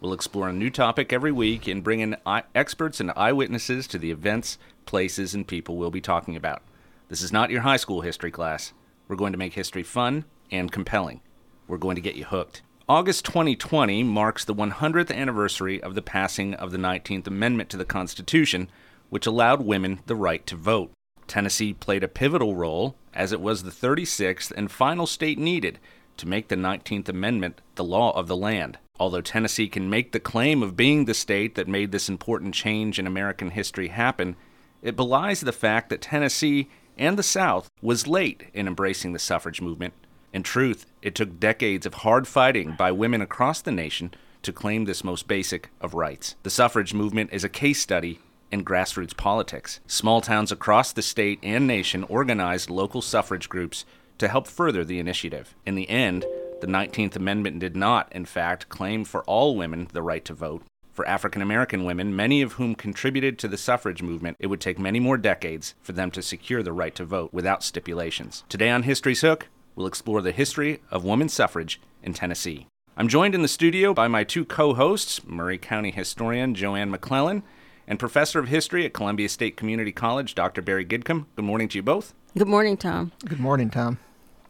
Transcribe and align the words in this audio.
We'll 0.00 0.14
explore 0.14 0.48
a 0.48 0.52
new 0.52 0.70
topic 0.70 1.12
every 1.12 1.30
week 1.30 1.68
and 1.68 1.84
bring 1.84 2.00
in 2.00 2.16
experts 2.54 3.00
and 3.00 3.12
eyewitnesses 3.16 3.86
to 3.88 3.98
the 3.98 4.10
events, 4.10 4.56
places, 4.86 5.34
and 5.34 5.46
people 5.46 5.76
we'll 5.76 5.90
be 5.90 6.00
talking 6.00 6.36
about. 6.36 6.62
This 7.08 7.20
is 7.20 7.32
not 7.32 7.50
your 7.50 7.60
high 7.60 7.76
school 7.76 8.00
history 8.00 8.30
class. 8.30 8.72
We're 9.08 9.16
going 9.16 9.32
to 9.32 9.38
make 9.38 9.52
history 9.52 9.82
fun 9.82 10.24
and 10.50 10.72
compelling. 10.72 11.20
We're 11.68 11.76
going 11.76 11.96
to 11.96 12.00
get 12.00 12.14
you 12.14 12.24
hooked. 12.24 12.62
August 12.88 13.26
2020 13.26 14.02
marks 14.04 14.42
the 14.42 14.54
100th 14.54 15.14
anniversary 15.14 15.82
of 15.82 15.94
the 15.94 16.02
passing 16.02 16.54
of 16.54 16.72
the 16.72 16.78
19th 16.78 17.26
Amendment 17.26 17.68
to 17.68 17.76
the 17.76 17.84
Constitution, 17.84 18.70
which 19.10 19.26
allowed 19.26 19.60
women 19.60 20.00
the 20.06 20.16
right 20.16 20.46
to 20.46 20.56
vote. 20.56 20.92
Tennessee 21.26 21.74
played 21.74 22.02
a 22.02 22.08
pivotal 22.08 22.56
role, 22.56 22.96
as 23.12 23.32
it 23.32 23.40
was 23.40 23.64
the 23.64 23.70
36th 23.70 24.50
and 24.56 24.70
final 24.70 25.06
state 25.06 25.38
needed 25.38 25.78
to 26.20 26.28
make 26.28 26.48
the 26.48 26.56
19th 26.56 27.08
Amendment 27.08 27.60
the 27.74 27.84
law 27.84 28.12
of 28.12 28.28
the 28.28 28.36
land. 28.36 28.78
Although 28.98 29.22
Tennessee 29.22 29.68
can 29.68 29.88
make 29.88 30.12
the 30.12 30.20
claim 30.20 30.62
of 30.62 30.76
being 30.76 31.06
the 31.06 31.14
state 31.14 31.54
that 31.54 31.66
made 31.66 31.90
this 31.90 32.10
important 32.10 32.54
change 32.54 32.98
in 32.98 33.06
American 33.06 33.50
history 33.50 33.88
happen, 33.88 34.36
it 34.82 34.96
belies 34.96 35.40
the 35.40 35.52
fact 35.52 35.88
that 35.88 36.02
Tennessee 36.02 36.68
and 36.98 37.18
the 37.18 37.22
South 37.22 37.70
was 37.80 38.06
late 38.06 38.44
in 38.52 38.66
embracing 38.66 39.14
the 39.14 39.18
suffrage 39.18 39.62
movement. 39.62 39.94
In 40.34 40.42
truth, 40.42 40.84
it 41.00 41.14
took 41.14 41.40
decades 41.40 41.86
of 41.86 41.94
hard 41.94 42.28
fighting 42.28 42.74
by 42.78 42.92
women 42.92 43.22
across 43.22 43.62
the 43.62 43.72
nation 43.72 44.12
to 44.42 44.52
claim 44.52 44.84
this 44.84 45.02
most 45.02 45.26
basic 45.26 45.70
of 45.80 45.94
rights. 45.94 46.36
The 46.42 46.50
suffrage 46.50 46.92
movement 46.92 47.30
is 47.32 47.44
a 47.44 47.48
case 47.48 47.80
study 47.80 48.20
in 48.50 48.64
grassroots 48.64 49.16
politics. 49.16 49.80
Small 49.86 50.20
towns 50.20 50.52
across 50.52 50.92
the 50.92 51.02
state 51.02 51.38
and 51.42 51.66
nation 51.66 52.04
organized 52.04 52.68
local 52.68 53.00
suffrage 53.00 53.48
groups 53.48 53.84
to 54.20 54.28
help 54.28 54.46
further 54.46 54.84
the 54.84 54.98
initiative. 54.98 55.54
In 55.66 55.74
the 55.74 55.90
end, 55.90 56.24
the 56.60 56.66
19th 56.66 57.16
Amendment 57.16 57.58
did 57.58 57.76
not, 57.76 58.12
in 58.12 58.24
fact, 58.24 58.68
claim 58.68 59.04
for 59.04 59.24
all 59.24 59.56
women 59.56 59.88
the 59.92 60.02
right 60.02 60.24
to 60.26 60.34
vote. 60.34 60.62
For 60.92 61.06
African 61.06 61.40
American 61.40 61.84
women, 61.84 62.14
many 62.14 62.42
of 62.42 62.52
whom 62.52 62.74
contributed 62.74 63.38
to 63.38 63.48
the 63.48 63.56
suffrage 63.56 64.02
movement, 64.02 64.36
it 64.38 64.48
would 64.48 64.60
take 64.60 64.78
many 64.78 65.00
more 65.00 65.16
decades 65.16 65.74
for 65.80 65.92
them 65.92 66.10
to 66.10 66.22
secure 66.22 66.62
the 66.62 66.72
right 66.72 66.94
to 66.96 67.04
vote 67.04 67.32
without 67.32 67.64
stipulations. 67.64 68.44
Today 68.48 68.70
on 68.70 68.82
History's 68.82 69.22
Hook, 69.22 69.48
we'll 69.74 69.86
explore 69.86 70.20
the 70.20 70.32
history 70.32 70.80
of 70.90 71.04
women's 71.04 71.32
suffrage 71.32 71.80
in 72.02 72.12
Tennessee. 72.12 72.66
I'm 72.96 73.08
joined 73.08 73.34
in 73.34 73.42
the 73.42 73.48
studio 73.48 73.94
by 73.94 74.08
my 74.08 74.24
two 74.24 74.44
co 74.44 74.74
hosts, 74.74 75.24
Maury 75.26 75.56
County 75.56 75.90
historian 75.90 76.54
Joanne 76.54 76.90
McClellan 76.90 77.42
and 77.86 77.98
professor 77.98 78.38
of 78.38 78.48
history 78.48 78.84
at 78.84 78.92
Columbia 78.92 79.28
State 79.28 79.56
Community 79.56 79.92
College, 79.92 80.34
Dr. 80.34 80.60
Barry 80.60 80.84
Gidcombe. 80.84 81.26
Good 81.36 81.44
morning 81.44 81.68
to 81.70 81.78
you 81.78 81.82
both. 81.82 82.12
Good 82.36 82.48
morning, 82.48 82.76
Tom. 82.76 83.12
Good 83.24 83.40
morning, 83.40 83.70
Tom. 83.70 83.98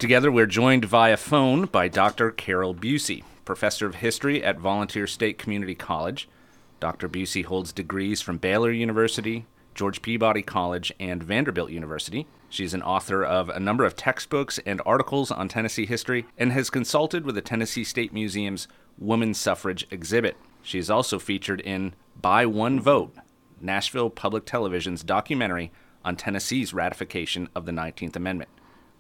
Together, 0.01 0.33
we're 0.33 0.47
joined 0.47 0.87
via 0.87 1.15
phone 1.15 1.67
by 1.67 1.87
Dr. 1.87 2.31
Carol 2.31 2.75
Bucy, 2.75 3.23
professor 3.45 3.85
of 3.85 3.97
history 3.97 4.43
at 4.43 4.59
Volunteer 4.59 5.07
State 5.07 5.37
Community 5.37 5.75
College. 5.75 6.27
Dr. 6.81 7.07
Bucy 7.07 7.45
holds 7.45 7.71
degrees 7.71 8.23
from 8.23 8.39
Baylor 8.39 8.71
University, 8.71 9.45
George 9.75 10.01
Peabody 10.01 10.41
College, 10.41 10.91
and 10.99 11.23
Vanderbilt 11.23 11.71
University. 11.71 12.27
She's 12.49 12.73
an 12.73 12.83
author 12.83 13.23
of 13.23 13.51
a 13.51 13.61
number 13.61 13.85
of 13.85 13.95
textbooks 13.95 14.59
and 14.65 14.81
articles 14.87 15.31
on 15.31 15.49
Tennessee 15.49 15.85
history 15.85 16.25
and 16.39 16.51
has 16.51 16.71
consulted 16.71 17.27
with 17.27 17.35
the 17.35 17.43
Tennessee 17.43 17.85
State 17.85 18.15
Museum's 18.15 18.69
Women's 18.97 19.39
Suffrage 19.39 19.87
exhibit. 19.91 20.39
She 20.63 20.79
is 20.79 20.89
also 20.89 21.19
featured 21.19 21.61
in 21.61 21.93
By 22.19 22.47
One 22.47 22.81
Vote, 22.81 23.15
Nashville 23.61 24.09
Public 24.09 24.47
Television's 24.47 25.05
documentary 25.05 25.71
on 26.03 26.17
Tennessee's 26.17 26.73
ratification 26.73 27.51
of 27.55 27.67
the 27.67 27.73
19th 27.73 28.17
Amendment. 28.17 28.49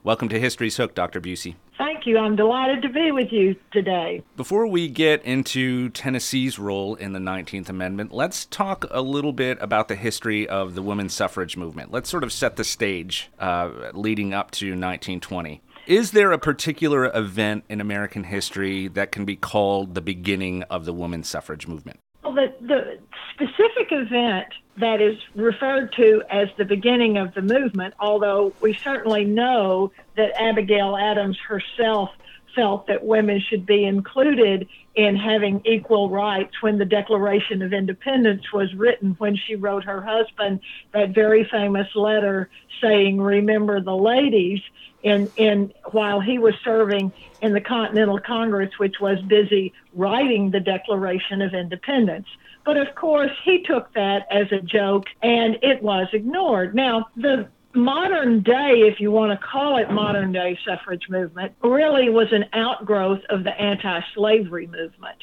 Welcome 0.02 0.30
to 0.30 0.40
History's 0.40 0.78
Hook, 0.78 0.94
Dr. 0.94 1.20
Bucy. 1.20 1.56
Thank 1.76 2.06
you. 2.06 2.16
I'm 2.16 2.34
delighted 2.34 2.80
to 2.82 2.88
be 2.88 3.12
with 3.12 3.30
you 3.30 3.54
today. 3.70 4.22
Before 4.34 4.66
we 4.66 4.88
get 4.88 5.22
into 5.24 5.90
Tennessee's 5.90 6.58
role 6.58 6.94
in 6.94 7.12
the 7.12 7.18
19th 7.18 7.68
Amendment, 7.68 8.10
let's 8.10 8.46
talk 8.46 8.86
a 8.90 9.02
little 9.02 9.34
bit 9.34 9.58
about 9.60 9.88
the 9.88 9.96
history 9.96 10.48
of 10.48 10.74
the 10.74 10.80
women's 10.80 11.12
suffrage 11.12 11.54
movement. 11.58 11.92
Let's 11.92 12.08
sort 12.08 12.24
of 12.24 12.32
set 12.32 12.56
the 12.56 12.64
stage 12.64 13.30
uh, 13.38 13.90
leading 13.92 14.32
up 14.32 14.50
to 14.52 14.68
1920. 14.68 15.60
Is 15.86 16.12
there 16.12 16.32
a 16.32 16.38
particular 16.38 17.14
event 17.14 17.64
in 17.68 17.82
American 17.82 18.24
history 18.24 18.88
that 18.88 19.12
can 19.12 19.26
be 19.26 19.36
called 19.36 19.94
the 19.94 20.00
beginning 20.00 20.62
of 20.70 20.86
the 20.86 20.94
women's 20.94 21.28
suffrage 21.28 21.68
movement? 21.68 22.00
Well, 22.24 22.32
the, 22.32 22.54
the 22.66 22.98
specific 23.40 23.88
event 23.90 24.48
that 24.76 25.00
is 25.00 25.16
referred 25.34 25.92
to 25.92 26.22
as 26.30 26.48
the 26.56 26.64
beginning 26.64 27.18
of 27.18 27.34
the 27.34 27.42
movement, 27.42 27.94
although 27.98 28.54
we 28.60 28.76
certainly 28.82 29.24
know 29.24 29.92
that 30.16 30.30
Abigail 30.40 30.96
Adams 30.96 31.38
herself 31.48 32.10
felt 32.54 32.86
that 32.88 33.04
women 33.04 33.40
should 33.48 33.64
be 33.64 33.84
included 33.84 34.68
in 34.94 35.16
having 35.16 35.62
equal 35.64 36.10
rights 36.10 36.60
when 36.60 36.78
the 36.78 36.84
Declaration 36.84 37.62
of 37.62 37.72
Independence 37.72 38.42
was 38.52 38.74
written, 38.74 39.14
when 39.18 39.36
she 39.36 39.54
wrote 39.54 39.84
her 39.84 40.02
husband 40.02 40.60
that 40.92 41.14
very 41.14 41.44
famous 41.50 41.86
letter 41.94 42.50
saying, 42.82 43.20
Remember 43.20 43.80
the 43.80 43.94
ladies, 43.94 44.60
in 45.02 45.72
while 45.92 46.20
he 46.20 46.38
was 46.38 46.54
serving 46.64 47.12
in 47.40 47.54
the 47.54 47.60
Continental 47.60 48.18
Congress, 48.18 48.70
which 48.78 48.96
was 49.00 49.18
busy 49.22 49.72
writing 49.94 50.50
the 50.50 50.60
Declaration 50.60 51.40
of 51.40 51.54
Independence. 51.54 52.26
But 52.64 52.76
of 52.76 52.94
course, 52.94 53.32
he 53.44 53.62
took 53.62 53.92
that 53.94 54.26
as 54.30 54.52
a 54.52 54.60
joke 54.60 55.06
and 55.22 55.58
it 55.62 55.82
was 55.82 56.08
ignored. 56.12 56.74
Now, 56.74 57.08
the 57.16 57.48
modern 57.74 58.42
day, 58.42 58.82
if 58.82 59.00
you 59.00 59.10
want 59.10 59.38
to 59.38 59.46
call 59.46 59.78
it 59.78 59.90
modern 59.90 60.32
day 60.32 60.58
suffrage 60.64 61.08
movement, 61.08 61.52
really 61.62 62.08
was 62.10 62.32
an 62.32 62.46
outgrowth 62.52 63.22
of 63.30 63.44
the 63.44 63.58
anti 63.60 64.00
slavery 64.14 64.66
movement. 64.66 65.16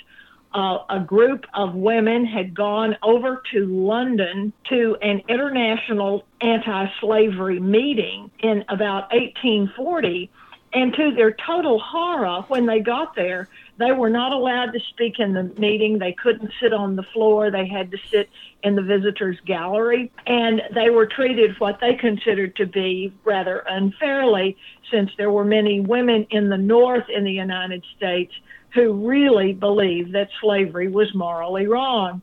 Uh, 0.53 0.79
a 0.89 0.99
group 0.99 1.45
of 1.53 1.75
women 1.75 2.25
had 2.25 2.53
gone 2.53 2.97
over 3.03 3.43
to 3.51 3.65
London 3.65 4.53
to 4.69 4.97
an 5.01 5.21
international 5.27 6.25
anti 6.41 6.87
slavery 6.99 7.59
meeting 7.59 8.31
in 8.39 8.63
about 8.69 9.11
1840. 9.11 10.29
And 10.73 10.93
to 10.93 11.11
their 11.11 11.31
total 11.31 11.79
horror, 11.79 12.41
when 12.49 12.65
they 12.65 12.79
got 12.79 13.15
there, 13.15 13.47
they 13.77 13.91
were 13.91 14.09
not 14.09 14.33
allowed 14.33 14.71
to 14.73 14.79
speak 14.89 15.19
in 15.19 15.33
the 15.33 15.43
meeting. 15.59 15.99
They 15.99 16.13
couldn't 16.13 16.51
sit 16.59 16.73
on 16.73 16.95
the 16.95 17.03
floor. 17.13 17.51
They 17.51 17.67
had 17.67 17.91
to 17.91 17.97
sit 18.09 18.29
in 18.63 18.75
the 18.75 18.81
visitors' 18.81 19.37
gallery. 19.45 20.11
And 20.25 20.61
they 20.73 20.89
were 20.89 21.05
treated 21.05 21.59
what 21.59 21.79
they 21.79 21.93
considered 21.93 22.55
to 22.55 22.65
be 22.65 23.13
rather 23.23 23.63
unfairly, 23.69 24.57
since 24.91 25.11
there 25.17 25.31
were 25.31 25.45
many 25.45 25.79
women 25.79 26.25
in 26.31 26.49
the 26.49 26.57
North 26.57 27.05
in 27.09 27.23
the 27.23 27.31
United 27.31 27.83
States 27.95 28.33
who 28.73 29.07
really 29.07 29.53
believed 29.53 30.13
that 30.13 30.29
slavery 30.41 30.87
was 30.87 31.13
morally 31.13 31.67
wrong. 31.67 32.21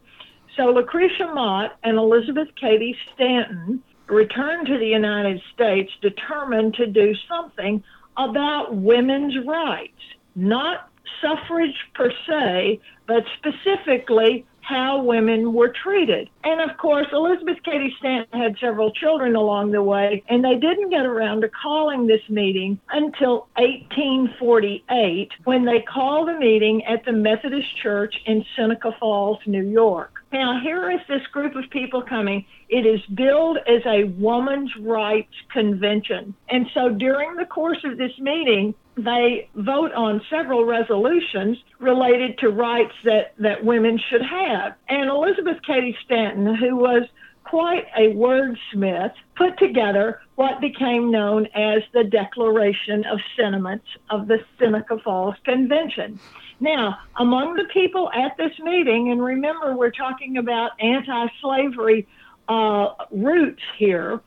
So 0.57 0.67
Lucretia 0.67 1.33
Mott 1.35 1.77
and 1.83 1.97
Elizabeth 1.97 2.49
Cady 2.61 2.97
Stanton 3.15 3.83
returned 4.07 4.67
to 4.67 4.79
the 4.79 4.87
United 4.87 5.41
States 5.53 5.91
determined 6.03 6.75
to 6.75 6.87
do 6.87 7.15
something 7.29 7.83
about 8.17 8.75
women's 8.75 9.35
rights, 9.47 10.01
not 10.37 10.91
suffrage 11.21 11.77
per 11.95 12.11
se, 12.27 12.81
but 13.07 13.25
specifically 13.39 14.45
how 14.65 15.03
women 15.03 15.53
were 15.53 15.69
treated. 15.83 16.29
And 16.43 16.71
of 16.71 16.77
course, 16.79 17.07
Elizabeth 17.13 17.59
Cady 17.65 17.95
Stanton 17.99 18.41
had 18.41 18.57
several 18.59 18.91
children 18.93 19.37
along 19.37 19.73
the 19.73 19.83
way, 19.83 20.23
and 20.29 20.43
they 20.43 20.55
didn't 20.55 20.91
get 20.91 21.05
around 21.05 21.43
to 21.43 21.49
calling 21.49 22.07
this 22.07 22.23
meeting 22.29 22.81
until 22.91 23.49
1848 23.57 25.29
when 25.45 25.65
they 25.65 25.81
called 25.81 26.29
a 26.29 26.39
meeting 26.39 26.85
at 26.85 27.05
the 27.05 27.13
Methodist 27.13 27.77
Church 27.83 28.15
in 28.27 28.45
Seneca 28.57 28.93
Falls, 28.99 29.39
New 29.47 29.65
York. 29.65 30.25
Now, 30.33 30.61
here 30.61 30.91
is 30.91 31.01
this 31.09 31.27
group 31.29 31.55
of 31.55 31.69
people 31.71 32.03
coming. 32.03 32.45
It 32.69 32.87
is 32.87 33.01
billed 33.15 33.59
as 33.69 33.83
a 33.87 34.05
woman's 34.05 34.75
rights 34.81 35.35
convention. 35.53 36.35
And 36.49 36.67
so 36.75 36.89
during 36.89 37.37
the 37.37 37.45
course 37.45 37.85
of 37.85 37.99
this 37.99 38.19
meeting, 38.19 38.75
they 38.97 39.49
vote 39.55 39.93
on 39.93 40.23
several 40.31 40.65
resolutions 40.65 41.59
related 41.79 42.39
to 42.39 42.51
rights 42.51 42.95
that, 43.05 43.35
that 43.39 43.65
women 43.65 43.99
should 44.11 44.23
have. 44.23 44.75
And 44.89 45.11
Elizabeth 45.11 45.59
Cady 45.67 45.97
Stanton, 46.05 46.55
who 46.55 46.77
was 46.77 47.03
quite 47.45 47.87
a 47.97 48.15
wordsmith, 48.15 49.13
put 49.37 49.59
together 49.59 50.21
what 50.37 50.61
became 50.61 51.11
known 51.11 51.47
as 51.55 51.83
the 51.93 52.05
Declaration 52.05 53.05
of 53.05 53.19
Sentiments 53.37 53.87
of 54.11 54.29
the 54.29 54.39
Seneca 54.59 54.99
Falls 54.99 55.35
Convention. 55.45 56.19
Now, 56.61 56.99
among 57.17 57.55
the 57.55 57.65
people 57.73 58.11
at 58.13 58.37
this 58.37 58.59
meeting, 58.61 59.11
and 59.11 59.23
remember, 59.23 59.77
we're 59.77 59.91
talking 59.91 60.39
about 60.39 60.71
anti 60.81 61.27
slavery 61.41 62.07
uh, 62.49 62.89
roots 63.11 63.63
here, 63.77 64.21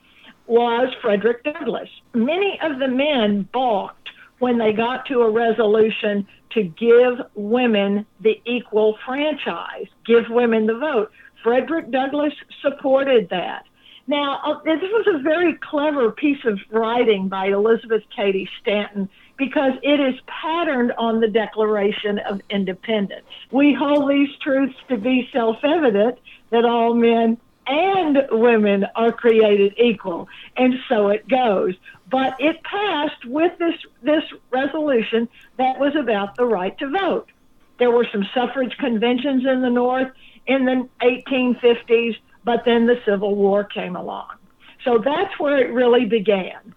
was 0.46 0.94
Frederick 1.02 1.44
Douglass. 1.44 1.90
Many 2.14 2.60
of 2.62 2.80
the 2.80 2.88
men 2.88 3.48
balked 3.52 4.07
when 4.40 4.58
they 4.58 4.74
got 4.74 5.06
to 5.08 5.22
a 5.22 5.30
resolution 5.30 6.28
to 6.52 6.64
give 6.64 7.26
women 7.36 8.06
the 8.22 8.42
equal 8.46 8.98
franchise, 9.06 9.88
give 10.06 10.26
women 10.30 10.66
the 10.66 10.78
vote. 10.78 11.12
Frederick 11.44 11.92
Douglass 11.92 12.34
supported 12.62 13.30
that. 13.30 13.64
Now, 14.08 14.40
uh, 14.46 14.64
this 14.64 14.80
was 14.82 15.06
a 15.20 15.22
very 15.22 15.56
clever 15.56 16.12
piece 16.12 16.44
of 16.46 16.60
writing 16.72 17.28
by 17.28 17.48
Elizabeth 17.48 18.04
Cady 18.16 18.50
Stanton 18.62 19.10
because 19.38 19.74
it 19.84 20.00
is 20.00 20.16
patterned 20.28 20.94
on 20.98 21.20
the 21.20 21.28
Declaration 21.28 22.20
of 22.20 22.40
Independence. 22.50 23.26
We 23.52 23.74
hold 23.74 24.10
these 24.10 24.30
truths 24.42 24.76
to 24.88 24.98
be 24.98 25.30
self 25.34 25.58
evident 25.64 26.20
that 26.52 26.64
all 26.64 26.94
men 26.94 27.38
and 27.68 28.18
women 28.32 28.86
are 28.96 29.12
created 29.12 29.76
equal, 29.78 30.28
and 30.56 30.76
so 30.88 31.10
it 31.10 31.28
goes. 31.28 31.76
But 32.10 32.40
it 32.40 32.64
passed 32.64 33.26
with 33.26 33.58
this, 33.60 33.76
this 34.02 34.24
resolution 34.52 35.28
that 35.58 35.80
was 35.80 35.96
about 35.96 36.36
the 36.36 36.46
right 36.46 36.78
to 36.80 36.90
vote. 36.90 37.30
There 37.80 37.92
were 37.92 38.08
some 38.12 38.26
suffrage 38.34 38.76
conventions 38.78 39.46
in 39.46 39.62
the 39.62 39.70
North 39.70 40.12
in 40.46 40.66
the 40.66 40.88
1850s, 41.02 42.16
but 42.44 42.64
then 42.66 42.88
the 42.88 43.00
Civil 43.06 43.36
War 43.36 43.64
came 43.64 43.96
along. 43.96 44.32
So 44.84 45.00
that's 45.00 45.38
where 45.40 45.58
it 45.58 45.74
really 45.74 46.06
began 46.06 46.74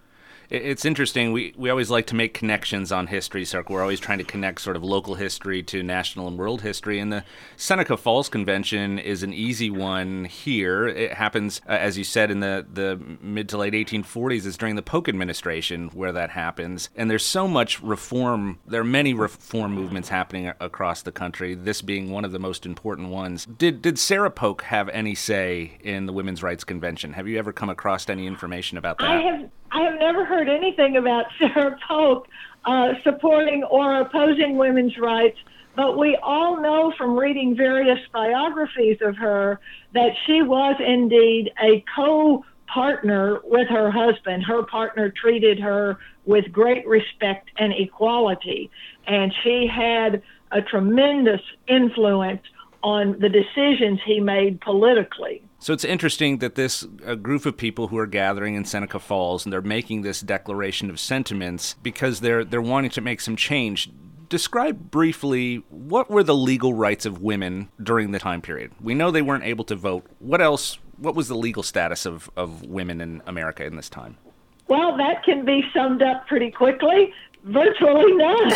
it's 0.50 0.85
interesting. 0.85 1.32
We 1.32 1.55
we 1.56 1.70
always 1.70 1.91
like 1.91 2.06
to 2.08 2.14
make 2.14 2.35
connections 2.35 2.91
on 2.91 3.06
history, 3.06 3.44
so 3.44 3.62
we're 3.69 3.82
always 3.82 4.00
trying 4.00 4.19
to 4.19 4.25
connect 4.25 4.61
sort 4.61 4.76
of 4.76 4.82
local 4.82 5.14
history 5.14 5.62
to 5.64 5.82
national 5.82 6.26
and 6.26 6.37
world 6.37 6.62
history. 6.62 6.99
And 6.99 7.12
the 7.12 7.25
Seneca 7.56 7.97
Falls 7.97 8.29
Convention 8.29 8.99
is 8.99 9.23
an 9.23 9.32
easy 9.32 9.70
one 9.70 10.25
here. 10.25 10.88
It 10.88 11.12
happens, 11.12 11.61
uh, 11.69 11.73
as 11.73 11.97
you 11.97 12.05
said, 12.05 12.31
in 12.31 12.41
the 12.41 12.67
the 12.73 13.00
mid 13.23 13.49
to 13.50 13.58
late 13.58 13.75
1840s. 13.75 14.44
It's 14.44 14.56
during 14.56 14.75
the 14.75 14.82
Polk 14.82 15.08
administration 15.08 15.88
where 15.94 16.12
that 16.12 16.31
happens. 16.31 16.91
And 16.97 17.08
there's 17.08 17.25
so 17.25 17.47
much 17.47 17.81
reform. 17.81 18.58
There 18.67 18.81
are 18.81 18.85
many 18.85 19.14
reform 19.14 19.73
movements 19.73 20.08
happening 20.08 20.49
a- 20.49 20.56
across 20.61 21.02
the 21.02 21.12
country. 21.12 21.55
This 21.55 21.81
being 21.81 22.11
one 22.11 22.25
of 22.25 22.32
the 22.32 22.41
most 22.41 22.67
important 22.67 23.08
ones. 23.08 23.47
Did 23.47 23.82
did 23.82 24.00
Sarah 24.00 24.31
Polk 24.31 24.62
have 24.62 24.88
any 24.88 25.14
say 25.14 25.79
in 25.81 26.06
the 26.06 26.12
Women's 26.12 26.43
Rights 26.43 26.64
Convention? 26.64 27.12
Have 27.12 27.29
you 27.29 27.38
ever 27.38 27.52
come 27.52 27.70
across 27.70 28.08
any 28.08 28.26
information 28.26 28.79
about 28.79 28.99
that? 28.99 29.11
I 29.11 29.20
have 29.20 29.50
I 29.72 29.82
have 29.82 29.99
never 29.99 30.25
heard 30.25 30.49
anything 30.49 30.96
about 30.96 31.26
Sarah 31.38 31.78
Polk 31.87 32.26
uh, 32.64 32.94
supporting 33.05 33.64
or 33.64 34.00
opposing 34.00 34.56
women's 34.56 34.96
rights, 34.99 35.38
but 35.76 35.99
we 35.99 36.17
all 36.22 36.61
know 36.61 36.93
from 36.99 37.17
reading 37.17 37.56
various 37.56 38.00
biographies 38.12 38.99
of 39.00 39.17
her 39.17 39.61
that 39.94 40.11
she 40.26 40.43
was 40.43 40.76
indeed 40.84 41.50
a 41.62 41.84
co 41.94 42.44
partner 42.67 43.40
with 43.44 43.69
her 43.69 43.90
husband. 43.90 44.44
Her 44.44 44.64
partner 44.64 45.11
treated 45.11 45.58
her 45.61 45.99
with 46.25 46.52
great 46.52 46.87
respect 46.87 47.50
and 47.58 47.73
equality, 47.73 48.70
and 49.06 49.32
she 49.43 49.66
had 49.66 50.23
a 50.52 50.62
tremendous 50.62 51.40
influence 51.66 52.43
on 52.82 53.19
the 53.20 53.28
decisions 53.28 54.00
he 54.05 54.20
made 54.20 54.61
politically. 54.61 55.43
So 55.62 55.75
it's 55.75 55.85
interesting 55.85 56.39
that 56.39 56.55
this 56.55 56.87
a 57.05 57.17
group 57.17 57.45
of 57.45 57.55
people 57.55 57.89
who 57.89 57.99
are 57.99 58.07
gathering 58.07 58.55
in 58.55 58.65
Seneca 58.65 58.99
Falls 58.99 59.45
and 59.45 59.53
they're 59.53 59.61
making 59.61 60.01
this 60.01 60.23
declaration 60.23 60.89
of 60.89 60.99
sentiments 60.99 61.77
because 61.83 62.21
they're 62.21 62.47
they're 62.47 62.62
wanting 62.62 62.91
to 62.93 63.03
make 63.03 63.21
some 63.21 63.37
change. 63.37 63.91
Describe 64.31 64.91
briefly 64.91 65.62
what 65.69 66.11
were 66.11 66.23
the 66.23 66.35
legal 66.35 66.73
rights 66.73 67.05
of 67.05 67.21
women 67.21 67.69
during 67.83 68.12
the 68.12 68.19
time 68.19 68.41
period. 68.41 68.73
We 68.81 68.95
know 68.95 69.11
they 69.11 69.21
weren't 69.21 69.45
able 69.45 69.65
to 69.65 69.77
vote. 69.77 70.07
What 70.19 70.41
else? 70.41 70.79
What 70.97 71.15
was 71.15 71.29
the 71.29 71.35
legal 71.35 71.62
status 71.62 72.07
of, 72.07 72.31
of 72.37 72.62
women 72.62 73.03
in 73.03 73.23
America 73.27 73.65
in 73.65 73.77
this 73.77 73.91
time? 73.91 74.17
Well, 74.69 74.97
that 74.97 75.25
can 75.25 75.45
be 75.45 75.62
summed 75.75 76.01
up 76.01 76.27
pretty 76.27 76.53
quickly. 76.53 77.12
Virtually 77.44 78.12
none. 78.14 78.52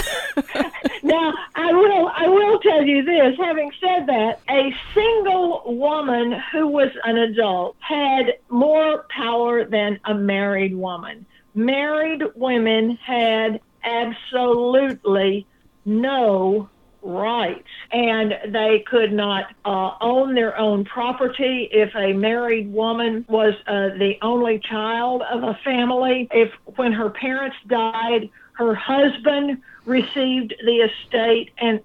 now, 1.02 1.32
I 1.54 1.72
will 1.72 2.10
I 2.14 2.28
will 2.28 2.58
tell 2.58 2.84
you 2.84 3.02
this. 3.02 3.34
Having 3.38 3.72
said 3.80 4.06
that, 4.06 4.40
a 4.50 4.74
single 4.94 5.62
woman 5.66 6.40
who 6.52 6.68
was 6.68 6.90
an 7.04 7.16
adult 7.16 7.76
had 7.80 8.34
more 8.50 9.06
power 9.08 9.64
than 9.64 9.98
a 10.04 10.14
married 10.14 10.74
woman. 10.74 11.24
Married 11.54 12.22
women 12.34 12.96
had 12.96 13.60
absolutely 13.84 15.46
no 15.84 16.68
rights 17.04 17.68
and 17.92 18.34
they 18.48 18.82
could 18.86 19.12
not 19.12 19.44
uh, 19.64 19.90
own 20.00 20.34
their 20.34 20.56
own 20.58 20.84
property 20.84 21.68
if 21.70 21.94
a 21.94 22.14
married 22.14 22.72
woman 22.72 23.24
was 23.28 23.52
uh, 23.66 23.88
the 23.98 24.14
only 24.22 24.58
child 24.58 25.22
of 25.30 25.42
a 25.42 25.58
family 25.62 26.26
if 26.32 26.50
when 26.76 26.92
her 26.92 27.10
parents 27.10 27.56
died 27.68 28.30
her 28.54 28.74
husband 28.74 29.62
received 29.84 30.54
the 30.64 30.88
estate 30.88 31.50
and 31.58 31.80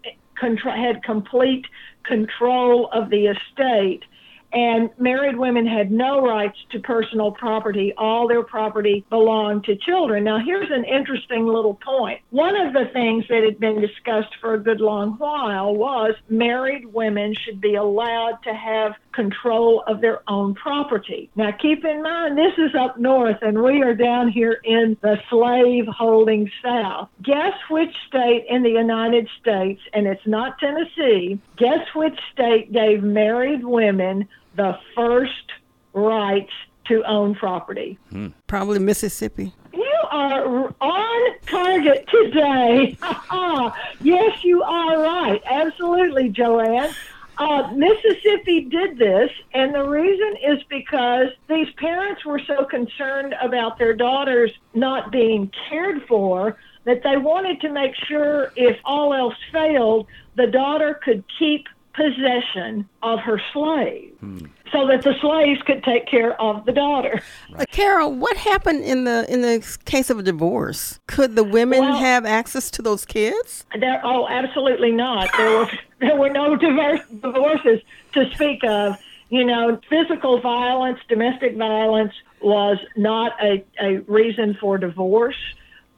had 0.64 1.04
complete 1.04 1.66
control 2.04 2.90
of 2.94 3.10
the 3.10 3.28
estate 3.28 4.04
and 4.52 4.90
married 4.98 5.38
women 5.38 5.66
had 5.68 5.92
no 5.92 6.22
rights 6.22 6.58
to 6.72 6.80
personal 6.80 7.32
property. 7.32 7.94
All 7.98 8.28
their 8.28 8.44
property 8.44 9.06
belonged 9.10 9.66
to 9.66 9.76
children. 9.76 10.24
Now, 10.24 10.40
here's 10.40 10.72
an 10.72 10.86
interesting 10.86 11.46
little 11.46 11.76
point. 11.76 12.22
One 12.32 12.56
of 12.56 12.74
the 12.74 12.86
things 12.92 13.26
that 13.30 13.44
had 13.44 13.60
been 13.60 13.80
discussed 13.80 14.36
for 14.42 14.56
a 14.56 14.60
good 14.60 14.82
long 14.82 15.14
while 15.14 15.76
was 15.76 16.16
married 16.30 16.86
women 16.88 17.36
should 17.36 17.62
be 17.62 17.76
allowed 17.76 18.40
to 18.44 18.54
have 18.54 18.94
control 19.20 19.84
of 19.86 20.00
their 20.00 20.22
own 20.30 20.56
property. 20.56 21.30
Now, 21.36 21.52
keep 21.52 21.84
in 21.84 22.02
mind, 22.02 22.38
this 22.38 22.54
is 22.58 22.74
up 22.74 22.98
north, 22.98 23.36
and 23.42 23.62
we 23.62 23.84
are 23.84 23.94
down 23.94 24.30
here 24.30 24.62
in 24.64 24.96
the 25.02 25.18
slave 25.30 25.88
holding 25.88 26.50
South. 26.64 27.10
Guess 27.22 27.54
which 27.70 27.94
state 28.08 28.46
in 28.48 28.64
the 28.64 28.70
United 28.70 29.28
States, 29.42 29.82
and 29.92 30.08
it's 30.08 30.26
not 30.26 30.58
Tennessee, 30.60 31.38
guess 31.58 31.86
which 31.94 32.18
state 32.32 32.72
gave 32.72 33.04
married 33.04 33.66
women 33.66 34.26
the 34.56 34.80
first 34.96 35.52
rights 35.92 36.54
to 36.88 37.04
own 37.04 37.36
property? 37.36 37.98
Hmm. 38.12 38.28
Probably 38.48 38.80
Mississippi. 38.80 39.54
You 39.74 39.96
are 40.12 40.74
on 40.80 41.40
target 41.46 42.08
today. 42.08 42.98
yes, 44.02 44.44
you 44.46 44.64
are 44.64 45.02
right. 45.02 45.42
Absolutely, 45.46 46.30
Joanne. 46.30 46.96
Uh, 47.40 47.72
Mississippi 47.74 48.66
did 48.66 48.98
this, 48.98 49.32
and 49.54 49.74
the 49.74 49.88
reason 49.88 50.36
is 50.46 50.62
because 50.64 51.30
these 51.48 51.70
parents 51.78 52.26
were 52.26 52.42
so 52.46 52.66
concerned 52.66 53.34
about 53.42 53.80
their 53.80 53.94
daughters 53.94 54.52
not 54.74 55.10
being 55.10 55.50
cared 55.70 56.06
for 56.06 56.58
that 56.84 57.02
they 57.02 57.16
wanted 57.16 57.62
to 57.62 57.70
make 57.70 57.96
sure, 57.96 58.52
if 58.58 58.78
all 58.84 59.14
else 59.14 59.36
failed, 59.54 60.08
the 60.36 60.48
daughter 60.48 61.00
could 61.02 61.24
keep 61.40 61.68
possession 62.00 62.88
of 63.04 63.20
her 63.20 63.42
slave. 63.52 64.14
Hmm. 64.20 64.46
So 64.72 64.86
that 64.88 65.02
the 65.02 65.16
slaves 65.20 65.60
could 65.64 65.84
take 65.84 66.06
care 66.06 66.40
of 66.40 66.64
the 66.66 66.72
daughter. 66.72 67.24
Right. 67.52 67.62
Uh, 67.62 67.66
Carol, 67.72 68.14
what 68.14 68.38
happened 68.38 68.84
in 68.84 69.04
the 69.04 69.26
in 69.28 69.42
the 69.42 69.68
case 69.86 70.12
of 70.12 70.20
a 70.20 70.24
divorce? 70.24 71.00
Could 71.08 71.36
the 71.36 71.44
women 71.44 71.80
well, 71.80 71.98
have 71.98 72.24
access 72.24 72.70
to 72.72 72.84
those 72.84 73.04
kids? 73.04 73.66
There, 73.80 74.00
oh, 74.04 74.28
absolutely 74.28 74.92
not. 74.92 75.30
There 75.36 75.58
were 75.58 75.72
there 76.00 76.16
were 76.16 76.30
no 76.30 76.56
divorce, 76.56 77.02
divorces 77.10 77.82
to 78.14 78.30
speak 78.36 78.64
of. 78.64 78.98
You 79.30 79.44
know, 79.46 79.80
physical 79.90 80.40
violence, 80.40 81.00
domestic 81.08 81.56
violence 81.56 82.14
was 82.42 82.78
not 82.96 83.34
a, 83.44 83.64
a 83.80 84.00
reason 84.02 84.58
for 84.60 84.78
divorce. 84.78 85.38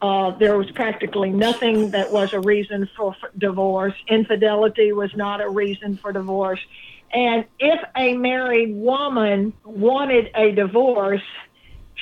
Uh, 0.01 0.31
there 0.31 0.57
was 0.57 0.69
practically 0.71 1.29
nothing 1.29 1.91
that 1.91 2.11
was 2.11 2.33
a 2.33 2.39
reason 2.39 2.89
for 2.95 3.15
divorce. 3.37 3.93
Infidelity 4.07 4.91
was 4.93 5.15
not 5.15 5.41
a 5.41 5.49
reason 5.49 5.97
for 5.97 6.11
divorce. 6.11 6.59
And 7.13 7.45
if 7.59 7.79
a 7.95 8.13
married 8.15 8.73
woman 8.75 9.53
wanted 9.63 10.31
a 10.33 10.51
divorce, 10.51 11.21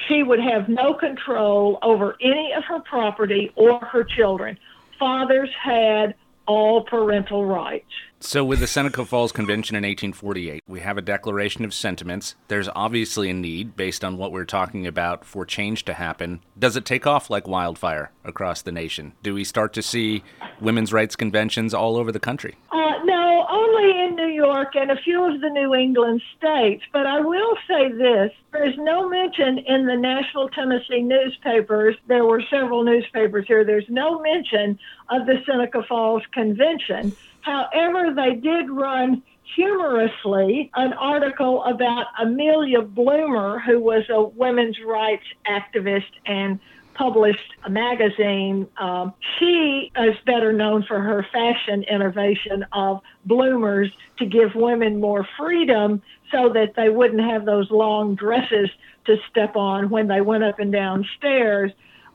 she 0.08 0.24
would 0.24 0.40
have 0.40 0.70
no 0.70 0.94
control 0.94 1.78
over 1.82 2.16
any 2.22 2.54
of 2.54 2.64
her 2.66 2.80
property 2.80 3.52
or 3.56 3.80
her 3.80 4.04
children. 4.04 4.58
Fathers 4.98 5.50
had 5.62 6.16
all 6.46 6.84
parental 6.84 7.46
rights. 7.46 7.92
So, 8.22 8.44
with 8.44 8.60
the 8.60 8.68
Seneca 8.68 9.06
Falls 9.06 9.32
Convention 9.32 9.78
in 9.78 9.84
1848, 9.84 10.62
we 10.68 10.82
have 10.82 10.98
a 10.98 11.02
declaration 11.02 11.64
of 11.64 11.74
sentiments. 11.74 12.36
There's 12.50 12.68
obviously 12.76 13.30
a 13.30 13.34
need, 13.34 13.78
based 13.78 14.04
on 14.04 14.18
what 14.18 14.34
we're 14.34 14.44
talking 14.44 14.86
about, 14.86 15.24
for 15.24 15.46
change 15.46 15.86
to 15.86 15.94
happen. 15.94 16.42
Does 16.58 16.76
it 16.76 16.84
take 16.84 17.08
off 17.08 17.30
like 17.30 17.48
wildfire 17.48 18.12
across 18.26 18.62
the 18.62 18.74
nation? 18.74 19.14
Do 19.24 19.34
we 19.34 19.46
start 19.46 19.72
to 19.76 19.82
see 19.82 20.22
women's 20.60 20.92
rights 20.92 21.16
conventions 21.16 21.74
all 21.74 21.96
over 21.96 22.12
the 22.12 22.20
country? 22.20 22.58
Uh, 22.74 22.92
no, 23.06 23.46
only 23.50 24.04
in 24.04 24.18
New 24.18 24.28
York 24.28 24.76
and 24.76 24.92
a 24.92 24.98
few 24.98 25.24
of 25.24 25.40
the 25.40 25.50
New 25.50 25.74
England 25.74 26.22
states. 26.38 26.84
But 26.92 27.08
I 27.08 27.22
will 27.22 27.56
say 27.70 27.90
this 27.90 28.34
there's 28.52 28.76
no 28.80 29.08
mention 29.08 29.60
in 29.60 29.86
the 29.86 29.96
National 29.96 30.50
Tennessee 30.50 31.04
newspapers. 31.04 31.96
There 32.08 32.26
were 32.26 32.44
several 32.50 32.84
newspapers 32.84 33.46
here. 33.48 33.64
There's 33.64 33.88
no 33.88 34.20
mention 34.20 34.78
of 35.08 35.26
the 35.26 35.42
Seneca 35.46 35.84
Falls 35.88 36.24
Convention. 36.34 37.16
However, 37.42 38.14
they 38.14 38.36
did 38.36 38.70
run 38.70 39.24
humorously 39.56 40.70
an 40.76 40.94
article 40.94 41.64
about 41.64 42.06
Amelia 42.22 42.82
Bloomer, 42.82 43.60
who 43.60 43.80
was 43.80 44.04
a 44.10 44.22
women's 44.22 44.78
rights 44.86 45.26
activist 45.48 46.12
and 46.26 46.60
published 46.94 47.54
a 47.64 47.70
magazine. 47.70 48.68
Um, 48.78 49.14
she 49.38 49.90
is 49.98 50.16
better 50.26 50.52
known 50.52 50.84
for 50.84 51.00
her 51.00 51.26
fashion 51.32 51.84
innovation 51.84 52.66
of 52.74 53.02
bloomers 53.26 53.90
to 54.18 54.26
give 54.26 54.54
women 54.54 55.00
more 55.00 55.26
freedom 55.38 56.02
so 56.30 56.50
that 56.50 56.76
they 56.76 56.90
wouldn't 56.90 57.22
have 57.22 57.46
those 57.46 57.72
long 57.72 58.16
dresses 58.16 58.70
to 59.06 59.18
step 59.30 59.56
on 59.56 59.90
when 59.90 60.08
they 60.08 60.22
went 60.22 60.44
up 60.44 60.60
and 60.60 60.72
down 60.72 61.08
stairs 61.18 61.72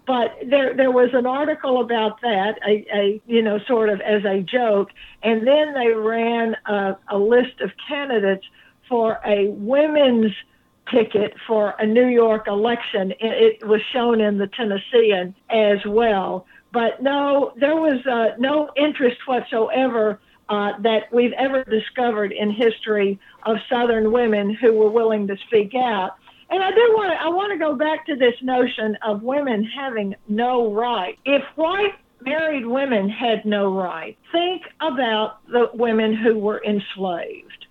but 0.06 0.36
there 0.46 0.74
there 0.74 0.90
was 0.90 1.10
an 1.14 1.26
article 1.26 1.80
about 1.80 2.20
that, 2.20 2.58
a, 2.66 2.86
a 2.94 3.22
you 3.26 3.42
know 3.42 3.58
sort 3.66 3.88
of 3.88 4.00
as 4.00 4.24
a 4.24 4.40
joke, 4.40 4.90
and 5.22 5.46
then 5.46 5.72
they 5.74 5.88
ran 5.88 6.56
a, 6.66 6.96
a 7.08 7.18
list 7.18 7.60
of 7.60 7.70
candidates 7.88 8.44
for 8.88 9.18
a 9.24 9.48
women's 9.48 10.32
ticket 10.92 11.34
for 11.46 11.74
a 11.78 11.86
New 11.86 12.06
York 12.06 12.46
election. 12.48 13.14
It, 13.18 13.66
was 13.66 13.80
shown 13.92 14.20
in 14.20 14.36
the 14.36 14.46
Tennessean 14.46 15.34
as 15.48 15.78
well, 15.86 16.46
but 16.72 17.02
no, 17.02 17.54
there 17.56 17.76
was 17.76 18.04
uh, 18.06 18.36
no 18.38 18.70
interest 18.76 19.18
whatsoever. 19.26 20.20
Uh, 20.46 20.78
that 20.80 21.10
we've 21.10 21.32
ever 21.38 21.64
discovered 21.64 22.30
in 22.30 22.50
history 22.50 23.18
of 23.44 23.56
Southern 23.66 24.12
women 24.12 24.52
who 24.52 24.74
were 24.74 24.90
willing 24.90 25.26
to 25.26 25.38
speak 25.46 25.74
out. 25.74 26.16
And 26.50 26.62
I 26.62 26.70
do 26.70 26.92
want 26.94 27.12
to, 27.12 27.22
I 27.22 27.28
want 27.28 27.52
to 27.52 27.58
go 27.58 27.74
back 27.74 28.06
to 28.06 28.16
this 28.16 28.34
notion 28.42 28.96
of 29.02 29.22
women 29.22 29.64
having 29.64 30.14
no 30.28 30.72
right. 30.72 31.18
If 31.24 31.42
white 31.56 31.94
married 32.20 32.66
women 32.66 33.08
had 33.08 33.44
no 33.44 33.74
right, 33.74 34.16
think 34.32 34.62
about 34.80 35.46
the 35.48 35.70
women 35.74 36.14
who 36.14 36.38
were 36.38 36.62
enslaved. 36.64 37.66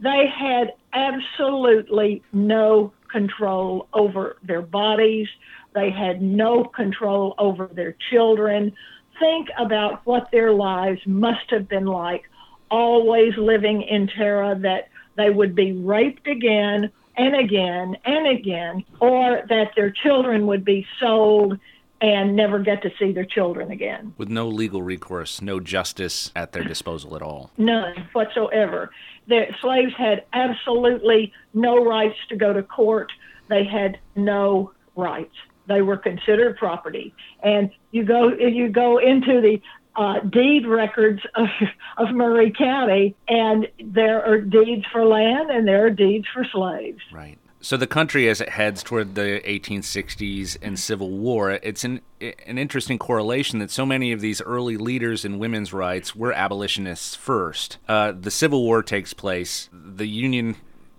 They 0.00 0.24
had 0.26 0.72
absolutely 0.92 2.22
no 2.32 2.92
control 3.10 3.88
over 3.94 4.36
their 4.42 4.62
bodies. 4.62 5.28
They 5.74 5.90
had 5.90 6.20
no 6.20 6.64
control 6.64 7.34
over 7.38 7.68
their 7.72 7.96
children. 8.10 8.72
Think 9.18 9.48
about 9.58 10.04
what 10.04 10.30
their 10.30 10.52
lives 10.52 11.00
must 11.06 11.50
have 11.50 11.68
been 11.68 11.86
like, 11.86 12.24
always 12.70 13.32
living 13.38 13.82
in 13.82 14.08
terror 14.08 14.54
that 14.56 14.88
they 15.16 15.30
would 15.30 15.54
be 15.54 15.72
raped 15.72 16.26
again 16.26 16.90
and 17.16 17.34
again 17.36 17.96
and 18.04 18.26
again, 18.26 18.84
or 19.00 19.42
that 19.48 19.72
their 19.76 19.90
children 19.90 20.46
would 20.46 20.64
be 20.64 20.86
sold 21.00 21.58
and 22.00 22.36
never 22.36 22.58
get 22.58 22.82
to 22.82 22.90
see 22.98 23.12
their 23.12 23.24
children 23.24 23.70
again. 23.70 24.14
With 24.18 24.28
no 24.28 24.48
legal 24.48 24.82
recourse, 24.82 25.40
no 25.40 25.60
justice 25.60 26.30
at 26.36 26.52
their 26.52 26.64
disposal 26.64 27.16
at 27.16 27.22
all. 27.22 27.50
None 27.56 28.08
whatsoever. 28.12 28.90
The 29.28 29.46
slaves 29.60 29.94
had 29.96 30.24
absolutely 30.32 31.32
no 31.54 31.82
rights 31.82 32.16
to 32.28 32.36
go 32.36 32.52
to 32.52 32.62
court. 32.62 33.10
They 33.48 33.64
had 33.64 33.98
no 34.14 34.72
rights. 34.94 35.34
They 35.68 35.82
were 35.82 35.96
considered 35.96 36.58
property. 36.58 37.14
And 37.42 37.70
you 37.90 38.04
go 38.04 38.28
you 38.28 38.68
go 38.68 38.98
into 38.98 39.40
the 39.40 39.60
uh, 39.96 40.20
deed 40.20 40.66
records 40.66 41.20
of, 41.34 41.48
of 41.96 42.14
Maury 42.14 42.52
County, 42.56 43.16
and 43.28 43.68
there 43.82 44.24
are 44.24 44.40
deeds 44.40 44.84
for 44.92 45.04
land 45.04 45.50
and 45.50 45.66
there 45.66 45.86
are 45.86 45.90
deeds 45.90 46.26
for 46.32 46.44
slaves. 46.44 47.00
Right. 47.12 47.38
So 47.60 47.76
the 47.76 47.86
country, 47.86 48.28
as 48.28 48.40
it 48.40 48.50
heads 48.50 48.82
toward 48.82 49.16
the 49.16 49.40
1860s 49.44 50.56
and 50.62 50.78
Civil 50.78 51.10
War, 51.10 51.52
it's 51.62 51.82
an 51.84 52.00
an 52.20 52.58
interesting 52.58 52.98
correlation 52.98 53.58
that 53.58 53.70
so 53.70 53.84
many 53.84 54.12
of 54.12 54.20
these 54.20 54.40
early 54.42 54.76
leaders 54.76 55.24
in 55.24 55.38
women's 55.38 55.72
rights 55.72 56.14
were 56.14 56.32
abolitionists 56.32 57.16
first. 57.16 57.78
Uh, 57.88 58.12
the 58.12 58.30
Civil 58.30 58.62
War 58.62 58.82
takes 58.82 59.12
place. 59.12 59.68
The 59.72 60.06
Union 60.06 60.56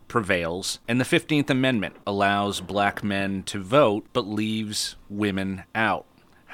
prevails, 0.07 0.79
and 0.87 0.99
the 0.99 1.05
15th 1.05 1.49
Amendment 1.49 1.95
allows 2.05 2.59
black 2.59 3.03
men 3.03 3.43
to 3.43 3.61
vote 3.61 4.05
but 4.11 4.27
leaves 4.27 4.95
women 5.09 5.63
out. 5.73 6.05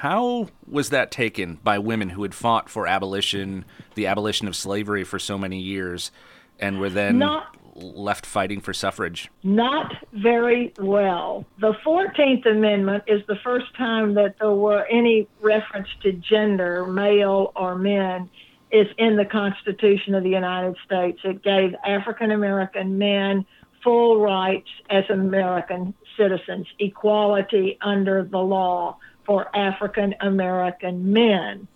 How 0.04 0.48
was 0.68 0.90
that 0.90 1.10
taken 1.10 1.60
by 1.64 1.78
women 1.78 2.10
who 2.10 2.24
had 2.24 2.34
fought 2.34 2.68
for 2.68 2.86
abolition, 2.86 3.64
the 3.94 4.06
abolition 4.06 4.46
of 4.46 4.54
slavery 4.54 5.02
for 5.02 5.18
so 5.18 5.38
many 5.38 5.58
years, 5.58 6.12
and 6.60 6.78
were 6.78 6.90
then 6.90 7.16
not, 7.16 7.56
left 7.74 8.26
fighting 8.26 8.60
for 8.60 8.74
suffrage? 8.74 9.30
Not 9.42 9.94
very 10.12 10.74
well. 10.78 11.46
The 11.58 11.72
14th 11.82 12.44
Amendment 12.44 13.04
is 13.06 13.22
the 13.28 13.36
first 13.42 13.74
time 13.78 14.12
that 14.12 14.34
there 14.38 14.52
were 14.52 14.84
any 14.90 15.26
reference 15.40 15.88
to 16.02 16.12
gender, 16.12 16.84
male 16.84 17.50
or 17.56 17.74
men, 17.74 18.28
is 18.70 18.88
in 18.98 19.16
the 19.16 19.24
Constitution 19.24 20.14
of 20.14 20.22
the 20.22 20.28
United 20.28 20.76
States. 20.84 21.18
It 21.24 21.42
gave 21.42 21.74
African 21.82 22.30
American 22.30 22.98
men 22.98 23.46
full 23.82 24.20
rights 24.20 24.68
as 24.90 25.04
American 25.08 25.94
citizens, 26.18 26.66
equality 26.78 27.78
under 27.80 28.22
the 28.22 28.36
law 28.36 28.98
for 29.26 29.54
African 29.56 30.14
American 30.20 31.12
men. 31.12 31.68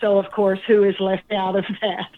So, 0.00 0.18
of 0.18 0.30
course, 0.30 0.60
who 0.66 0.84
is 0.84 0.98
left 0.98 1.30
out 1.32 1.56
of 1.56 1.64
that? 1.80 2.10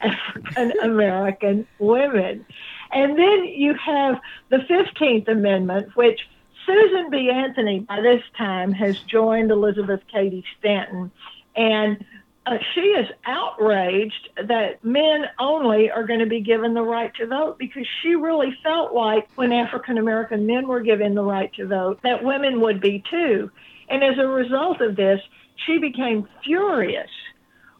African 0.00 0.72
American 0.82 1.66
women. 1.78 2.46
And 2.92 3.18
then 3.18 3.44
you 3.44 3.74
have 3.74 4.20
the 4.50 4.58
15th 4.58 5.28
Amendment, 5.28 5.96
which 5.96 6.20
Susan 6.64 7.10
B. 7.10 7.30
Anthony, 7.30 7.80
by 7.80 8.00
this 8.00 8.22
time, 8.38 8.72
has 8.72 8.98
joined 9.00 9.50
Elizabeth 9.50 10.00
Cady 10.12 10.44
Stanton. 10.58 11.10
And 11.56 12.04
uh, 12.46 12.58
she 12.74 12.80
is 12.80 13.08
outraged 13.24 14.28
that 14.36 14.84
men 14.84 15.24
only 15.38 15.90
are 15.90 16.04
going 16.04 16.20
to 16.20 16.26
be 16.26 16.40
given 16.40 16.74
the 16.74 16.82
right 16.82 17.14
to 17.14 17.26
vote 17.26 17.58
because 17.58 17.86
she 18.02 18.14
really 18.14 18.56
felt 18.62 18.92
like 18.92 19.28
when 19.34 19.52
African 19.52 19.98
American 19.98 20.46
men 20.46 20.68
were 20.68 20.80
given 20.80 21.14
the 21.14 21.22
right 21.22 21.52
to 21.54 21.66
vote, 21.66 22.00
that 22.02 22.22
women 22.22 22.60
would 22.60 22.80
be 22.80 23.02
too. 23.10 23.50
And 23.88 24.02
as 24.02 24.18
a 24.18 24.26
result 24.26 24.80
of 24.80 24.96
this, 24.96 25.20
she 25.66 25.78
became 25.78 26.28
furious 26.44 27.10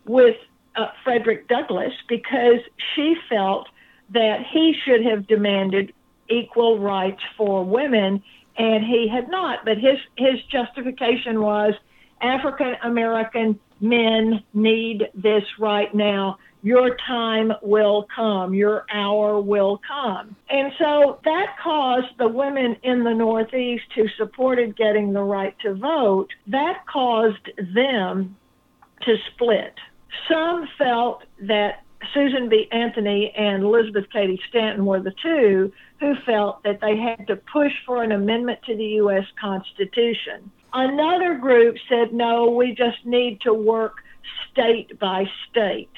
with 0.04 0.36
uh, 0.76 0.88
Frederick 1.02 1.48
Douglass 1.48 1.92
because 2.08 2.60
she 2.94 3.14
felt 3.28 3.68
that 4.12 4.40
he 4.52 4.74
should 4.84 5.04
have 5.04 5.26
demanded 5.26 5.92
equal 6.28 6.78
rights 6.78 7.20
for 7.36 7.64
women, 7.64 8.22
and 8.56 8.84
he 8.84 9.08
had 9.08 9.28
not. 9.28 9.64
But 9.64 9.78
his 9.78 9.98
his 10.16 10.42
justification 10.50 11.40
was 11.40 11.74
African 12.20 12.74
American 12.82 13.58
men 13.80 14.42
need 14.52 15.08
this 15.14 15.44
right 15.58 15.94
now 15.94 16.38
your 16.64 16.96
time 17.06 17.52
will 17.60 18.06
come, 18.16 18.54
your 18.54 18.86
hour 18.90 19.38
will 19.38 19.78
come. 19.86 20.34
And 20.48 20.72
so 20.78 21.20
that 21.22 21.58
caused 21.62 22.16
the 22.18 22.26
women 22.26 22.78
in 22.82 23.04
the 23.04 23.12
Northeast 23.12 23.84
who 23.94 24.08
supported 24.16 24.74
getting 24.74 25.12
the 25.12 25.22
right 25.22 25.54
to 25.60 25.74
vote, 25.74 26.30
that 26.46 26.86
caused 26.90 27.50
them 27.74 28.34
to 29.02 29.16
split. 29.30 29.74
Some 30.26 30.66
felt 30.78 31.24
that 31.40 31.82
Susan 32.14 32.48
B. 32.48 32.66
Anthony 32.72 33.30
and 33.36 33.62
Elizabeth 33.62 34.06
Cady 34.10 34.40
Stanton 34.48 34.86
were 34.86 35.00
the 35.00 35.14
two 35.22 35.70
who 36.00 36.14
felt 36.24 36.62
that 36.62 36.80
they 36.80 36.96
had 36.96 37.26
to 37.26 37.36
push 37.36 37.72
for 37.84 38.02
an 38.02 38.12
amendment 38.12 38.60
to 38.64 38.74
the 38.74 38.84
U.S. 38.84 39.26
Constitution. 39.38 40.50
Another 40.72 41.34
group 41.34 41.76
said, 41.90 42.14
no, 42.14 42.48
we 42.48 42.74
just 42.74 43.04
need 43.04 43.42
to 43.42 43.52
work 43.52 43.96
state 44.50 44.98
by 44.98 45.28
state. 45.50 45.90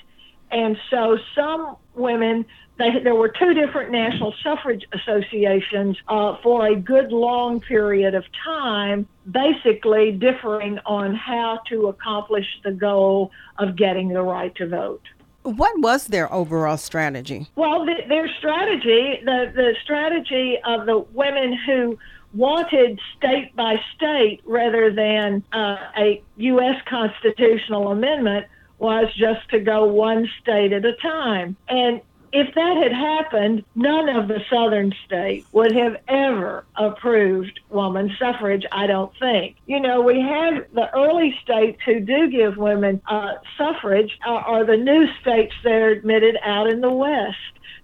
And 0.56 0.78
so 0.88 1.18
some 1.34 1.76
women, 1.94 2.46
they, 2.78 3.00
there 3.04 3.14
were 3.14 3.28
two 3.28 3.52
different 3.52 3.92
national 3.92 4.34
suffrage 4.42 4.86
associations 4.90 5.98
uh, 6.08 6.36
for 6.42 6.66
a 6.68 6.74
good 6.74 7.12
long 7.12 7.60
period 7.60 8.14
of 8.14 8.24
time, 8.42 9.06
basically 9.30 10.12
differing 10.12 10.78
on 10.86 11.14
how 11.14 11.60
to 11.68 11.88
accomplish 11.88 12.46
the 12.64 12.72
goal 12.72 13.32
of 13.58 13.76
getting 13.76 14.08
the 14.08 14.22
right 14.22 14.54
to 14.54 14.66
vote. 14.66 15.02
What 15.42 15.78
was 15.78 16.06
their 16.06 16.32
overall 16.32 16.78
strategy? 16.78 17.48
Well, 17.54 17.84
the, 17.84 17.96
their 18.08 18.26
strategy, 18.38 19.20
the, 19.26 19.52
the 19.54 19.74
strategy 19.84 20.56
of 20.64 20.86
the 20.86 21.00
women 21.12 21.52
who 21.66 21.98
wanted 22.32 22.98
state 23.18 23.54
by 23.54 23.76
state 23.94 24.40
rather 24.46 24.90
than 24.90 25.44
uh, 25.52 25.76
a 25.98 26.22
U.S. 26.36 26.80
constitutional 26.88 27.92
amendment 27.92 28.46
was 28.78 29.12
just 29.14 29.48
to 29.50 29.60
go 29.60 29.84
one 29.84 30.28
state 30.40 30.72
at 30.72 30.84
a 30.84 30.94
time. 30.96 31.56
And 31.68 32.00
if 32.32 32.54
that 32.54 32.76
had 32.76 32.92
happened, 32.92 33.64
none 33.74 34.08
of 34.08 34.28
the 34.28 34.40
southern 34.50 34.92
states 35.06 35.46
would 35.52 35.72
have 35.72 35.96
ever 36.08 36.66
approved 36.76 37.60
woman 37.70 38.14
suffrage, 38.18 38.64
I 38.72 38.86
don't 38.86 39.12
think. 39.18 39.56
You 39.66 39.80
know, 39.80 40.02
we 40.02 40.20
have 40.20 40.66
the 40.74 40.92
early 40.94 41.34
states 41.42 41.80
who 41.86 42.00
do 42.00 42.28
give 42.30 42.56
women 42.56 43.00
uh, 43.08 43.34
suffrage 43.56 44.18
are, 44.26 44.40
are 44.40 44.66
the 44.66 44.76
new 44.76 45.06
states 45.20 45.54
that 45.64 45.72
are 45.72 45.88
admitted 45.88 46.36
out 46.42 46.68
in 46.68 46.80
the 46.80 46.90
West. 46.90 47.36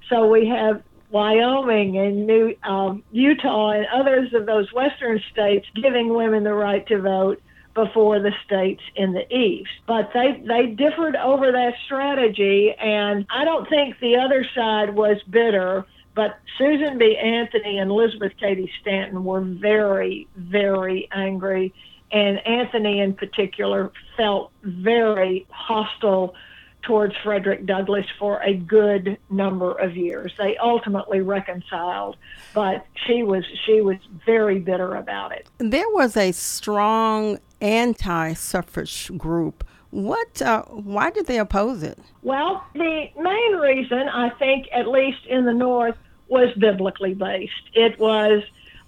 So 0.09 0.27
we 0.27 0.49
have 0.49 0.83
Wyoming 1.11 1.97
and 1.99 2.27
New 2.27 2.55
um, 2.63 3.03
Utah 3.13 3.71
and 3.71 3.87
others 3.95 4.35
of 4.35 4.47
those 4.47 4.73
western 4.73 5.21
states 5.31 5.67
giving 5.75 6.15
women 6.15 6.45
the 6.45 6.55
right 6.55 6.87
to 6.89 7.01
vote 7.01 7.43
before 7.75 8.21
the 8.21 8.33
states 8.45 8.83
in 8.97 9.13
the 9.13 9.33
east. 9.35 9.71
But 9.87 10.11
they 10.13 10.43
they 10.47 10.67
differed 10.67 11.17
over 11.17 11.53
that 11.53 11.75
strategy, 11.85 12.73
and 12.79 13.27
I 13.31 13.45
don't 13.45 13.69
think 13.69 13.99
the 14.01 14.17
other 14.17 14.47
side 14.55 14.95
was 14.95 15.19
bitter. 15.29 15.87
But 16.15 16.39
Susan 16.59 16.99
B. 16.99 17.17
Anthony 17.17 17.79
and 17.79 17.91
Elizabeth 17.91 18.33
Cady 18.39 18.71
Stanton 18.83 19.25
were 19.25 19.41
very, 19.41 20.29
very 20.37 21.09
angry. 21.11 21.73
And 22.11 22.47
Anthony, 22.47 23.01
in 23.01 23.15
particular, 23.15 23.91
felt 24.19 24.53
very 24.63 25.47
hostile 25.49 26.35
towards 26.83 27.15
Frederick 27.23 27.65
Douglass 27.65 28.07
for 28.19 28.43
a 28.43 28.55
good 28.55 29.17
number 29.31 29.73
of 29.73 29.97
years. 29.97 30.33
They 30.37 30.57
ultimately 30.57 31.21
reconciled, 31.21 32.17
but 32.55 32.87
she 33.07 33.23
was 33.23 33.45
she 33.65 33.81
was 33.81 33.97
very 34.27 34.59
bitter 34.59 34.97
about 34.97 35.33
it. 35.33 35.49
There 35.59 35.89
was 35.91 36.17
a 36.17 36.33
strong 36.33 37.39
anti-suffrage 37.63 39.17
group. 39.17 39.65
What? 39.91 40.43
Uh, 40.43 40.63
why 40.65 41.11
did 41.11 41.27
they 41.27 41.39
oppose 41.39 41.83
it? 41.83 41.99
Well, 42.23 42.65
the 42.75 43.07
main 43.17 43.53
reason 43.57 44.09
I 44.09 44.31
think, 44.31 44.67
at 44.73 44.89
least 44.89 45.27
in 45.29 45.45
the 45.45 45.55
North, 45.55 45.97
was 46.29 46.53
biblically 46.59 47.15
based. 47.15 47.53
It 47.75 47.99
was 47.99 48.43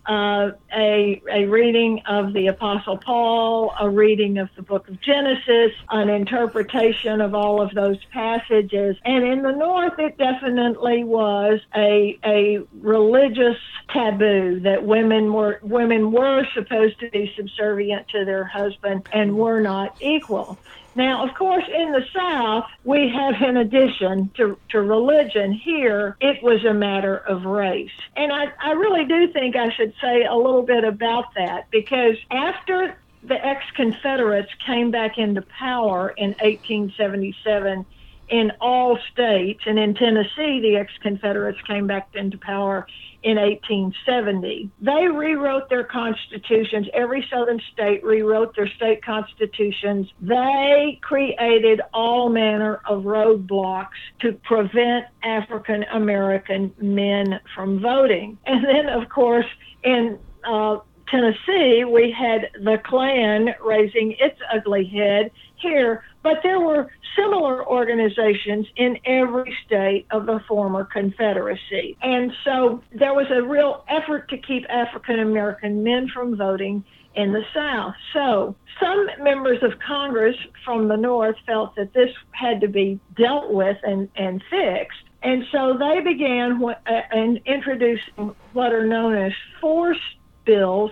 uh, 0.07 0.51
a, 0.75 1.23
a 1.31 1.47
reading 1.47 2.03
of 2.07 2.33
the 2.33 2.49
Apostle 2.49 2.99
Paul, 2.99 3.75
a 3.79 3.89
reading 3.89 4.39
of 4.39 4.49
the 4.57 4.63
book 4.63 4.89
of 4.89 5.01
Genesis, 5.01 5.73
an 5.91 6.09
interpretation 6.09 7.21
of 7.21 7.35
all 7.35 7.61
of 7.61 7.75
those 7.75 7.99
passages. 8.13 8.97
And 9.05 9.25
in 9.25 9.43
the 9.43 9.53
North, 9.53 9.99
it 9.99 10.19
definitely 10.19 11.05
was 11.05 11.61
a, 11.75 12.19
a 12.25 12.61
religious 12.81 13.57
taboo 13.89 14.61
that 14.61 14.85
women 14.85 15.33
were, 15.33 15.61
women 15.63 16.13
were 16.13 16.47
supposed 16.55 17.01
to 17.01 17.11
be 17.11 17.33
subservient 17.37 18.09
to 18.09 18.25
their 18.25 18.45
husband 18.45 19.09
and 19.13 19.37
were 19.37 19.61
not 19.61 19.97
equal. 20.01 20.59
Now, 20.97 21.27
of 21.27 21.35
course, 21.35 21.65
in 21.67 21.93
the 21.93 22.05
South, 22.15 22.67
we 22.85 23.09
have, 23.09 23.43
in 23.43 23.57
addition 23.57 24.31
to, 24.37 24.57
to 24.71 24.81
religion, 24.81 25.53
here 25.53 26.17
it 26.21 26.43
was 26.43 26.65
a 26.65 26.73
matter 26.73 27.17
of 27.17 27.45
race. 27.45 27.91
And 28.17 28.33
I, 28.33 28.47
I 28.63 28.73
really 28.73 29.05
do 29.05 29.33
think 29.33 29.57
I 29.57 29.71
should 29.71 29.93
say 30.01 30.25
a 30.25 30.35
little 30.35 30.63
bit 30.63 30.85
about 30.85 31.35
that 31.35 31.71
because 31.71 32.17
after 32.31 32.97
the 33.25 33.45
ex 33.45 33.65
Confederates 33.75 34.51
came 34.67 34.91
back 34.91 35.19
into 35.19 35.43
power 35.43 36.11
in 36.11 36.31
1877 36.41 37.87
in 38.29 38.53
all 38.61 38.99
states, 39.13 39.63
and 39.67 39.79
in 39.79 39.95
Tennessee, 39.95 40.61
the 40.61 40.77
ex 40.77 40.93
Confederates 41.03 41.61
came 41.63 41.87
back 41.87 42.09
into 42.15 42.39
power 42.39 42.87
in 43.25 43.39
1870. 43.39 44.71
They 44.81 45.09
rewrote 45.09 45.71
their 45.71 45.85
constitutions. 45.85 46.87
Every 46.93 47.27
southern 47.31 47.61
state 47.73 48.05
rewrote 48.05 48.55
their 48.55 48.69
state 48.69 49.03
constitutions. 49.03 50.13
They 50.21 51.01
created 51.03 51.81
all 51.95 52.29
manner 52.29 52.81
of 52.87 53.05
roadblocks 53.05 53.89
to 54.21 54.33
prevent 54.45 55.07
African 55.23 55.85
American 55.85 56.75
men 56.79 57.41
from 57.55 57.81
voting. 57.81 58.39
And 58.47 58.65
then, 58.65 58.89
of 58.89 59.09
course, 59.09 59.47
in 59.83 60.19
uh, 60.45 60.79
Tennessee, 61.09 61.85
we 61.85 62.11
had 62.11 62.51
the 62.63 62.79
Klan 62.85 63.55
raising 63.65 64.17
its 64.19 64.39
ugly 64.53 64.85
head 64.85 65.31
here, 65.57 66.03
but 66.23 66.39
there 66.43 66.61
were 66.61 66.91
similar 67.17 67.67
organizations 67.67 68.67
in 68.77 68.99
every 69.05 69.57
state 69.67 70.07
of 70.11 70.27
the 70.27 70.41
former 70.49 70.85
Confederacy. 70.85 71.97
And 72.03 72.33
so 72.45 72.83
there 72.93 73.15
was 73.15 73.27
a 73.31 73.43
real 73.43 73.85
effort 73.89 74.29
to 74.31 74.39
keep 74.39 74.65
African 74.69 75.21
American 75.21 75.83
men 75.83 76.09
from 76.13 76.37
voting 76.37 76.85
in 77.15 77.33
the 77.33 77.43
South. 77.55 77.95
So 78.13 78.57
some 78.81 79.07
members 79.21 79.63
of 79.63 79.79
Congress 79.87 80.37
from 80.65 80.89
the 80.89 80.97
North 80.97 81.37
felt 81.47 81.77
that 81.77 81.93
this 81.93 82.11
had 82.33 82.61
to 82.61 82.69
be 82.69 82.99
dealt 83.17 83.53
with 83.53 83.77
and, 83.85 84.09
and 84.17 84.43
fixed. 84.51 84.99
And 85.23 85.45
so 85.53 85.79
they 85.79 86.01
began 86.01 86.63
uh, 86.63 86.75
and 87.11 87.41
introducing 87.47 88.35
what 88.53 88.73
are 88.73 88.87
known 88.87 89.17
as 89.17 89.33
force 89.61 90.01
bills 90.45 90.91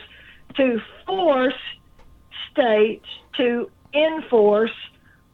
to 0.57 0.81
force 1.07 1.55
states 2.51 3.07
to 3.37 3.71
enforce 3.95 4.71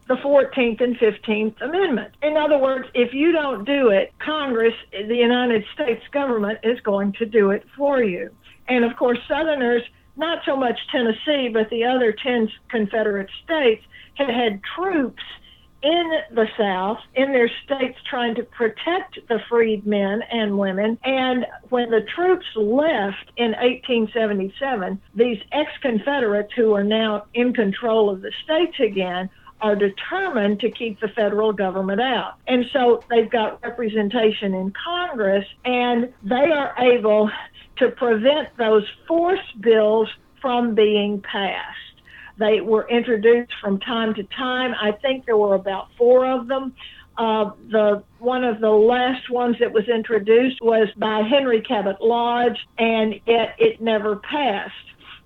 the 0.08 0.16
14th 0.16 0.80
and 0.80 0.96
15th 0.96 1.60
Amendment. 1.60 2.14
In 2.22 2.36
other 2.36 2.58
words, 2.58 2.88
if 2.94 3.12
you 3.12 3.30
don't 3.30 3.64
do 3.64 3.90
it, 3.90 4.12
Congress, 4.24 4.74
the 4.90 5.14
United 5.14 5.64
States 5.74 6.02
government, 6.12 6.58
is 6.62 6.80
going 6.80 7.12
to 7.18 7.26
do 7.26 7.50
it 7.50 7.64
for 7.76 8.02
you. 8.02 8.30
And 8.68 8.84
of 8.84 8.96
course, 8.96 9.18
Southerners, 9.28 9.82
not 10.16 10.38
so 10.46 10.56
much 10.56 10.78
Tennessee, 10.90 11.48
but 11.52 11.68
the 11.70 11.84
other 11.84 12.12
10 12.12 12.48
Confederate 12.70 13.28
states, 13.44 13.84
had 14.14 14.30
had 14.30 14.60
troops 14.76 15.22
in 15.82 16.10
the 16.32 16.46
South, 16.58 16.98
in 17.14 17.32
their 17.32 17.50
states, 17.64 17.98
trying 18.08 18.34
to 18.34 18.42
protect 18.42 19.18
the 19.28 19.38
freed 19.48 19.86
men 19.86 20.22
and 20.30 20.58
women. 20.58 20.98
And 21.04 21.46
when 21.68 21.90
the 21.90 22.06
troops 22.14 22.46
left 22.56 23.30
in 23.36 23.52
1877, 23.52 25.00
these 25.14 25.38
ex 25.52 25.70
Confederates 25.80 26.52
who 26.56 26.74
are 26.74 26.84
now 26.84 27.26
in 27.34 27.52
control 27.52 28.10
of 28.10 28.22
the 28.22 28.32
states 28.44 28.78
again 28.80 29.30
are 29.60 29.76
determined 29.76 30.60
to 30.60 30.70
keep 30.70 31.00
the 31.00 31.08
federal 31.08 31.52
government 31.52 32.00
out. 32.00 32.34
And 32.46 32.64
so 32.72 33.02
they've 33.10 33.30
got 33.30 33.62
representation 33.62 34.54
in 34.54 34.72
Congress 34.72 35.44
and 35.64 36.12
they 36.22 36.50
are 36.52 36.74
able 36.78 37.30
to 37.78 37.90
prevent 37.90 38.56
those 38.56 38.84
force 39.06 39.40
bills 39.60 40.08
from 40.40 40.74
being 40.74 41.20
passed. 41.22 41.87
They 42.38 42.60
were 42.60 42.88
introduced 42.88 43.52
from 43.60 43.80
time 43.80 44.14
to 44.14 44.22
time. 44.22 44.74
I 44.80 44.92
think 44.92 45.26
there 45.26 45.36
were 45.36 45.54
about 45.54 45.88
four 45.98 46.26
of 46.26 46.46
them. 46.46 46.74
Uh, 47.16 47.50
the 47.70 48.04
one 48.20 48.44
of 48.44 48.60
the 48.60 48.70
last 48.70 49.28
ones 49.28 49.56
that 49.58 49.72
was 49.72 49.88
introduced 49.88 50.62
was 50.62 50.88
by 50.96 51.22
Henry 51.22 51.60
Cabot 51.60 52.00
Lodge, 52.00 52.58
and 52.78 53.20
yet 53.26 53.56
it 53.58 53.80
never 53.80 54.16
passed. 54.16 54.72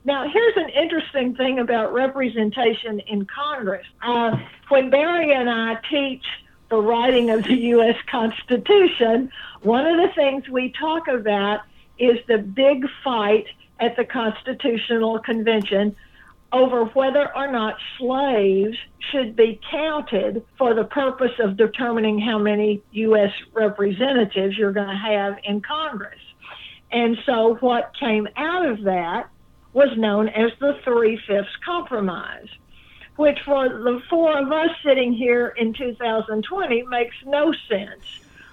Now, 0.04 0.26
here's 0.28 0.56
an 0.56 0.70
interesting 0.70 1.36
thing 1.36 1.58
about 1.58 1.92
representation 1.92 3.00
in 3.00 3.26
Congress. 3.26 3.86
Uh, 4.02 4.36
when 4.68 4.90
Barry 4.90 5.32
and 5.32 5.48
I 5.48 5.76
teach 5.88 6.24
the 6.70 6.80
writing 6.80 7.30
of 7.30 7.44
the 7.44 7.54
U.S. 7.54 7.96
Constitution, 8.10 9.30
one 9.60 9.86
of 9.86 9.98
the 9.98 10.12
things 10.14 10.48
we 10.48 10.72
talk 10.72 11.06
about 11.06 11.60
is 11.98 12.18
the 12.26 12.38
big 12.38 12.86
fight 13.04 13.46
at 13.78 13.96
the 13.96 14.04
Constitutional 14.04 15.18
Convention 15.20 15.94
over 16.52 16.84
whether 16.84 17.34
or 17.34 17.50
not 17.50 17.76
slaves 17.98 18.76
should 19.10 19.34
be 19.34 19.58
counted 19.70 20.44
for 20.58 20.74
the 20.74 20.84
purpose 20.84 21.32
of 21.38 21.56
determining 21.56 22.20
how 22.20 22.38
many 22.38 22.82
U.S. 22.92 23.32
representatives 23.52 24.56
you're 24.56 24.72
going 24.72 24.88
to 24.88 24.94
have 24.94 25.38
in 25.44 25.62
Congress. 25.62 26.20
And 26.90 27.16
so, 27.24 27.56
what 27.60 27.92
came 27.98 28.28
out 28.36 28.66
of 28.66 28.82
that 28.84 29.30
was 29.72 29.88
known 29.96 30.28
as 30.28 30.52
the 30.60 30.78
Three 30.84 31.18
Fifths 31.26 31.56
Compromise, 31.64 32.48
which 33.16 33.38
for 33.46 33.68
the 33.68 34.02
four 34.10 34.38
of 34.38 34.52
us 34.52 34.70
sitting 34.84 35.14
here 35.14 35.54
in 35.56 35.72
2020 35.72 36.82
makes 36.82 37.16
no 37.24 37.54
sense. 37.70 38.04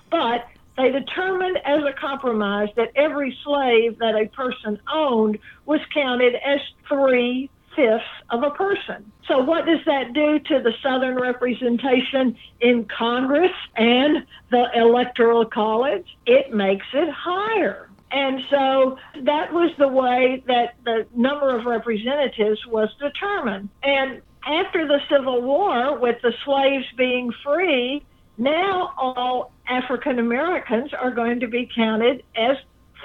But 0.09 0.47
they 0.77 0.91
determined 0.91 1.57
as 1.65 1.83
a 1.83 1.91
compromise 1.99 2.69
that 2.77 2.91
every 2.95 3.37
slave 3.43 3.99
that 3.99 4.15
a 4.15 4.27
person 4.29 4.79
owned 4.91 5.39
was 5.65 5.81
counted 5.93 6.35
as 6.35 6.61
three 6.87 7.49
fifths 7.75 8.05
of 8.29 8.43
a 8.43 8.51
person. 8.51 9.11
So, 9.27 9.39
what 9.39 9.65
does 9.65 9.79
that 9.85 10.13
do 10.13 10.39
to 10.39 10.59
the 10.59 10.73
Southern 10.81 11.15
representation 11.15 12.37
in 12.61 12.85
Congress 12.85 13.51
and 13.75 14.25
the 14.49 14.67
Electoral 14.75 15.45
College? 15.45 16.05
It 16.25 16.53
makes 16.53 16.85
it 16.93 17.09
higher. 17.09 17.89
And 18.11 18.41
so 18.49 18.97
that 19.21 19.53
was 19.53 19.71
the 19.77 19.87
way 19.87 20.43
that 20.47 20.75
the 20.83 21.05
number 21.15 21.55
of 21.55 21.65
representatives 21.65 22.65
was 22.65 22.89
determined. 22.99 23.69
And 23.83 24.21
after 24.47 24.87
the 24.87 24.99
Civil 25.09 25.41
War, 25.41 25.97
with 25.97 26.21
the 26.23 26.33
slaves 26.43 26.85
being 26.97 27.31
free, 27.43 28.03
now 28.37 28.93
all 28.97 29.51
African 29.67 30.17
Americans 30.17 30.91
are 30.93 31.11
going 31.11 31.41
to 31.41 31.47
be 31.47 31.69
counted 31.73 32.23
as 32.35 32.57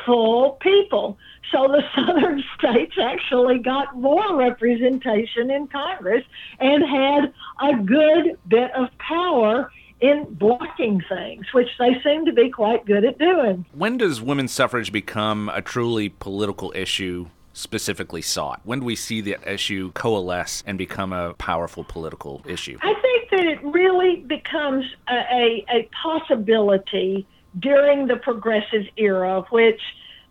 full 0.07 0.53
people. 0.61 1.19
So 1.53 1.69
the 1.69 1.83
southern 1.95 2.43
states 2.59 2.95
actually 3.01 3.59
got 3.59 3.97
more 3.97 4.37
representation 4.37 5.51
in 5.51 5.69
Congress 5.69 6.25
and 6.59 6.85
had 6.85 7.33
a 7.61 7.83
good 7.83 8.39
bit 8.49 8.71
of 8.75 8.89
power 8.99 9.71
in 10.01 10.27
blocking 10.35 11.03
things, 11.09 11.47
which 11.53 11.69
they 11.79 11.97
seem 12.03 12.27
to 12.27 12.33
be 12.33 12.51
quite 12.51 12.85
good 12.85 13.05
at 13.05 13.19
doing. 13.19 13.65
When 13.73 13.97
does 13.97 14.21
women's 14.21 14.53
suffrage 14.53 14.93
become 14.93 15.51
a 15.55 15.63
truly 15.63 16.09
political 16.09 16.73
issue? 16.75 17.29
Specifically 17.53 18.21
sought? 18.21 18.61
When 18.65 18.81
do 18.81 18.85
we 18.85 18.97
see 18.97 19.21
the 19.21 19.37
issue 19.47 19.93
coalesce 19.93 20.65
and 20.67 20.77
become 20.77 21.13
a 21.13 21.35
powerful 21.35 21.85
political 21.85 22.43
issue? 22.47 22.79
I 22.83 22.95
think 22.95 23.31
that 23.31 23.47
it 23.47 23.63
really 23.63 24.17
becomes 24.17 24.85
a, 25.09 25.15
a, 25.15 25.65
a 25.71 25.89
possibility 26.03 27.27
during 27.61 28.09
the 28.09 28.17
progressive 28.17 28.87
era, 28.97 29.45
which, 29.51 29.81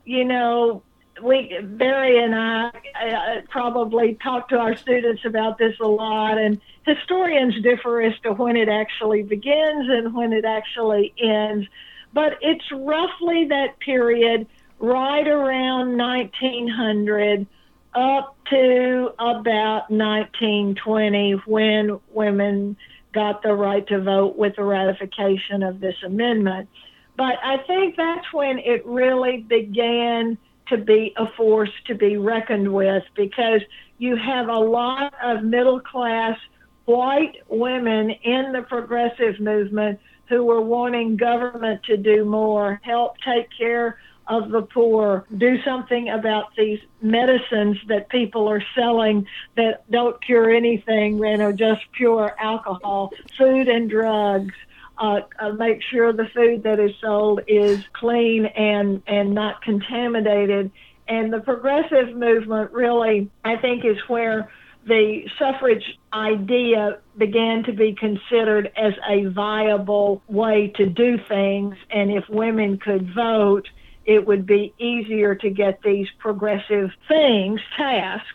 you 0.03 0.25
know, 0.25 0.83
we 1.21 1.59
Barry 1.61 2.23
and 2.23 2.33
I 2.35 2.67
uh, 2.67 3.41
probably 3.49 4.17
talk 4.23 4.49
to 4.49 4.57
our 4.57 4.75
students 4.75 5.23
about 5.25 5.57
this 5.57 5.75
a 5.79 5.87
lot, 5.87 6.37
and 6.37 6.59
historians 6.85 7.61
differ 7.61 8.01
as 8.01 8.17
to 8.23 8.33
when 8.33 8.55
it 8.55 8.69
actually 8.69 9.23
begins 9.23 9.89
and 9.89 10.13
when 10.13 10.33
it 10.33 10.45
actually 10.45 11.13
ends. 11.17 11.67
But 12.13 12.37
it's 12.41 12.65
roughly 12.71 13.45
that 13.49 13.79
period, 13.79 14.47
right 14.79 15.27
around 15.27 15.97
1900 15.97 17.47
up 17.95 18.35
to 18.49 19.11
about 19.19 19.89
1920, 19.91 21.33
when 21.45 21.99
women 22.11 22.75
got 23.13 23.43
the 23.43 23.53
right 23.53 23.87
to 23.87 24.01
vote 24.01 24.35
with 24.35 24.55
the 24.55 24.63
ratification 24.63 25.61
of 25.63 25.79
this 25.79 25.95
amendment. 26.03 26.69
But 27.15 27.35
I 27.43 27.57
think 27.67 27.95
that's 27.95 28.31
when 28.33 28.57
it 28.59 28.85
really 28.85 29.37
began 29.37 30.37
to 30.67 30.77
be 30.77 31.13
a 31.17 31.27
force 31.35 31.71
to 31.87 31.95
be 31.95 32.17
reckoned 32.17 32.71
with 32.71 33.03
because 33.15 33.61
you 33.97 34.15
have 34.15 34.47
a 34.47 34.59
lot 34.59 35.13
of 35.23 35.43
middle 35.43 35.79
class 35.79 36.37
white 36.85 37.35
women 37.47 38.09
in 38.09 38.51
the 38.51 38.61
progressive 38.61 39.39
movement 39.39 39.99
who 40.27 40.43
were 40.43 40.61
wanting 40.61 41.17
government 41.17 41.83
to 41.83 41.97
do 41.97 42.25
more, 42.25 42.79
help 42.83 43.17
take 43.19 43.47
care 43.57 43.99
of 44.27 44.49
the 44.51 44.61
poor, 44.61 45.25
do 45.37 45.61
something 45.63 46.09
about 46.09 46.55
these 46.57 46.79
medicines 47.01 47.77
that 47.87 48.07
people 48.09 48.47
are 48.47 48.63
selling 48.73 49.27
that 49.55 49.89
don't 49.91 50.23
cure 50.23 50.49
anything, 50.49 51.17
you 51.17 51.37
know, 51.37 51.51
just 51.51 51.81
pure 51.91 52.33
alcohol, 52.39 53.11
food 53.37 53.67
and 53.67 53.89
drugs 53.89 54.53
uh, 54.97 55.21
uh, 55.39 55.51
make 55.53 55.81
sure 55.81 56.13
the 56.13 56.27
food 56.33 56.63
that 56.63 56.79
is 56.79 56.91
sold 57.01 57.41
is 57.47 57.83
clean 57.93 58.45
and 58.45 59.01
and 59.07 59.33
not 59.33 59.61
contaminated. 59.61 60.71
And 61.07 61.33
the 61.33 61.39
progressive 61.39 62.15
movement 62.15 62.71
really, 62.71 63.29
I 63.43 63.57
think, 63.57 63.83
is 63.83 63.97
where 64.07 64.49
the 64.85 65.23
suffrage 65.39 65.97
idea 66.13 66.99
began 67.17 67.63
to 67.63 67.73
be 67.73 67.93
considered 67.93 68.71
as 68.75 68.93
a 69.09 69.25
viable 69.25 70.21
way 70.27 70.73
to 70.75 70.85
do 70.85 71.17
things. 71.27 71.75
And 71.89 72.11
if 72.11 72.27
women 72.29 72.77
could 72.77 73.13
vote, 73.13 73.67
it 74.05 74.25
would 74.25 74.45
be 74.45 74.73
easier 74.77 75.35
to 75.35 75.49
get 75.49 75.81
these 75.83 76.07
progressive 76.19 76.91
things, 77.07 77.61
tasks, 77.77 78.27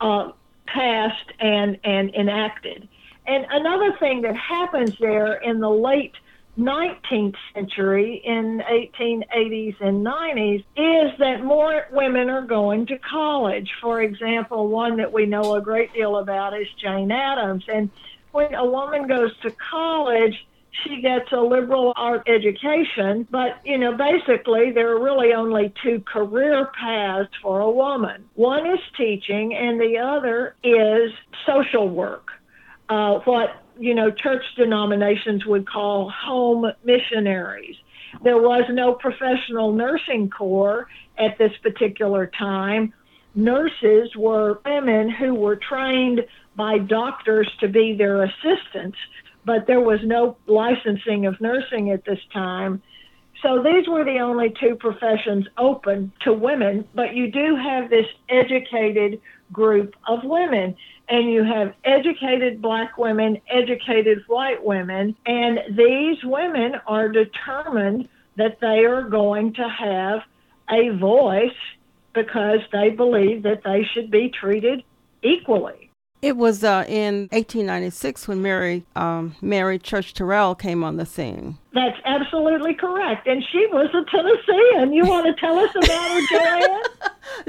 uh, 0.00 0.30
passed 0.66 1.32
and, 1.40 1.78
and 1.82 2.14
enacted. 2.14 2.88
And 3.30 3.46
another 3.48 3.96
thing 4.00 4.22
that 4.22 4.34
happens 4.36 4.98
there 4.98 5.34
in 5.34 5.60
the 5.60 5.70
late 5.70 6.14
19th 6.58 7.36
century, 7.54 8.20
in 8.24 8.60
1880s 8.68 9.76
and 9.80 10.04
90s, 10.04 10.64
is 10.74 11.16
that 11.20 11.44
more 11.44 11.86
women 11.92 12.28
are 12.28 12.42
going 12.42 12.86
to 12.86 12.98
college. 12.98 13.70
For 13.80 14.02
example, 14.02 14.66
one 14.66 14.96
that 14.96 15.12
we 15.12 15.26
know 15.26 15.54
a 15.54 15.60
great 15.60 15.92
deal 15.94 16.16
about 16.16 16.60
is 16.60 16.66
Jane 16.82 17.12
Addams. 17.12 17.62
And 17.72 17.88
when 18.32 18.52
a 18.52 18.64
woman 18.64 19.06
goes 19.06 19.30
to 19.42 19.52
college, 19.70 20.34
she 20.82 21.00
gets 21.00 21.30
a 21.30 21.40
liberal 21.40 21.92
art 21.94 22.28
education, 22.28 23.28
but 23.30 23.60
you 23.64 23.78
know, 23.78 23.96
basically 23.96 24.72
there 24.72 24.90
are 24.90 25.00
really 25.00 25.34
only 25.34 25.72
two 25.84 26.00
career 26.00 26.68
paths 26.76 27.30
for 27.40 27.60
a 27.60 27.70
woman. 27.70 28.28
One 28.34 28.66
is 28.66 28.80
teaching 28.96 29.54
and 29.54 29.80
the 29.80 29.98
other 29.98 30.56
is 30.64 31.12
social 31.46 31.88
work 31.88 32.29
uh, 32.90 33.20
what 33.20 33.62
you 33.78 33.94
know 33.94 34.10
church 34.10 34.42
denominations 34.56 35.46
would 35.46 35.66
call 35.66 36.10
home 36.10 36.66
missionaries. 36.84 37.76
There 38.22 38.38
was 38.38 38.64
no 38.70 38.92
professional 38.92 39.72
nursing 39.72 40.28
corps 40.28 40.88
at 41.16 41.38
this 41.38 41.52
particular 41.62 42.30
time. 42.36 42.92
Nurses 43.36 44.10
were 44.16 44.60
women 44.64 45.08
who 45.08 45.34
were 45.34 45.56
trained 45.56 46.26
by 46.56 46.78
doctors 46.78 47.48
to 47.60 47.68
be 47.68 47.94
their 47.96 48.24
assistants, 48.24 48.98
but 49.44 49.68
there 49.68 49.80
was 49.80 50.00
no 50.02 50.36
licensing 50.48 51.26
of 51.26 51.40
nursing 51.40 51.90
at 51.92 52.04
this 52.04 52.18
time. 52.32 52.82
So 53.42 53.62
these 53.62 53.88
were 53.88 54.04
the 54.04 54.18
only 54.18 54.52
two 54.60 54.74
professions 54.74 55.46
open 55.56 56.12
to 56.22 56.32
women, 56.32 56.86
but 56.94 57.14
you 57.14 57.30
do 57.30 57.56
have 57.56 57.88
this 57.88 58.06
educated 58.28 59.20
group 59.52 59.94
of 60.06 60.20
women 60.24 60.76
and 61.08 61.30
you 61.30 61.42
have 61.42 61.74
educated 61.84 62.62
black 62.62 62.96
women, 62.96 63.40
educated 63.48 64.22
white 64.28 64.64
women, 64.64 65.16
and 65.26 65.58
these 65.76 66.18
women 66.22 66.76
are 66.86 67.08
determined 67.08 68.08
that 68.36 68.58
they 68.60 68.84
are 68.84 69.02
going 69.02 69.52
to 69.54 69.68
have 69.68 70.20
a 70.70 70.90
voice 70.96 71.50
because 72.14 72.60
they 72.72 72.90
believe 72.90 73.42
that 73.42 73.62
they 73.64 73.84
should 73.92 74.10
be 74.10 74.28
treated 74.28 74.84
equally. 75.22 75.89
It 76.22 76.36
was 76.36 76.62
uh, 76.62 76.84
in 76.86 77.28
1896 77.32 78.28
when 78.28 78.42
Mary 78.42 78.84
um, 78.94 79.34
Mary 79.40 79.78
Church 79.78 80.12
Terrell 80.12 80.54
came 80.54 80.84
on 80.84 80.96
the 80.96 81.06
scene. 81.06 81.56
That's 81.72 81.96
absolutely 82.04 82.74
correct, 82.74 83.26
and 83.26 83.42
she 83.50 83.66
was 83.68 83.88
a 83.94 84.04
Tennessean. 84.10 84.92
You 84.92 85.06
want 85.06 85.26
to 85.26 85.40
tell 85.40 85.58
us 85.58 85.70
about 85.74 86.10
her, 86.10 86.20
Joanne? 86.28 86.82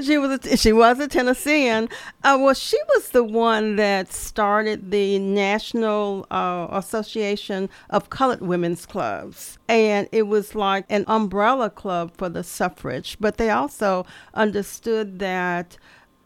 she 0.00 0.16
was 0.16 0.46
a, 0.46 0.56
she 0.56 0.72
was 0.72 0.98
a 1.00 1.08
Tennessean. 1.08 1.90
Uh, 2.24 2.38
well, 2.40 2.54
she 2.54 2.78
was 2.94 3.10
the 3.10 3.24
one 3.24 3.76
that 3.76 4.10
started 4.10 4.90
the 4.90 5.18
National 5.18 6.26
uh, 6.30 6.68
Association 6.70 7.68
of 7.90 8.08
Colored 8.08 8.40
Women's 8.40 8.86
Clubs, 8.86 9.58
and 9.68 10.08
it 10.12 10.28
was 10.28 10.54
like 10.54 10.86
an 10.88 11.04
umbrella 11.08 11.68
club 11.68 12.12
for 12.16 12.30
the 12.30 12.42
suffrage. 12.42 13.18
But 13.20 13.36
they 13.36 13.50
also 13.50 14.06
understood 14.32 15.18
that 15.18 15.76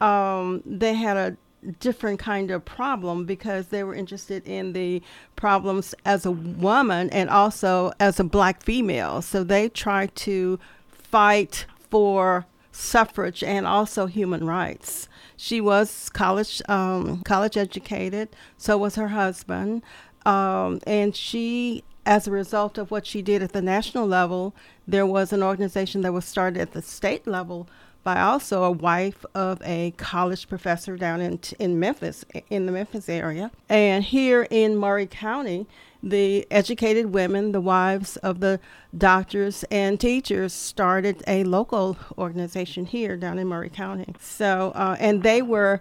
um, 0.00 0.62
they 0.64 0.94
had 0.94 1.16
a 1.16 1.36
different 1.72 2.18
kind 2.18 2.50
of 2.50 2.64
problem 2.64 3.24
because 3.24 3.68
they 3.68 3.82
were 3.84 3.94
interested 3.94 4.46
in 4.46 4.72
the 4.72 5.02
problems 5.34 5.94
as 6.04 6.24
a 6.24 6.30
woman 6.30 7.10
and 7.10 7.28
also 7.30 7.92
as 8.00 8.20
a 8.20 8.24
black 8.24 8.62
female. 8.62 9.22
So 9.22 9.44
they 9.44 9.68
tried 9.68 10.14
to 10.16 10.58
fight 10.90 11.66
for 11.90 12.46
suffrage 12.72 13.42
and 13.42 13.66
also 13.66 14.06
human 14.06 14.46
rights. 14.46 15.08
She 15.36 15.60
was 15.60 16.08
college 16.10 16.62
um, 16.68 17.22
college 17.22 17.56
educated. 17.56 18.28
So 18.56 18.78
was 18.78 18.94
her 18.96 19.08
husband, 19.08 19.82
um, 20.24 20.80
and 20.86 21.14
she. 21.14 21.84
As 22.08 22.28
a 22.28 22.30
result 22.30 22.78
of 22.78 22.92
what 22.92 23.04
she 23.04 23.20
did 23.20 23.42
at 23.42 23.52
the 23.52 23.60
national 23.60 24.06
level, 24.06 24.54
there 24.86 25.04
was 25.04 25.32
an 25.32 25.42
organization 25.42 26.02
that 26.02 26.12
was 26.12 26.24
started 26.24 26.60
at 26.60 26.70
the 26.70 26.80
state 26.80 27.26
level 27.26 27.68
by 28.06 28.20
also 28.20 28.62
a 28.62 28.70
wife 28.70 29.26
of 29.34 29.60
a 29.64 29.90
college 29.96 30.48
professor 30.48 30.96
down 30.96 31.20
in 31.20 31.40
in 31.58 31.80
Memphis, 31.80 32.24
in 32.48 32.64
the 32.66 32.70
Memphis 32.70 33.08
area. 33.08 33.50
And 33.68 34.04
here 34.04 34.46
in 34.48 34.76
Maury 34.76 35.08
County, 35.08 35.66
the 36.04 36.46
educated 36.48 37.06
women, 37.06 37.50
the 37.50 37.60
wives 37.60 38.16
of 38.18 38.38
the 38.38 38.60
doctors 38.96 39.64
and 39.72 39.98
teachers, 39.98 40.52
started 40.52 41.24
a 41.26 41.42
local 41.42 41.98
organization 42.16 42.86
here 42.86 43.16
down 43.16 43.40
in 43.40 43.48
Maury 43.48 43.70
County. 43.70 44.14
So, 44.20 44.70
uh, 44.76 44.96
and 45.00 45.24
they 45.24 45.42
were 45.42 45.80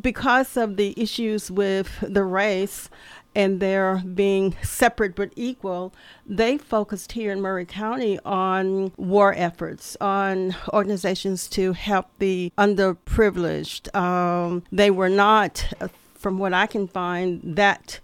because 0.00 0.56
of 0.56 0.76
the 0.78 0.94
issues 0.96 1.50
with 1.50 1.88
the 2.00 2.24
race 2.24 2.88
and 3.36 3.60
their 3.60 3.98
being 3.98 4.56
separate 4.62 5.14
but 5.14 5.30
equal, 5.36 5.92
they 6.26 6.56
focused 6.56 7.12
here 7.12 7.30
in 7.30 7.40
Maury 7.42 7.66
County 7.66 8.18
on 8.24 8.92
war 8.96 9.34
efforts, 9.36 9.94
on 10.00 10.56
organizations 10.72 11.46
to 11.48 11.74
help 11.74 12.06
the 12.18 12.50
underprivileged. 12.56 13.94
Um, 13.94 14.62
they 14.72 14.90
were 14.90 15.10
not, 15.10 15.72
from 16.14 16.38
what 16.38 16.54
I 16.54 16.66
can 16.66 16.88
find, 16.88 17.42
that 17.56 18.00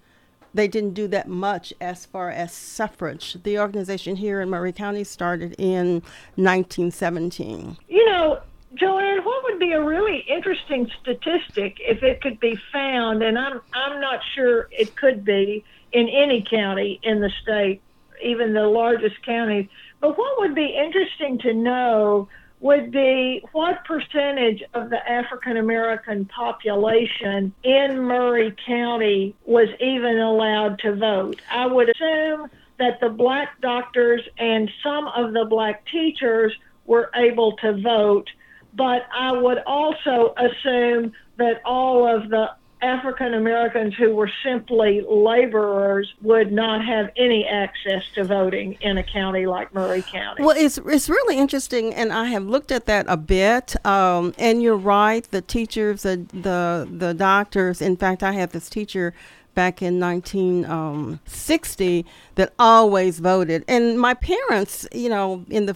they 0.53 0.69
didn't 0.69 0.93
do 0.93 1.09
that 1.09 1.29
much 1.29 1.73
as 1.81 2.05
far 2.05 2.31
as 2.31 2.53
suffrage. 2.53 3.39
The 3.43 3.59
organization 3.59 4.17
here 4.17 4.43
in 4.43 4.51
Maury 4.51 4.73
County 4.73 5.03
started 5.03 5.55
in 5.57 6.03
1917. 6.37 7.79
You 7.89 8.05
know, 8.05 8.43
Joanne, 8.75 9.23
what 9.25 9.45
would 9.45 9.59
be 9.59 9.73
a 9.73 9.83
really 9.83 10.25
interesting 10.29 10.91
statistic 11.01 11.77
if 11.81 12.03
it 12.03 12.23
could 12.23 12.41
be 12.41 12.59
found, 12.73 13.23
and 13.23 13.39
I'm 13.39 13.61
I'm 13.73 14.01
not 14.01 14.21
sure 14.35 14.69
it 14.71 14.97
could 14.97 15.25
be 15.25 15.65
in 15.93 16.09
any 16.09 16.45
county 16.49 16.99
in 17.03 17.21
the 17.21 17.31
state, 17.43 17.83
even 18.23 18.55
the 18.55 18.67
largest 18.67 19.23
counties. 19.25 19.69
But 20.01 20.17
what 20.17 20.41
would 20.41 20.55
be 20.55 20.75
interesting 20.75 21.39
to 21.41 21.53
know 21.53 22.29
would 22.61 22.93
be 22.93 23.43
what 23.53 23.85
percentage 23.85 24.63
of 24.73 24.89
the 24.89 25.11
African 25.11 25.57
American 25.57 26.25
population 26.27 27.53
in 27.63 28.07
Maury 28.07 28.55
County 28.67 29.35
was 29.45 29.69
even 29.81 30.19
allowed 30.19 30.79
to 30.79 30.95
vote. 30.95 31.43
I 31.51 31.67
would 31.67 31.91
assume 31.91 32.49
that 32.79 33.01
the 33.01 33.11
black 33.11 33.61
doctors 33.61 34.23
and 34.39 34.71
some 34.83 35.09
of 35.09 35.35
the 35.35 35.45
black 35.45 35.85
teachers 35.87 36.53
were 36.87 37.11
able 37.15 37.57
to 37.59 37.81
vote 37.83 38.31
but 38.75 39.07
I 39.15 39.33
would 39.33 39.59
also 39.67 40.35
assume 40.37 41.13
that 41.39 41.61
all 41.65 42.07
of 42.07 42.29
the 42.31 42.51
African 42.83 43.35
Americans 43.35 43.95
who 43.95 44.15
were 44.15 44.31
simply 44.45 45.03
laborers 45.09 46.13
would 46.21 46.51
not 46.53 46.85
have 46.85 47.11
any 47.17 47.47
access 47.47 48.03
to 48.15 48.25
voting 48.25 48.77
in 48.81 48.99
a 48.99 49.05
county 49.05 49.47
like 49.47 49.73
Maury 49.73 50.03
County. 50.03 50.43
Well, 50.43 50.57
it's 50.59 50.79
it's 50.79 51.09
really 51.09 51.39
interesting, 51.39 51.95
and 51.95 52.13
I 52.13 52.27
have 52.27 52.45
looked 52.45 52.73
at 52.73 52.87
that 52.87 53.07
a 53.09 53.17
bit. 53.17 53.77
Um, 53.87 54.35
and 54.37 54.61
you're 54.63 54.77
right, 54.77 55.23
the 55.31 55.43
teachers, 55.43 56.03
the 56.03 56.27
the 56.33 56.89
the 56.91 57.15
doctors. 57.15 57.81
In 57.81 57.97
fact, 57.97 58.25
I 58.25 58.33
had 58.33 58.51
this 58.51 58.69
teacher 58.69 59.15
back 59.55 59.81
in 59.81 60.01
1960 60.01 61.99
um, 61.99 62.05
that 62.35 62.53
always 62.59 63.21
voted, 63.21 63.65
and 63.69 64.01
my 64.01 64.15
parents, 64.15 64.89
you 64.93 65.09
know, 65.09 65.45
in 65.49 65.67
the 65.67 65.75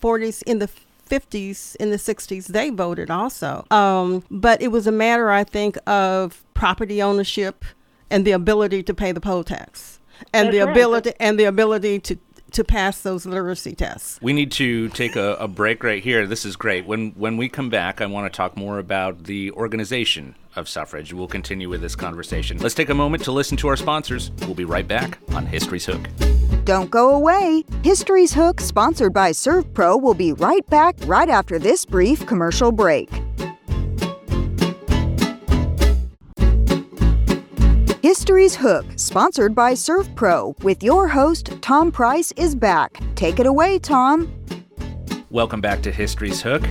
40s, 0.00 0.42
in 0.42 0.58
the 0.58 0.68
50s, 1.08 1.76
in 1.76 1.90
the 1.90 1.96
60s, 1.96 2.46
they 2.46 2.70
voted 2.70 3.10
also. 3.10 3.66
Um, 3.70 4.24
but 4.30 4.60
it 4.62 4.68
was 4.68 4.86
a 4.86 4.92
matter, 4.92 5.30
I 5.30 5.44
think, 5.44 5.78
of 5.86 6.44
property 6.54 7.00
ownership 7.02 7.64
and 8.10 8.24
the 8.24 8.32
ability 8.32 8.82
to 8.84 8.94
pay 8.94 9.12
the 9.12 9.20
poll 9.20 9.44
tax 9.44 9.98
and 10.32 10.46
That's 10.48 10.56
the 10.56 10.64
right. 10.64 10.70
ability 10.70 11.12
and 11.20 11.38
the 11.38 11.44
ability 11.44 12.00
to 12.00 12.18
to 12.52 12.64
pass 12.64 13.00
those 13.00 13.26
literacy 13.26 13.74
tests. 13.74 14.18
We 14.22 14.32
need 14.32 14.52
to 14.52 14.88
take 14.90 15.16
a, 15.16 15.34
a, 15.34 15.48
break 15.48 15.82
right 15.82 16.02
here. 16.02 16.26
This 16.26 16.44
is 16.44 16.56
great. 16.56 16.86
When 16.86 17.10
when 17.12 17.36
we 17.36 17.48
come 17.48 17.70
back, 17.70 18.00
I 18.00 18.06
want 18.06 18.32
to 18.32 18.36
talk 18.36 18.56
more 18.56 18.78
about 18.78 19.24
the 19.24 19.50
organization 19.52 20.34
of 20.56 20.68
suffrage. 20.68 21.12
We'll 21.12 21.28
continue 21.28 21.68
with 21.68 21.80
this 21.80 21.96
conversation. 21.96 22.58
Let's 22.58 22.74
take 22.74 22.90
a 22.90 22.94
moment 22.94 23.24
to 23.24 23.32
listen 23.32 23.56
to 23.58 23.68
our 23.68 23.76
sponsors. 23.76 24.30
We'll 24.40 24.54
be 24.54 24.64
right 24.64 24.86
back 24.86 25.18
on 25.30 25.46
History's 25.46 25.86
Hook. 25.86 26.08
Don't 26.64 26.90
go 26.90 27.14
away. 27.14 27.64
History's 27.82 28.34
Hook, 28.34 28.60
sponsored 28.60 29.14
by 29.14 29.30
ServPro, 29.30 30.00
will 30.02 30.14
be 30.14 30.32
right 30.32 30.68
back 30.68 30.96
right 31.06 31.28
after 31.28 31.58
this 31.58 31.84
brief 31.86 32.26
commercial 32.26 32.72
break. 32.72 33.08
History's 38.08 38.56
Hook, 38.56 38.86
sponsored 38.96 39.54
by 39.54 39.74
Surf 39.74 40.08
ServPro, 40.08 40.64
with 40.64 40.82
your 40.82 41.08
host, 41.08 41.52
Tom 41.60 41.92
Price, 41.92 42.32
is 42.38 42.54
back. 42.54 42.98
Take 43.16 43.38
it 43.38 43.44
away, 43.44 43.78
Tom. 43.78 44.32
Welcome 45.28 45.60
back 45.60 45.82
to 45.82 45.92
History's 45.92 46.40
Hook. 46.40 46.62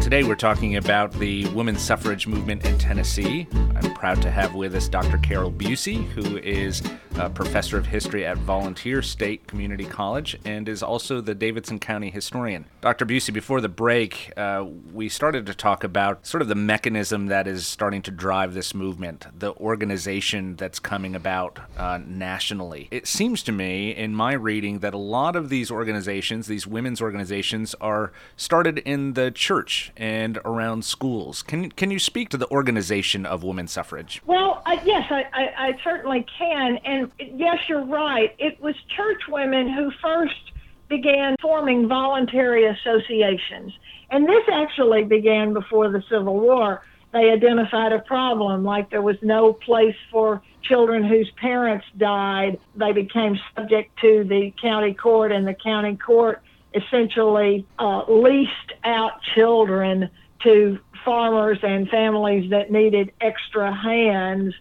Today 0.00 0.22
we're 0.22 0.36
talking 0.36 0.76
about 0.76 1.10
the 1.14 1.48
women's 1.48 1.82
suffrage 1.82 2.28
movement 2.28 2.64
in 2.64 2.78
Tennessee. 2.78 3.48
I'm 3.74 3.92
proud 3.94 4.22
to 4.22 4.30
have 4.30 4.54
with 4.54 4.76
us 4.76 4.86
Dr. 4.88 5.18
Carol 5.18 5.50
Bucy, 5.50 6.04
who 6.10 6.36
is 6.36 6.84
a 7.18 7.28
professor 7.28 7.76
of 7.76 7.86
history 7.86 8.24
at 8.24 8.38
Volunteer 8.38 9.02
State 9.02 9.46
Community 9.46 9.84
College 9.84 10.38
and 10.44 10.68
is 10.68 10.82
also 10.82 11.20
the 11.20 11.34
Davidson 11.34 11.78
County 11.78 12.10
historian. 12.10 12.64
Dr. 12.80 13.04
Bucy, 13.04 13.32
before 13.32 13.60
the 13.60 13.68
break, 13.68 14.32
uh, 14.36 14.64
we 14.92 15.08
started 15.08 15.46
to 15.46 15.54
talk 15.54 15.84
about 15.84 16.26
sort 16.26 16.42
of 16.42 16.48
the 16.48 16.54
mechanism 16.54 17.26
that 17.26 17.46
is 17.46 17.66
starting 17.66 18.02
to 18.02 18.10
drive 18.10 18.54
this 18.54 18.74
movement, 18.74 19.26
the 19.38 19.54
organization 19.56 20.56
that's 20.56 20.78
coming 20.78 21.14
about 21.14 21.58
uh, 21.76 22.00
nationally. 22.06 22.88
It 22.90 23.06
seems 23.06 23.42
to 23.44 23.52
me, 23.52 23.90
in 23.90 24.14
my 24.14 24.32
reading, 24.32 24.78
that 24.78 24.94
a 24.94 24.98
lot 24.98 25.36
of 25.36 25.48
these 25.48 25.70
organizations, 25.70 26.46
these 26.46 26.66
women's 26.66 27.02
organizations, 27.02 27.74
are 27.80 28.12
started 28.36 28.78
in 28.78 29.12
the 29.12 29.30
church 29.30 29.92
and 29.96 30.38
around 30.44 30.84
schools. 30.84 31.42
Can 31.42 31.70
can 31.70 31.90
you 31.90 31.98
speak 31.98 32.28
to 32.30 32.36
the 32.36 32.50
organization 32.50 33.26
of 33.26 33.42
women's 33.42 33.72
suffrage? 33.72 34.22
Well, 34.26 34.62
uh, 34.64 34.78
yes, 34.84 35.06
I, 35.10 35.24
I, 35.32 35.68
I 35.68 35.78
certainly 35.84 36.26
can, 36.38 36.78
and 36.78 37.01
yes, 37.18 37.58
you're 37.68 37.84
right. 37.84 38.34
It 38.38 38.60
was 38.60 38.74
church 38.96 39.22
women 39.28 39.72
who 39.72 39.90
first 40.02 40.52
began 40.88 41.36
forming 41.40 41.88
voluntary 41.88 42.66
associations, 42.66 43.72
and 44.10 44.28
this 44.28 44.44
actually 44.52 45.04
began 45.04 45.52
before 45.52 45.90
the 45.90 46.02
Civil 46.08 46.38
War. 46.38 46.82
They 47.12 47.30
identified 47.30 47.92
a 47.92 47.98
problem, 47.98 48.64
like 48.64 48.90
there 48.90 49.02
was 49.02 49.16
no 49.22 49.52
place 49.52 49.96
for 50.10 50.42
children 50.62 51.04
whose 51.04 51.30
parents 51.32 51.84
died. 51.96 52.58
They 52.74 52.92
became 52.92 53.38
subject 53.54 53.98
to 54.00 54.24
the 54.24 54.52
county 54.60 54.94
court, 54.94 55.32
and 55.32 55.46
the 55.46 55.54
county 55.54 55.96
court 55.96 56.42
essentially 56.74 57.66
uh, 57.78 58.04
leased 58.08 58.72
out 58.84 59.20
children 59.34 60.10
to 60.42 60.78
farmers 61.04 61.58
and 61.62 61.88
families 61.88 62.50
that 62.50 62.70
needed 62.70 63.12
extra 63.20 63.74
hands 63.74 64.54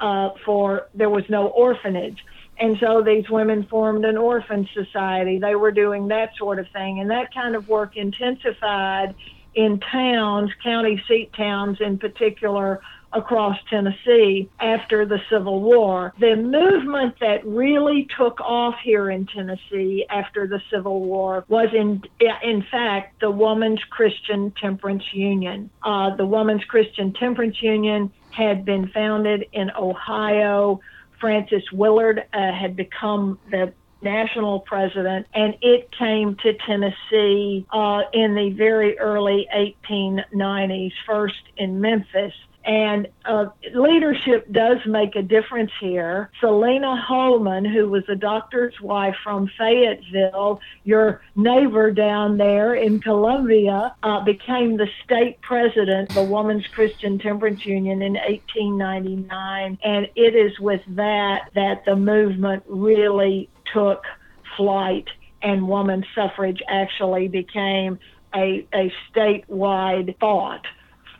uh, 0.00 0.30
for 0.44 0.88
there 0.94 1.10
was 1.10 1.24
no 1.28 1.48
orphanage. 1.48 2.24
And 2.58 2.78
so 2.80 3.02
these 3.02 3.28
women 3.28 3.64
formed 3.64 4.04
an 4.04 4.16
orphan 4.16 4.68
society. 4.72 5.38
They 5.38 5.54
were 5.54 5.72
doing 5.72 6.08
that 6.08 6.34
sort 6.36 6.58
of 6.58 6.66
thing. 6.72 7.00
And 7.00 7.10
that 7.10 7.32
kind 7.34 7.54
of 7.54 7.68
work 7.68 7.96
intensified 7.96 9.14
in 9.54 9.80
towns, 9.80 10.50
county 10.62 11.02
seat 11.06 11.32
towns 11.34 11.78
in 11.80 11.98
particular, 11.98 12.80
across 13.12 13.56
Tennessee 13.70 14.48
after 14.60 15.06
the 15.06 15.18
Civil 15.30 15.62
War. 15.62 16.12
The 16.18 16.36
movement 16.36 17.14
that 17.20 17.46
really 17.46 18.06
took 18.16 18.40
off 18.40 18.74
here 18.82 19.10
in 19.10 19.26
Tennessee 19.26 20.04
after 20.10 20.46
the 20.46 20.60
Civil 20.70 21.00
War 21.00 21.44
was, 21.48 21.68
in 21.72 22.02
in 22.42 22.62
fact, 22.70 23.20
the 23.20 23.30
Woman's 23.30 23.82
Christian 23.90 24.52
Temperance 24.60 25.04
Union. 25.12 25.70
Uh, 25.82 26.14
the 26.14 26.26
Woman's 26.26 26.64
Christian 26.64 27.12
Temperance 27.14 27.62
Union 27.62 28.12
had 28.30 28.64
been 28.64 28.88
founded 28.88 29.46
in 29.52 29.70
Ohio. 29.70 30.80
Frances 31.20 31.62
Willard 31.72 32.18
uh, 32.32 32.52
had 32.52 32.76
become 32.76 33.38
the 33.50 33.72
national 34.02 34.60
president, 34.60 35.26
and 35.34 35.54
it 35.62 35.90
came 35.98 36.36
to 36.36 36.52
Tennessee 36.66 37.66
uh, 37.72 38.02
in 38.12 38.34
the 38.34 38.54
very 38.56 38.98
early 38.98 39.48
1890s, 39.54 40.92
first 41.06 41.42
in 41.56 41.80
Memphis. 41.80 42.34
And 42.66 43.06
uh, 43.24 43.46
leadership 43.74 44.50
does 44.50 44.78
make 44.86 45.14
a 45.14 45.22
difference 45.22 45.70
here. 45.80 46.30
Silena 46.42 47.00
Holman, 47.00 47.64
who 47.64 47.88
was 47.88 48.02
a 48.08 48.16
doctor's 48.16 48.74
wife 48.80 49.14
from 49.22 49.48
Fayetteville, 49.56 50.60
your 50.82 51.22
neighbor 51.36 51.92
down 51.92 52.38
there 52.38 52.74
in 52.74 52.98
Columbia, 53.00 53.94
uh, 54.02 54.24
became 54.24 54.76
the 54.76 54.88
state 55.04 55.40
president 55.42 56.08
of 56.10 56.16
the 56.16 56.24
Women's 56.24 56.66
Christian 56.66 57.20
Temperance 57.20 57.64
Union 57.64 58.02
in 58.02 58.14
1899. 58.14 59.78
And 59.84 60.08
it 60.16 60.34
is 60.34 60.58
with 60.58 60.82
that 60.88 61.50
that 61.54 61.84
the 61.84 61.94
movement 61.94 62.64
really 62.66 63.48
took 63.72 64.04
flight 64.56 65.06
and 65.40 65.68
woman 65.68 66.04
suffrage 66.16 66.60
actually 66.66 67.28
became 67.28 68.00
a, 68.34 68.66
a 68.74 68.92
statewide 69.12 70.18
thought 70.18 70.66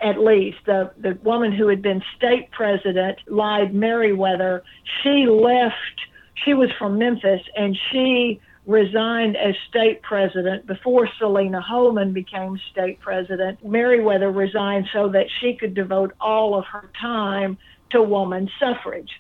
at 0.01 0.19
least, 0.19 0.59
the, 0.67 0.91
the 0.99 1.19
woman 1.23 1.53
who 1.53 1.69
had 1.69 1.83
been 1.83 2.03
state 2.17 2.51
president, 2.51 3.19
Lide 3.27 3.75
Meriwether, 3.75 4.63
she 5.03 5.27
left, 5.27 6.01
she 6.45 6.55
was 6.55 6.71
from 6.79 6.99
Memphis, 6.99 7.41
and 7.57 7.77
she 7.91 8.41
resigned 8.67 9.37
as 9.37 9.55
state 9.69 10.03
president 10.03 10.67
before 10.67 11.09
Silena 11.21 11.63
Holman 11.63 12.13
became 12.13 12.59
state 12.73 13.01
president. 13.01 13.65
Meriwether 13.65 14.31
resigned 14.31 14.89
so 14.93 15.09
that 15.11 15.27
she 15.41 15.55
could 15.55 15.75
devote 15.75 16.13
all 16.21 16.59
of 16.59 16.65
her 16.67 16.91
time 17.01 17.57
to 17.91 18.03
woman 18.03 18.51
suffrage. 18.59 19.11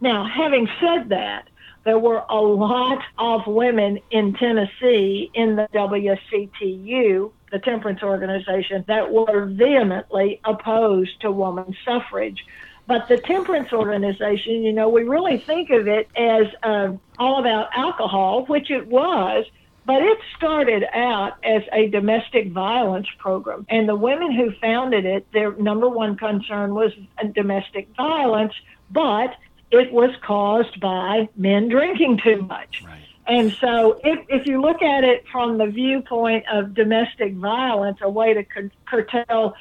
Now, 0.00 0.24
having 0.24 0.68
said 0.80 1.08
that, 1.08 1.48
there 1.84 1.98
were 1.98 2.22
a 2.28 2.40
lot 2.40 3.02
of 3.18 3.46
women 3.46 3.98
in 4.10 4.34
Tennessee 4.34 5.30
in 5.32 5.56
the 5.56 5.66
WCTU, 5.72 7.32
the 7.50 7.58
temperance 7.58 8.02
organization, 8.02 8.84
that 8.88 9.12
were 9.12 9.46
vehemently 9.46 10.40
opposed 10.44 11.20
to 11.20 11.30
woman 11.30 11.76
suffrage. 11.84 12.44
But 12.86 13.08
the 13.08 13.18
temperance 13.18 13.72
organization, 13.72 14.64
you 14.64 14.72
know, 14.72 14.88
we 14.88 15.04
really 15.04 15.38
think 15.38 15.70
of 15.70 15.86
it 15.86 16.08
as 16.16 16.46
uh, 16.62 16.92
all 17.18 17.38
about 17.38 17.68
alcohol, 17.74 18.46
which 18.46 18.70
it 18.70 18.88
was, 18.88 19.46
but 19.86 20.02
it 20.02 20.18
started 20.36 20.84
out 20.92 21.34
as 21.44 21.62
a 21.72 21.88
domestic 21.88 22.50
violence 22.50 23.06
program. 23.18 23.66
And 23.68 23.88
the 23.88 23.96
women 23.96 24.32
who 24.32 24.52
founded 24.60 25.04
it, 25.04 25.26
their 25.32 25.52
number 25.52 25.88
one 25.88 26.16
concern 26.16 26.74
was 26.74 26.92
domestic 27.32 27.88
violence, 27.96 28.54
but 28.90 29.36
it 29.70 29.92
was 29.92 30.10
caused 30.22 30.80
by 30.80 31.28
men 31.36 31.68
drinking 31.68 32.20
too 32.24 32.42
much. 32.42 32.82
Right. 32.84 33.00
And 33.30 33.52
so, 33.60 34.00
if, 34.02 34.26
if 34.28 34.46
you 34.46 34.60
look 34.60 34.82
at 34.82 35.04
it 35.04 35.24
from 35.30 35.56
the 35.56 35.66
viewpoint 35.66 36.44
of 36.52 36.74
domestic 36.74 37.34
violence, 37.34 37.98
a 38.02 38.10
way 38.10 38.34
to 38.34 38.42
cur- 38.42 38.72
curtail 38.86 39.54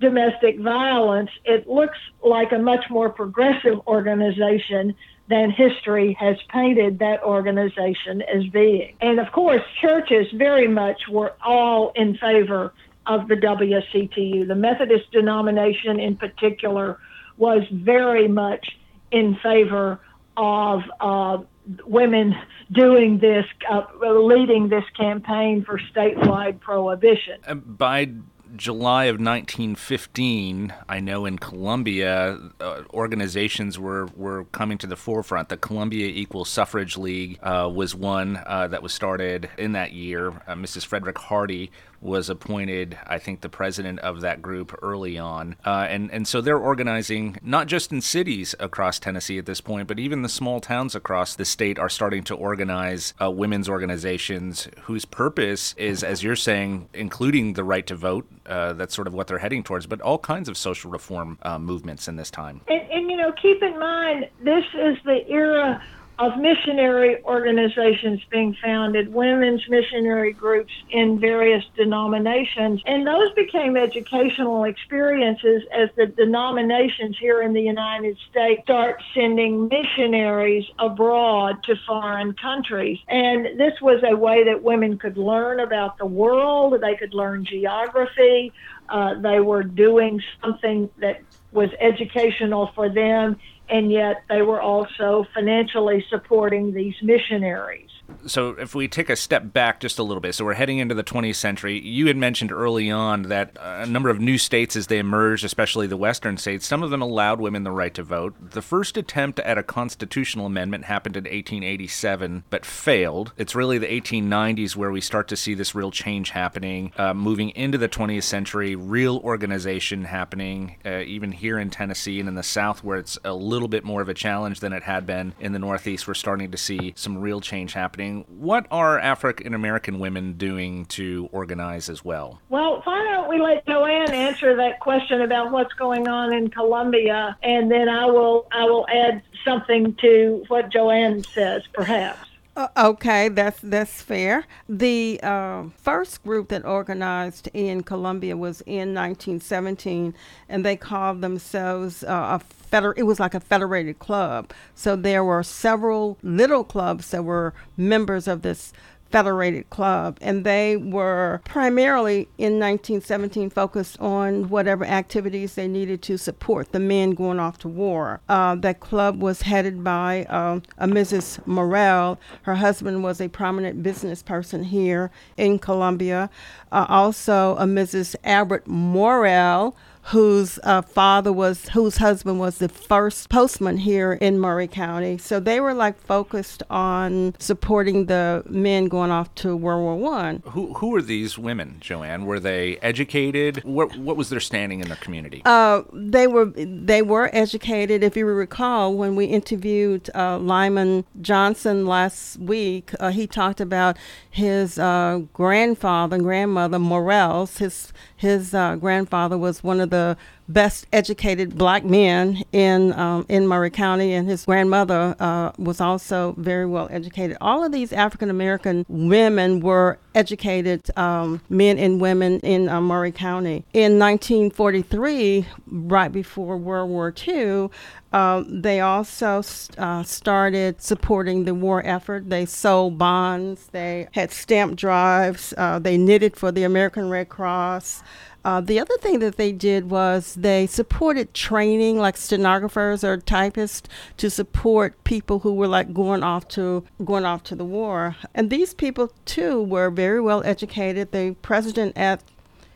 domestic 0.00 0.58
violence, 0.58 1.28
it 1.44 1.68
looks 1.68 1.98
like 2.24 2.52
a 2.52 2.58
much 2.58 2.84
more 2.88 3.10
progressive 3.10 3.78
organization 3.86 4.94
than 5.28 5.50
history 5.50 6.16
has 6.18 6.36
painted 6.48 6.98
that 7.00 7.22
organization 7.22 8.22
as 8.22 8.46
being. 8.46 8.96
And 9.02 9.20
of 9.20 9.30
course, 9.32 9.60
churches 9.82 10.26
very 10.34 10.66
much 10.66 11.02
were 11.10 11.34
all 11.44 11.92
in 11.94 12.16
favor 12.16 12.72
of 13.06 13.28
the 13.28 13.34
WCTU. 13.34 14.48
The 14.48 14.54
Methodist 14.54 15.12
denomination, 15.12 16.00
in 16.00 16.16
particular, 16.16 16.98
was 17.36 17.64
very 17.70 18.28
much 18.28 18.66
in 19.10 19.36
favor 19.42 20.00
of 20.40 20.80
uh, 21.00 21.36
women 21.84 22.34
doing 22.72 23.18
this, 23.18 23.44
uh, 23.70 23.82
leading 24.02 24.70
this 24.70 24.84
campaign 24.98 25.62
for 25.64 25.78
statewide 25.94 26.60
prohibition. 26.60 27.38
Uh, 27.46 27.54
by 27.54 28.10
July 28.56 29.04
of 29.04 29.16
1915, 29.16 30.72
I 30.88 31.00
know 31.00 31.26
in 31.26 31.38
Columbia, 31.38 32.38
uh, 32.58 32.82
organizations 32.92 33.78
were, 33.78 34.06
were 34.16 34.44
coming 34.46 34.78
to 34.78 34.86
the 34.86 34.96
forefront. 34.96 35.50
The 35.50 35.58
Columbia 35.58 36.06
Equal 36.08 36.46
Suffrage 36.46 36.96
League 36.96 37.38
uh, 37.42 37.70
was 37.72 37.94
one 37.94 38.40
uh, 38.46 38.68
that 38.68 38.82
was 38.82 38.94
started 38.94 39.50
in 39.58 39.72
that 39.72 39.92
year. 39.92 40.28
Uh, 40.46 40.54
Mrs. 40.54 40.86
Frederick 40.86 41.18
Hardy 41.18 41.70
was 42.00 42.30
appointed, 42.30 42.98
I 43.06 43.18
think, 43.18 43.40
the 43.40 43.48
president 43.48 43.98
of 44.00 44.20
that 44.22 44.40
group 44.40 44.76
early 44.82 45.18
on. 45.18 45.56
Uh, 45.64 45.86
and, 45.88 46.10
and 46.10 46.26
so 46.26 46.40
they're 46.40 46.58
organizing 46.58 47.36
not 47.42 47.66
just 47.66 47.92
in 47.92 48.00
cities 48.00 48.54
across 48.58 48.98
Tennessee 48.98 49.38
at 49.38 49.46
this 49.46 49.60
point, 49.60 49.88
but 49.88 49.98
even 49.98 50.22
the 50.22 50.28
small 50.28 50.60
towns 50.60 50.94
across 50.94 51.34
the 51.34 51.44
state 51.44 51.78
are 51.78 51.88
starting 51.88 52.22
to 52.24 52.34
organize 52.34 53.14
uh, 53.20 53.30
women's 53.30 53.68
organizations 53.68 54.68
whose 54.82 55.04
purpose 55.04 55.74
is, 55.76 56.02
as 56.02 56.22
you're 56.22 56.36
saying, 56.36 56.88
including 56.94 57.52
the 57.52 57.64
right 57.64 57.86
to 57.86 57.94
vote. 57.94 58.26
Uh, 58.46 58.72
that's 58.72 58.94
sort 58.94 59.06
of 59.06 59.14
what 59.14 59.26
they're 59.26 59.38
heading 59.38 59.62
towards, 59.62 59.86
but 59.86 60.00
all 60.00 60.18
kinds 60.18 60.48
of 60.48 60.56
social 60.56 60.90
reform 60.90 61.38
uh, 61.42 61.58
movements 61.58 62.08
in 62.08 62.16
this 62.16 62.30
time. 62.30 62.60
And, 62.66 62.82
and, 62.90 63.10
you 63.10 63.16
know, 63.16 63.32
keep 63.40 63.62
in 63.62 63.78
mind, 63.78 64.28
this 64.42 64.64
is 64.74 64.96
the 65.04 65.28
era 65.28 65.82
of 66.20 66.36
missionary 66.36 67.16
organizations 67.24 68.20
being 68.30 68.54
founded, 68.62 69.10
women's 69.10 69.66
missionary 69.70 70.34
groups 70.34 70.70
in 70.90 71.18
various 71.18 71.64
denominations. 71.74 72.82
And 72.84 73.06
those 73.06 73.32
became 73.32 73.74
educational 73.74 74.64
experiences 74.64 75.62
as 75.72 75.88
the 75.96 76.06
denominations 76.06 77.16
here 77.18 77.40
in 77.40 77.54
the 77.54 77.62
United 77.62 78.18
States 78.30 78.60
start 78.64 79.02
sending 79.14 79.68
missionaries 79.68 80.66
abroad 80.78 81.64
to 81.64 81.74
foreign 81.86 82.34
countries. 82.34 82.98
And 83.08 83.58
this 83.58 83.80
was 83.80 84.02
a 84.06 84.14
way 84.14 84.44
that 84.44 84.62
women 84.62 84.98
could 84.98 85.16
learn 85.16 85.60
about 85.60 85.96
the 85.96 86.06
world, 86.06 86.74
they 86.82 86.96
could 86.96 87.14
learn 87.14 87.46
geography, 87.46 88.52
uh, 88.90 89.14
they 89.22 89.40
were 89.40 89.62
doing 89.62 90.20
something 90.42 90.90
that 90.98 91.22
was 91.52 91.70
educational 91.80 92.70
for 92.74 92.88
them 92.88 93.36
and 93.70 93.90
yet 93.90 94.24
they 94.28 94.42
were 94.42 94.60
also 94.60 95.24
financially 95.34 96.04
supporting 96.10 96.72
these 96.74 96.94
missionaries 97.02 97.90
so 98.26 98.50
if 98.50 98.74
we 98.74 98.88
take 98.88 99.10
a 99.10 99.16
step 99.16 99.52
back 99.52 99.80
just 99.80 99.98
a 99.98 100.02
little 100.02 100.20
bit, 100.20 100.34
so 100.34 100.44
we're 100.44 100.54
heading 100.54 100.78
into 100.78 100.94
the 100.94 101.04
20th 101.04 101.36
century. 101.36 101.78
You 101.80 102.06
had 102.06 102.16
mentioned 102.16 102.52
early 102.52 102.90
on 102.90 103.22
that 103.22 103.56
a 103.60 103.86
number 103.86 104.10
of 104.10 104.20
new 104.20 104.38
states, 104.38 104.76
as 104.76 104.86
they 104.86 104.98
emerged, 104.98 105.44
especially 105.44 105.86
the 105.86 105.96
western 105.96 106.36
states, 106.36 106.66
some 106.66 106.82
of 106.82 106.90
them 106.90 107.02
allowed 107.02 107.40
women 107.40 107.64
the 107.64 107.70
right 107.70 107.94
to 107.94 108.02
vote. 108.02 108.34
The 108.40 108.62
first 108.62 108.96
attempt 108.96 109.40
at 109.40 109.58
a 109.58 109.62
constitutional 109.62 110.46
amendment 110.46 110.84
happened 110.84 111.16
in 111.16 111.24
1887, 111.24 112.44
but 112.50 112.64
failed. 112.66 113.32
It's 113.36 113.54
really 113.54 113.78
the 113.78 113.86
1890s 113.86 114.76
where 114.76 114.90
we 114.90 115.00
start 115.00 115.28
to 115.28 115.36
see 115.36 115.54
this 115.54 115.74
real 115.74 115.90
change 115.90 116.30
happening, 116.30 116.92
uh, 116.96 117.14
moving 117.14 117.50
into 117.50 117.78
the 117.78 117.88
20th 117.88 118.24
century, 118.24 118.74
real 118.76 119.18
organization 119.18 120.04
happening, 120.04 120.76
uh, 120.84 120.98
even 121.00 121.32
here 121.32 121.58
in 121.58 121.70
Tennessee 121.70 122.20
and 122.20 122.28
in 122.28 122.34
the 122.34 122.42
South, 122.42 122.84
where 122.84 122.98
it's 122.98 123.18
a 123.24 123.32
little 123.32 123.68
bit 123.68 123.84
more 123.84 124.02
of 124.02 124.08
a 124.08 124.14
challenge 124.14 124.60
than 124.60 124.72
it 124.72 124.82
had 124.82 125.06
been 125.06 125.34
in 125.40 125.52
the 125.52 125.58
Northeast. 125.58 126.06
We're 126.06 126.14
starting 126.14 126.50
to 126.50 126.58
see 126.58 126.92
some 126.96 127.18
real 127.18 127.40
change 127.40 127.72
happening 127.72 128.09
happening. 128.10 128.40
What 128.40 128.66
are 128.70 128.98
African 128.98 129.54
American 129.54 129.98
women 129.98 130.34
doing 130.34 130.86
to 130.86 131.28
organize 131.32 131.88
as 131.88 132.04
well? 132.04 132.40
Well, 132.48 132.80
why 132.84 133.02
don't 133.04 133.28
we 133.28 133.40
let 133.40 133.66
Joanne 133.66 134.12
answer 134.12 134.56
that 134.56 134.80
question 134.80 135.22
about 135.22 135.50
what's 135.50 135.72
going 135.74 136.08
on 136.08 136.32
in 136.32 136.48
Columbia, 136.48 137.36
and 137.42 137.70
then 137.70 137.88
I 137.88 138.06
will 138.06 138.46
I 138.52 138.64
will 138.64 138.86
add 138.88 139.22
something 139.44 139.94
to 139.96 140.44
what 140.48 140.70
Joanne 140.70 141.24
says, 141.24 141.62
perhaps. 141.72 142.26
Uh, 142.56 142.66
okay, 142.76 143.28
that's 143.28 143.60
that's 143.62 144.02
fair. 144.02 144.44
The 144.68 145.20
uh, 145.22 145.64
first 145.76 146.22
group 146.24 146.48
that 146.48 146.64
organized 146.64 147.48
in 147.54 147.82
Columbia 147.84 148.36
was 148.36 148.60
in 148.62 148.92
1917, 148.92 150.14
and 150.48 150.64
they 150.64 150.76
called 150.76 151.20
themselves 151.20 152.02
uh, 152.02 152.38
a 152.38 152.59
feder- 152.70 152.94
It 152.96 153.04
was 153.04 153.20
like 153.20 153.34
a 153.34 153.40
federated 153.40 153.98
club. 153.98 154.52
So 154.74 154.96
there 154.96 155.24
were 155.24 155.42
several 155.42 156.18
little 156.22 156.64
clubs 156.64 157.10
that 157.10 157.24
were 157.24 157.54
members 157.76 158.26
of 158.28 158.42
this 158.42 158.72
Federated 159.10 159.68
Club, 159.70 160.18
and 160.20 160.44
they 160.44 160.76
were 160.76 161.40
primarily 161.44 162.28
in 162.38 162.60
1917 162.60 163.50
focused 163.50 163.98
on 164.00 164.48
whatever 164.48 164.84
activities 164.84 165.54
they 165.54 165.66
needed 165.66 166.00
to 166.02 166.16
support 166.16 166.70
the 166.72 166.78
men 166.78 167.10
going 167.12 167.40
off 167.40 167.58
to 167.58 167.68
war. 167.68 168.20
Uh, 168.28 168.54
that 168.54 168.78
club 168.80 169.20
was 169.20 169.42
headed 169.42 169.82
by 169.82 170.24
uh, 170.26 170.60
a 170.78 170.86
Mrs. 170.86 171.44
Morrell. 171.44 172.20
Her 172.42 172.54
husband 172.56 173.02
was 173.02 173.20
a 173.20 173.28
prominent 173.28 173.82
business 173.82 174.22
person 174.22 174.62
here 174.64 175.10
in 175.36 175.58
Columbia. 175.58 176.30
Uh, 176.70 176.86
also, 176.88 177.56
a 177.56 177.64
Mrs. 177.64 178.14
Albert 178.22 178.68
Morrell 178.68 179.76
whose 180.04 180.58
uh, 180.64 180.82
father 180.82 181.32
was, 181.32 181.68
whose 181.70 181.98
husband 181.98 182.40
was 182.40 182.58
the 182.58 182.68
first 182.68 183.28
postman 183.28 183.78
here 183.78 184.14
in 184.14 184.38
Maury 184.38 184.66
County. 184.66 185.18
So 185.18 185.40
they 185.40 185.60
were 185.60 185.74
like 185.74 186.00
focused 186.00 186.62
on 186.70 187.34
supporting 187.38 188.06
the 188.06 188.42
men 188.46 188.88
going 188.88 189.10
off 189.10 189.34
to 189.36 189.56
World 189.56 189.82
War 189.82 189.96
One. 189.96 190.42
Who 190.46 190.74
who 190.74 190.88
were 190.88 191.02
these 191.02 191.38
women, 191.38 191.76
Joanne? 191.80 192.24
Were 192.24 192.40
they 192.40 192.78
educated? 192.78 193.62
What 193.64 193.96
what 193.96 194.16
was 194.16 194.30
their 194.30 194.40
standing 194.40 194.80
in 194.80 194.88
the 194.88 194.96
community? 194.96 195.42
Uh, 195.44 195.82
they 195.92 196.26
were 196.26 196.46
they 196.46 197.02
were 197.02 197.30
educated. 197.32 198.02
If 198.02 198.16
you 198.16 198.26
recall, 198.26 198.94
when 198.94 199.16
we 199.16 199.26
interviewed 199.26 200.10
uh, 200.14 200.38
Lyman 200.38 201.04
Johnson 201.20 201.86
last 201.86 202.38
week, 202.38 202.92
uh, 202.98 203.10
he 203.10 203.26
talked 203.26 203.60
about 203.60 203.96
his 204.30 204.78
uh, 204.78 205.22
grandfather 205.32 206.16
and 206.16 206.24
grandmother 206.24 206.78
Morrells. 206.78 207.58
His 207.58 207.92
his 208.20 208.52
uh, 208.52 208.76
grandfather 208.76 209.38
was 209.38 209.64
one 209.64 209.80
of 209.80 209.88
the 209.88 210.14
best 210.52 210.86
educated 210.92 211.56
black 211.56 211.84
men 211.84 212.42
in 212.52 212.92
um, 212.94 213.24
in 213.28 213.46
Maury 213.46 213.70
County, 213.70 214.12
and 214.12 214.28
his 214.28 214.44
grandmother 214.44 215.14
uh, 215.18 215.52
was 215.58 215.80
also 215.80 216.34
very 216.38 216.66
well 216.66 216.88
educated. 216.90 217.36
All 217.40 217.64
of 217.64 217.72
these 217.72 217.92
African 217.92 218.30
American 218.30 218.84
women 218.88 219.60
were 219.60 219.98
educated 220.14 220.90
um, 220.98 221.40
men 221.48 221.78
and 221.78 222.00
women 222.00 222.40
in 222.40 222.68
uh, 222.68 222.80
Maury 222.80 223.12
County. 223.12 223.64
In 223.72 223.98
1943, 223.98 225.46
right 225.66 226.12
before 226.12 226.56
World 226.56 226.90
War 226.90 227.14
II, 227.26 227.68
um, 228.12 228.62
they 228.62 228.80
also 228.80 229.42
uh, 229.78 230.02
started 230.02 230.82
supporting 230.82 231.44
the 231.44 231.54
war 231.54 231.80
effort. 231.86 232.28
They 232.28 232.44
sold 232.44 232.98
bonds, 232.98 233.68
they 233.68 234.08
had 234.12 234.32
stamp 234.32 234.76
drives, 234.76 235.54
uh, 235.56 235.78
they 235.78 235.96
knitted 235.96 236.36
for 236.36 236.50
the 236.50 236.64
American 236.64 237.08
Red 237.08 237.28
Cross. 237.28 238.02
Uh, 238.44 238.60
the 238.60 238.80
other 238.80 238.96
thing 238.98 239.18
that 239.18 239.36
they 239.36 239.52
did 239.52 239.90
was 239.90 240.34
they 240.34 240.66
supported 240.66 241.34
training, 241.34 241.98
like 241.98 242.16
stenographers 242.16 243.04
or 243.04 243.18
typists, 243.18 243.88
to 244.16 244.30
support 244.30 245.02
people 245.04 245.40
who 245.40 245.52
were 245.52 245.68
like 245.68 245.92
going 245.92 246.22
off 246.22 246.48
to 246.48 246.84
going 247.04 247.24
off 247.24 247.42
to 247.42 247.54
the 247.54 247.64
war. 247.64 248.16
And 248.34 248.48
these 248.48 248.72
people 248.72 249.12
too 249.26 249.62
were 249.62 249.90
very 249.90 250.20
well 250.20 250.42
educated. 250.44 251.12
The 251.12 251.36
president 251.42 251.96
at 251.96 252.22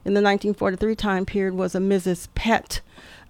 in 0.05 0.12
the 0.12 0.20
1943 0.20 0.94
time 0.96 1.24
period 1.24 1.55
was 1.55 1.74
a 1.74 1.79
Mrs. 1.79 2.29
Pett 2.35 2.83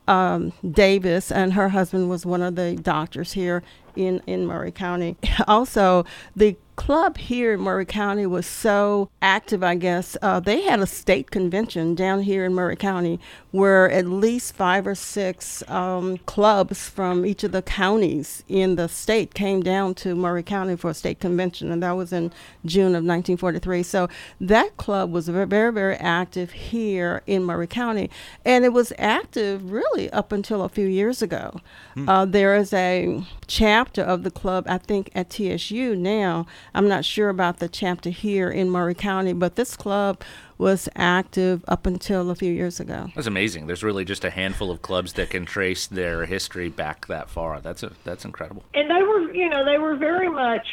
um, 0.07 0.53
Davis, 0.69 1.31
and 1.31 1.55
her 1.55 1.71
husband 1.71 2.11
was 2.11 2.27
one 2.27 2.43
of 2.43 2.57
the 2.57 2.75
doctors 2.77 3.33
here 3.33 3.63
in, 3.97 4.21
in 4.27 4.47
Maury 4.47 4.73
County. 4.73 5.17
Also, 5.47 6.05
the 6.35 6.57
club 6.77 7.17
here 7.19 7.55
in 7.55 7.61
Maury 7.61 7.87
County 7.87 8.27
was 8.27 8.47
so 8.47 9.11
active, 9.23 9.63
I 9.63 9.75
guess. 9.75 10.17
Uh, 10.21 10.41
they 10.41 10.63
had 10.63 10.81
a 10.81 10.87
state 10.87 11.31
convention 11.31 11.95
down 11.95 12.23
here 12.23 12.45
in 12.45 12.55
Maury 12.55 12.77
County 12.77 13.21
where 13.55 13.89
at 13.91 14.05
least 14.05 14.53
five 14.55 14.85
or 14.85 14.97
six 14.97 15.63
um, 15.69 16.19
clubs 16.27 16.89
from 16.89 17.25
each 17.25 17.45
of 17.45 17.53
the 17.53 17.63
counties 17.63 18.43
in 18.49 18.75
the 18.75 18.89
state 18.89 19.33
came 19.33 19.63
down 19.63 19.95
to 19.95 20.17
Maury 20.17 20.43
County 20.43 20.75
for 20.75 20.91
a 20.91 20.95
state 20.95 21.21
convention, 21.21 21.71
and 21.71 21.81
that 21.81 21.93
was 21.93 22.13
in 22.13 22.33
June 22.65 22.97
of 22.97 23.05
1943. 23.05 23.85
So 23.85 24.09
that 24.41 24.77
club 24.77 25.13
was 25.13 25.29
very, 25.29 25.47
very, 25.47 25.95
active 25.95 26.51
here 26.51 27.23
in 27.29 27.45
Maury 27.45 27.69
County, 27.69 28.11
and 28.45 28.65
it 28.65 28.73
was 28.73 28.93
active 28.99 29.71
really 29.71 30.11
up 30.11 30.33
until 30.33 30.63
a 30.63 30.69
few 30.69 30.89
years 30.89 31.23
ago. 31.23 31.61
Hmm. 31.95 32.09
Uh, 32.09 32.25
there 32.25 32.57
is 32.57 32.73
a 32.73 33.23
chapter 33.47 34.03
of 34.03 34.25
the 34.25 34.31
club, 34.33 34.65
I 34.69 34.79
think, 34.79 35.11
at 35.15 35.31
TSU 35.31 35.95
now 35.95 36.47
I'm 36.75 36.89
not 36.89 37.05
sure 37.05 37.29
about 37.29 37.59
the 37.59 37.69
chapter 37.69 38.11
here 38.11 38.51
in 38.51 38.69
Maury 38.69 38.95
County, 38.95 39.33
but 39.33 39.55
this 39.55 39.77
club 39.77 40.23
was 40.59 40.89
active 40.97 41.65
up 41.69 41.87
until 41.87 42.31
a 42.31 42.35
few 42.35 42.53
years 42.53 42.81
ago. 42.81 43.11
That's 43.15 43.27
amazing. 43.27 43.67
There's 43.67 43.83
really 43.83 44.05
just 44.05 44.25
a 44.25 44.31
handful 44.31 44.71
of 44.71 44.83
clubs 44.83 45.13
that 45.15 45.31
can 45.31 45.47
trace 45.47 45.87
their 45.87 46.27
history 46.27 46.69
back 46.69 47.07
that 47.07 47.31
far. 47.31 47.61
That's 47.61 47.83
a, 47.83 47.93
that's 48.05 48.25
incredible. 48.25 48.65
And 48.75 48.91
they 48.91 49.03
were, 49.03 49.33
you 49.33 49.49
know, 49.49 49.65
they 49.65 49.79
were 49.79 49.97
very 49.97 50.29
much 50.29 50.67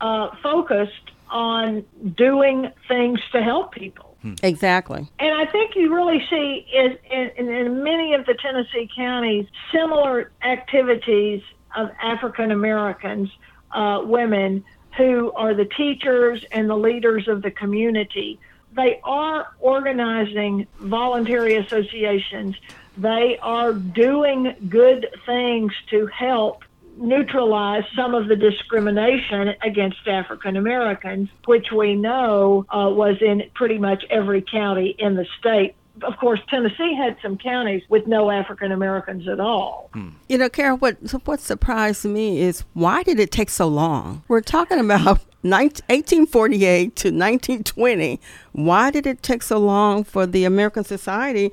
uh, 0.00 0.30
focused 0.42 1.12
on 1.30 1.84
doing 2.16 2.72
things 2.88 3.20
to 3.32 3.42
help 3.42 3.72
people. 3.72 4.16
Hmm. 4.22 4.34
Exactly. 4.42 5.08
And 5.18 5.34
I 5.34 5.50
think 5.50 5.76
you 5.76 5.94
really 5.94 6.24
see 6.30 6.66
in, 6.72 6.98
in, 7.10 7.48
in 7.48 7.82
many 7.82 8.14
of 8.14 8.26
the 8.26 8.34
Tennessee 8.34 8.88
counties 8.96 9.46
similar 9.72 10.32
activities 10.42 11.42
of 11.76 11.90
African 12.02 12.50
Americans, 12.50 13.28
uh, 13.72 14.00
women 14.04 14.64
who 14.96 15.32
are 15.32 15.54
the 15.54 15.64
teachers 15.64 16.44
and 16.50 16.68
the 16.68 16.76
leaders 16.76 17.28
of 17.28 17.42
the 17.42 17.50
community 17.50 18.38
they 18.76 19.00
are 19.02 19.48
organizing 19.58 20.66
voluntary 20.78 21.56
associations. 21.56 22.56
They 22.98 23.38
are 23.42 23.72
doing 23.72 24.54
good 24.68 25.08
things 25.24 25.72
to 25.90 26.06
help 26.06 26.62
neutralize 26.98 27.84
some 27.94 28.14
of 28.14 28.28
the 28.28 28.36
discrimination 28.36 29.54
against 29.62 30.06
African 30.06 30.56
Americans, 30.56 31.28
which 31.44 31.70
we 31.72 31.94
know 31.94 32.64
uh, 32.70 32.90
was 32.90 33.16
in 33.20 33.50
pretty 33.54 33.78
much 33.78 34.04
every 34.08 34.42
county 34.42 34.94
in 34.98 35.14
the 35.14 35.26
state 35.38 35.74
of 36.02 36.16
course, 36.18 36.40
Tennessee 36.48 36.94
had 36.94 37.16
some 37.22 37.38
counties 37.38 37.82
with 37.88 38.06
no 38.06 38.30
African 38.30 38.72
Americans 38.72 39.28
at 39.28 39.40
all. 39.40 39.90
Hmm. 39.92 40.10
You 40.28 40.38
know, 40.38 40.48
Carol, 40.48 40.78
what 40.78 40.96
what 41.24 41.40
surprised 41.40 42.04
me 42.04 42.40
is 42.40 42.64
why 42.74 43.02
did 43.02 43.18
it 43.18 43.30
take 43.30 43.50
so 43.50 43.68
long? 43.68 44.22
We're 44.28 44.40
talking 44.40 44.78
about 44.78 45.20
1848 45.42 46.96
to 46.96 47.08
1920. 47.08 48.20
Why 48.52 48.90
did 48.90 49.06
it 49.06 49.22
take 49.22 49.42
so 49.42 49.58
long 49.58 50.04
for 50.04 50.26
the 50.26 50.44
American 50.44 50.84
society 50.84 51.52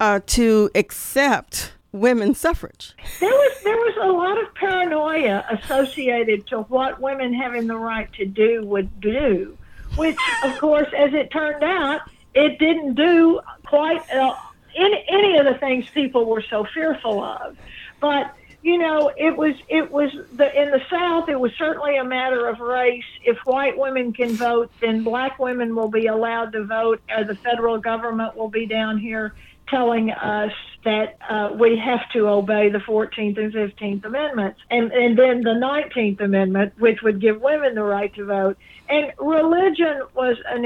uh, 0.00 0.20
to 0.26 0.70
accept 0.74 1.72
women's 1.92 2.38
suffrage? 2.38 2.94
There 3.20 3.30
was 3.30 3.62
there 3.64 3.76
was 3.76 3.94
a 4.02 4.12
lot 4.12 4.42
of 4.42 4.54
paranoia 4.54 5.44
associated 5.50 6.46
to 6.48 6.60
what 6.62 7.00
women 7.00 7.32
having 7.34 7.66
the 7.66 7.76
right 7.76 8.12
to 8.14 8.26
do 8.26 8.64
would 8.64 9.00
do, 9.00 9.56
which, 9.96 10.18
of 10.42 10.58
course, 10.58 10.88
as 10.96 11.14
it 11.14 11.30
turned 11.30 11.62
out, 11.62 12.00
it 12.34 12.58
didn't 12.58 12.94
do 12.94 13.40
quite 13.64 14.08
uh, 14.10 14.34
any, 14.76 15.04
any 15.08 15.38
of 15.38 15.46
the 15.46 15.54
things 15.54 15.86
people 15.90 16.26
were 16.26 16.42
so 16.42 16.66
fearful 16.74 17.22
of. 17.22 17.56
But 18.00 18.34
you 18.62 18.78
know, 18.78 19.12
it 19.14 19.36
was 19.36 19.54
it 19.68 19.90
was 19.92 20.10
the 20.32 20.60
in 20.60 20.70
the 20.70 20.80
South. 20.90 21.28
It 21.28 21.38
was 21.38 21.52
certainly 21.58 21.98
a 21.98 22.04
matter 22.04 22.48
of 22.48 22.60
race. 22.60 23.04
If 23.22 23.36
white 23.44 23.76
women 23.76 24.14
can 24.14 24.30
vote, 24.30 24.70
then 24.80 25.04
black 25.04 25.38
women 25.38 25.76
will 25.76 25.90
be 25.90 26.06
allowed 26.06 26.52
to 26.52 26.64
vote, 26.64 27.02
or 27.14 27.24
the 27.24 27.34
federal 27.34 27.78
government 27.78 28.36
will 28.36 28.48
be 28.48 28.64
down 28.64 28.98
here 28.98 29.34
telling 29.68 30.10
us 30.10 30.52
that 30.84 31.16
uh, 31.28 31.50
we 31.54 31.76
have 31.76 32.10
to 32.12 32.28
obey 32.28 32.68
the 32.68 32.78
14th 32.78 33.38
and 33.38 33.52
15th 33.52 34.04
Amendments, 34.04 34.60
and 34.70 34.90
and 34.92 35.18
then 35.18 35.42
the 35.42 35.50
19th 35.50 36.22
Amendment, 36.22 36.72
which 36.78 37.02
would 37.02 37.20
give 37.20 37.42
women 37.42 37.74
the 37.74 37.82
right 37.82 38.14
to 38.14 38.24
vote. 38.24 38.56
And 38.88 39.12
religion 39.18 40.02
was 40.14 40.38
an 40.46 40.64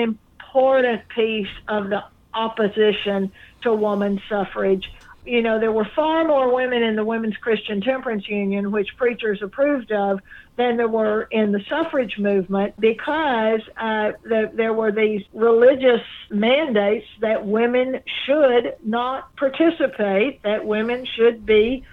important 0.49 1.09
piece 1.09 1.49
of 1.69 1.91
the 1.91 2.03
opposition 2.35 3.31
to 3.63 3.73
woman 3.75 4.21
suffrage. 4.29 4.91
You 5.27 5.43
know, 5.43 5.61
there 5.61 5.73
were 5.73 5.85
far 5.85 6.25
more 6.25 6.55
women 6.55 6.83
in 6.83 6.97
the 6.97 7.05
Women's 7.05 7.37
Christian 7.37 7.83
Temperance 7.83 8.27
Union, 8.29 8.71
which 8.71 8.97
preachers 8.97 9.43
approved 9.43 9.93
of, 9.93 10.21
than 10.57 10.77
there 10.79 10.89
were 10.89 11.29
in 11.31 11.53
the 11.53 11.63
suffrage 11.69 12.19
movement 12.19 12.75
because 12.81 13.61
uh, 13.77 14.13
the, 14.25 14.51
there 14.55 14.73
were 14.73 14.91
these 14.91 15.23
religious 15.35 16.01
mandates 16.31 17.07
that 17.21 17.47
women 17.47 18.01
should 18.25 18.77
not 18.83 19.37
participate, 19.37 20.43
that 20.43 20.65
women 20.65 21.07
should 21.15 21.45
be 21.45 21.85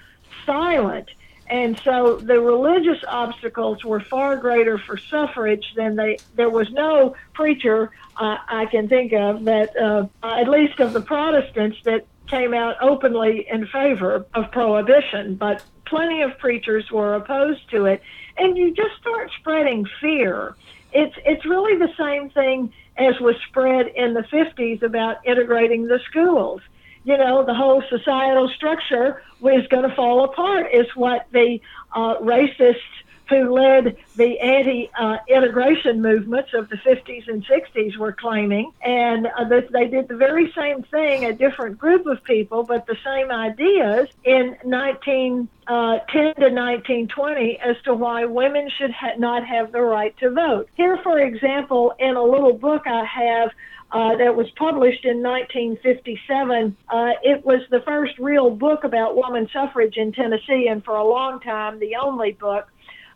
silent. 0.45 1.09
And 1.47 1.79
so 1.83 2.19
the 2.23 2.39
religious 2.39 3.03
obstacles 3.07 3.83
were 3.83 3.99
far 3.99 4.35
greater 4.35 4.79
for 4.79 4.97
suffrage 4.97 5.65
than 5.75 5.95
they. 5.95 6.19
There 6.35 6.49
was 6.49 6.69
no 6.71 7.15
preacher 7.33 7.91
uh, 8.17 8.37
I 8.47 8.65
can 8.65 8.87
think 8.87 9.13
of 9.13 9.43
that, 9.45 9.75
uh, 9.77 10.07
at 10.23 10.47
least 10.47 10.79
of 10.79 10.93
the 10.93 11.01
Protestants, 11.01 11.77
that 11.83 12.05
came 12.27 12.53
out 12.53 12.77
openly 12.81 13.45
in 13.51 13.67
favor 13.67 14.25
of 14.33 14.51
prohibition. 14.51 15.35
But 15.35 15.63
plenty 15.85 16.21
of 16.21 16.37
preachers 16.39 16.89
were 16.91 17.15
opposed 17.15 17.69
to 17.71 17.85
it, 17.85 18.01
and 18.37 18.57
you 18.57 18.73
just 18.73 18.95
start 18.99 19.29
spreading 19.39 19.85
fear. 20.01 20.55
It's 20.93 21.15
it's 21.25 21.45
really 21.45 21.77
the 21.77 21.91
same 21.97 22.29
thing 22.29 22.73
as 22.97 23.19
was 23.19 23.35
spread 23.49 23.87
in 23.87 24.13
the 24.13 24.21
50s 24.21 24.81
about 24.81 25.17
integrating 25.25 25.87
the 25.87 25.99
schools 26.09 26.61
you 27.05 27.17
know, 27.17 27.45
the 27.45 27.53
whole 27.53 27.83
societal 27.89 28.49
structure 28.49 29.21
was 29.39 29.65
going 29.69 29.87
to 29.87 29.95
fall 29.95 30.23
apart, 30.25 30.67
is 30.73 30.87
what 30.95 31.27
the 31.31 31.59
uh, 31.93 32.15
racists 32.17 32.81
who 33.29 33.53
led 33.53 33.95
the 34.15 34.39
anti 34.39 34.89
uh, 34.97 35.17
integration 35.27 36.01
movements 36.01 36.49
of 36.53 36.69
the 36.69 36.77
50s 36.77 37.27
and 37.27 37.45
60s 37.45 37.97
were 37.97 38.13
claiming. 38.13 38.71
And 38.83 39.27
uh, 39.27 39.45
they 39.71 39.87
did 39.87 40.07
the 40.07 40.15
very 40.15 40.53
same 40.57 40.83
thing, 40.83 41.25
a 41.25 41.33
different 41.33 41.77
group 41.77 42.05
of 42.05 42.23
people, 42.23 42.63
but 42.63 42.85
the 42.85 42.97
same 43.03 43.31
ideas 43.31 44.07
in 44.23 44.57
1910 44.63 45.49
uh, 45.67 45.99
to 46.05 46.53
1920 46.53 47.59
as 47.59 47.75
to 47.85 47.93
why 47.93 48.25
women 48.25 48.69
should 48.77 48.91
ha- 48.91 49.15
not 49.17 49.45
have 49.45 49.71
the 49.71 49.81
right 49.81 50.15
to 50.19 50.29
vote. 50.29 50.69
Here, 50.75 50.99
for 51.03 51.19
example, 51.19 51.93
in 51.99 52.15
a 52.15 52.23
little 52.23 52.53
book 52.53 52.83
I 52.85 53.03
have 53.05 53.51
uh, 53.91 54.15
that 54.17 54.35
was 54.35 54.47
published 54.57 55.05
in 55.05 55.21
1957. 55.21 56.75
Uh, 56.89 57.11
it 57.23 57.45
was 57.45 57.61
the 57.69 57.81
first 57.85 58.13
real 58.19 58.49
book 58.49 58.83
about 58.83 59.15
woman 59.15 59.47
suffrage 59.53 59.95
in 59.97 60.11
Tennessee, 60.11 60.67
and 60.69 60.83
for 60.83 60.95
a 60.95 61.07
long 61.07 61.39
time, 61.39 61.79
the 61.79 61.95
only 62.01 62.31
book. 62.33 62.67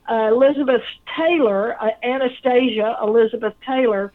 Uh, 0.10 0.30
Elizabeth 0.32 0.82
Taylor, 1.18 1.76
uh, 1.80 1.90
Anastasia 2.04 2.98
Elizabeth 3.04 3.54
Taylor, 3.66 4.12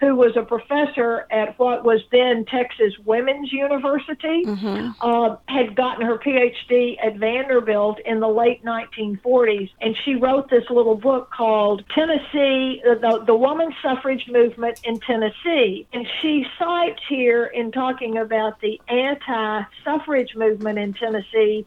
who 0.00 0.14
was 0.14 0.36
a 0.36 0.42
professor 0.42 1.26
at 1.30 1.58
what 1.58 1.84
was 1.84 2.00
then 2.10 2.44
Texas 2.46 2.92
Women's 3.04 3.52
University, 3.52 4.44
mm-hmm. 4.44 4.90
uh, 5.00 5.36
had 5.46 5.76
gotten 5.76 6.04
her 6.04 6.18
PhD 6.18 6.96
at 7.02 7.16
Vanderbilt 7.16 8.00
in 8.00 8.20
the 8.20 8.28
late 8.28 8.64
1940s, 8.64 9.70
and 9.80 9.96
she 10.04 10.16
wrote 10.16 10.50
this 10.50 10.64
little 10.68 10.96
book 10.96 11.30
called 11.30 11.84
Tennessee, 11.94 12.82
the, 12.84 13.22
the 13.26 13.34
Woman 13.34 13.72
Suffrage 13.82 14.26
Movement 14.28 14.80
in 14.84 14.98
Tennessee. 15.00 15.86
And 15.92 16.06
she 16.20 16.44
cites 16.58 17.00
here 17.08 17.44
in 17.46 17.70
talking 17.70 18.18
about 18.18 18.60
the 18.60 18.80
anti-suffrage 18.88 20.34
movement 20.34 20.78
in 20.78 20.94
Tennessee 20.94 21.66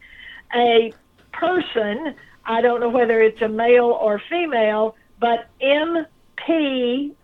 a 0.54 0.92
person, 1.32 2.14
I 2.44 2.60
don't 2.62 2.80
know 2.80 2.88
whether 2.88 3.20
it's 3.20 3.40
a 3.42 3.48
male 3.48 3.86
or 3.86 4.20
female, 4.30 4.96
but 5.20 5.48
M.P 5.60 7.14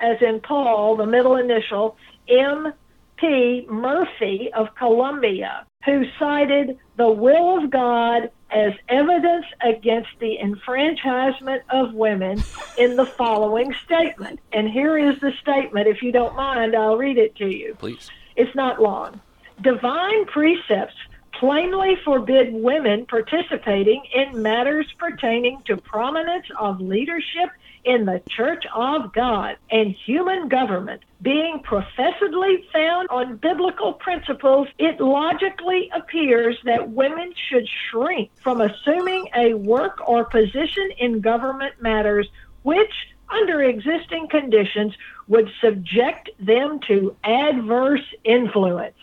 as 0.00 0.20
in 0.20 0.40
Paul, 0.40 0.96
the 0.96 1.06
middle 1.06 1.36
initial, 1.36 1.96
M.P. 2.28 3.66
Murphy 3.68 4.50
of 4.54 4.74
Columbia, 4.74 5.66
who 5.84 6.04
cited 6.18 6.78
the 6.96 7.10
will 7.10 7.58
of 7.58 7.70
God 7.70 8.30
as 8.50 8.72
evidence 8.88 9.46
against 9.62 10.10
the 10.20 10.38
enfranchisement 10.38 11.62
of 11.70 11.92
women 11.92 12.42
in 12.78 12.96
the 12.96 13.06
following 13.06 13.74
statement. 13.84 14.40
And 14.52 14.68
here 14.68 14.96
is 14.96 15.18
the 15.20 15.32
statement. 15.40 15.88
If 15.88 16.02
you 16.02 16.12
don't 16.12 16.36
mind, 16.36 16.76
I'll 16.76 16.96
read 16.96 17.18
it 17.18 17.34
to 17.36 17.46
you. 17.46 17.74
Please. 17.78 18.10
It's 18.36 18.54
not 18.54 18.80
long. 18.80 19.20
Divine 19.60 20.24
precepts 20.26 20.94
plainly 21.38 21.96
forbid 22.04 22.52
women 22.52 23.06
participating 23.06 24.02
in 24.14 24.40
matters 24.40 24.86
pertaining 24.98 25.62
to 25.66 25.76
prominence 25.76 26.46
of 26.58 26.80
leadership 26.80 27.50
in 27.84 28.04
the 28.06 28.22
Church 28.28 28.64
of 28.74 29.12
God 29.12 29.56
and 29.70 29.94
human 30.06 30.48
government 30.48 31.02
being 31.22 31.60
professedly 31.62 32.66
found 32.72 33.08
on 33.10 33.36
biblical 33.36 33.94
principles, 33.94 34.68
it 34.78 35.00
logically 35.00 35.90
appears 35.94 36.56
that 36.64 36.90
women 36.90 37.32
should 37.48 37.66
shrink 37.90 38.30
from 38.42 38.60
assuming 38.60 39.28
a 39.34 39.54
work 39.54 40.06
or 40.08 40.24
position 40.24 40.90
in 40.98 41.20
government 41.20 41.74
matters 41.80 42.28
which, 42.62 42.92
under 43.30 43.62
existing 43.62 44.28
conditions, 44.28 44.94
would 45.28 45.50
subject 45.60 46.30
them 46.38 46.80
to 46.88 47.16
adverse 47.24 48.04
influence. 48.24 48.96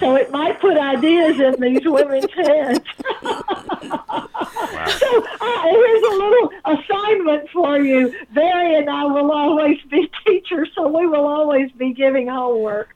So 0.00 0.16
it 0.16 0.30
might 0.30 0.60
put 0.60 0.76
ideas 0.76 1.40
in 1.40 1.60
these 1.60 1.84
women's 1.84 2.32
heads. 2.34 2.84
So 4.88 5.24
uh, 5.40 5.62
here's 5.62 6.02
a 6.02 6.16
little 6.16 6.50
assignment 6.64 7.48
for 7.50 7.78
you. 7.78 8.14
Barry 8.34 8.76
and 8.76 8.88
I 8.88 9.04
will 9.04 9.30
always 9.30 9.78
be 9.90 10.10
teachers, 10.26 10.70
so 10.74 10.88
we 10.88 11.06
will 11.06 11.26
always 11.26 11.70
be 11.72 11.92
giving 11.92 12.28
homework. 12.28 12.94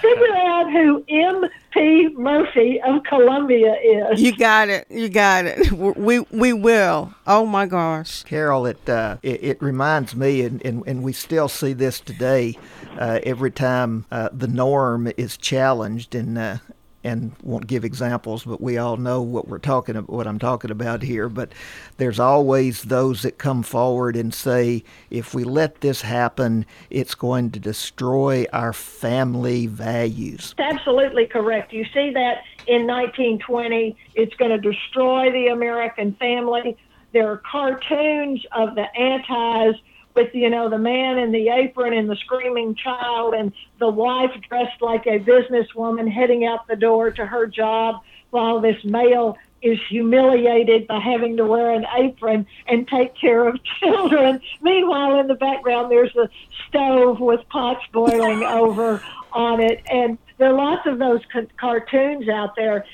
Figure 0.00 0.34
out 0.34 0.70
who 0.72 1.04
M.P. 1.08 2.08
Murphy 2.16 2.80
of 2.82 3.02
Columbia 3.04 3.74
is. 3.74 4.20
You 4.20 4.36
got 4.36 4.68
it. 4.68 4.86
You 4.90 5.08
got 5.08 5.46
it. 5.46 5.70
We 5.72 6.20
we 6.30 6.52
will. 6.52 7.14
Oh 7.26 7.46
my 7.46 7.66
gosh, 7.66 8.24
Carol! 8.24 8.66
It 8.66 8.88
uh, 8.88 9.18
it, 9.22 9.44
it, 9.44 9.62
reminds 9.62 10.16
me, 10.16 10.42
and, 10.42 10.64
and 10.64 10.82
and 10.86 11.02
we 11.02 11.12
still 11.12 11.48
see 11.48 11.72
this 11.72 12.00
today. 12.00 12.58
Uh, 12.98 13.20
every 13.22 13.50
time 13.50 14.04
uh, 14.10 14.28
the 14.32 14.48
norm 14.48 15.10
is 15.16 15.36
challenged, 15.36 16.14
and 16.14 16.38
uh, 16.38 16.58
and 17.04 17.32
won't 17.42 17.66
give 17.66 17.84
examples, 17.84 18.44
but 18.44 18.60
we 18.60 18.78
all 18.78 18.96
know 18.96 19.20
what 19.22 19.48
we're 19.48 19.58
talking 19.58 19.96
about, 19.96 20.10
what 20.10 20.26
I'm 20.26 20.38
talking 20.38 20.70
about 20.70 21.02
here. 21.02 21.28
But 21.28 21.52
there's 21.96 22.20
always 22.20 22.82
those 22.82 23.22
that 23.22 23.38
come 23.38 23.62
forward 23.62 24.16
and 24.16 24.32
say, 24.32 24.84
if 25.10 25.34
we 25.34 25.44
let 25.44 25.80
this 25.80 26.02
happen, 26.02 26.64
it's 26.90 27.14
going 27.14 27.50
to 27.52 27.60
destroy 27.60 28.46
our 28.52 28.72
family 28.72 29.66
values. 29.66 30.54
Absolutely 30.58 31.26
correct. 31.26 31.72
You 31.72 31.84
see 31.92 32.10
that 32.12 32.42
in 32.66 32.86
1920. 32.86 33.96
It's 34.14 34.34
going 34.36 34.50
to 34.50 34.58
destroy 34.58 35.30
the 35.32 35.48
American 35.48 36.14
family. 36.14 36.76
There 37.12 37.30
are 37.30 37.42
cartoons 37.50 38.44
of 38.52 38.74
the 38.74 38.86
antis 38.96 39.80
with 40.14 40.34
you 40.34 40.50
know 40.50 40.68
the 40.68 40.78
man 40.78 41.18
in 41.18 41.32
the 41.32 41.48
apron 41.48 41.92
and 41.92 42.08
the 42.08 42.16
screaming 42.16 42.74
child 42.74 43.34
and 43.34 43.52
the 43.78 43.88
wife 43.88 44.30
dressed 44.48 44.80
like 44.80 45.06
a 45.06 45.18
businesswoman 45.18 46.10
heading 46.10 46.44
out 46.44 46.66
the 46.68 46.76
door 46.76 47.10
to 47.10 47.24
her 47.24 47.46
job 47.46 48.02
while 48.30 48.60
this 48.60 48.82
male 48.84 49.36
is 49.62 49.78
humiliated 49.88 50.88
by 50.88 50.98
having 50.98 51.36
to 51.36 51.44
wear 51.44 51.70
an 51.70 51.86
apron 51.96 52.46
and 52.66 52.86
take 52.88 53.14
care 53.14 53.46
of 53.46 53.62
children. 53.80 54.40
Meanwhile, 54.60 55.20
in 55.20 55.28
the 55.28 55.34
background, 55.34 55.90
there's 55.90 56.14
a 56.16 56.28
stove 56.68 57.20
with 57.20 57.40
pots 57.48 57.84
boiling 57.92 58.42
over 58.42 59.02
on 59.32 59.60
it. 59.60 59.82
And 59.88 60.18
there 60.38 60.48
are 60.48 60.54
lots 60.54 60.86
of 60.86 60.98
those 60.98 61.20
ca- 61.32 61.46
cartoons 61.56 62.28
out 62.28 62.56
there. 62.56 62.84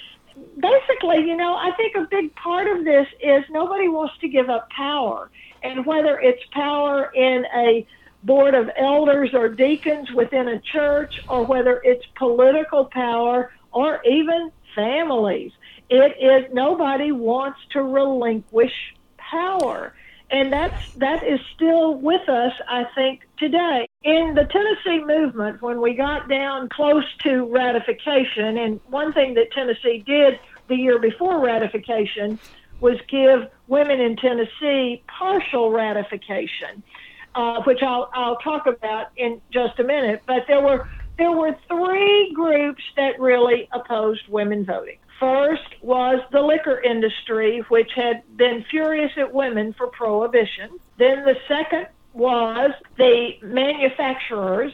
Basically, 0.61 1.19
you 1.27 1.37
know, 1.37 1.55
I 1.55 1.73
think 1.77 1.95
a 1.95 2.07
big 2.11 2.35
part 2.35 2.67
of 2.67 2.85
this 2.85 3.07
is 3.21 3.45
nobody 3.51 3.89
wants 3.89 4.15
to 4.21 4.29
give 4.29 4.49
up 4.49 4.69
power. 4.71 5.31
And 5.63 5.87
whether 5.87 6.19
it's 6.19 6.43
power 6.53 7.13
in 7.15 7.45
a 7.55 7.87
board 8.23 8.55
of 8.55 8.69
elders 8.77 9.31
or 9.35 9.49
deacons 9.49 10.11
within 10.13 10.49
a 10.49 10.61
church, 10.61 11.21
or 11.29 11.45
whether 11.45 11.81
it's 11.85 12.05
political 12.17 12.87
power 12.87 13.53
or 13.73 14.01
even 14.05 14.51
families, 14.75 15.53
it 15.91 16.17
is 16.21 16.53
nobody 16.53 17.13
wants 17.13 17.59
to 17.71 17.83
relinquish 17.83 18.95
power. 19.17 19.95
And 20.31 20.53
that's 20.53 20.93
that 20.95 21.27
is 21.27 21.41
still 21.55 21.95
with 21.95 22.29
us, 22.29 22.53
I 22.69 22.85
think, 22.95 23.27
today. 23.39 23.89
In 24.05 24.35
the 24.35 24.45
Tennessee 24.45 25.03
movement, 25.05 25.63
when 25.63 25.81
we 25.81 25.95
got 25.95 26.29
down 26.29 26.69
close 26.69 27.05
to 27.23 27.47
ratification, 27.47 28.59
and 28.59 28.81
one 28.89 29.13
thing 29.15 29.35
that 29.35 29.51
Tennessee 29.53 30.03
did 30.07 30.39
the 30.69 30.77
year 30.77 30.99
before 30.99 31.41
ratification 31.45 32.39
was 32.81 32.97
give 33.09 33.49
women 33.67 34.01
in 34.01 34.17
Tennessee 34.17 35.03
partial 35.09 35.71
ratification, 35.71 36.83
uh, 37.35 37.63
which 37.63 37.83
I'll, 37.83 38.11
I'll 38.15 38.37
talk 38.37 38.67
about 38.67 39.09
in 39.17 39.41
just 39.53 39.79
a 39.79 39.85
minute. 39.85 40.23
But 40.27 40.45
there 40.47 40.61
were 40.61 40.89
there 41.19 41.33
were 41.33 41.57
three 41.67 42.33
groups 42.33 42.83
that 42.97 43.19
really 43.19 43.69
opposed 43.73 44.29
women 44.29 44.65
voting. 44.65 44.99
First 45.19 45.75
was 45.83 46.21
the 46.31 46.41
liquor 46.41 46.81
industry, 46.81 47.65
which 47.69 47.91
had 47.97 48.23
been 48.37 48.65
furious 48.71 49.11
at 49.17 49.35
women 49.35 49.73
for 49.73 49.89
prohibition. 49.89 50.79
Then 50.97 51.25
the 51.25 51.35
second 51.49 51.89
was 52.13 52.71
the 52.99 53.33
manufacturers, 53.43 54.73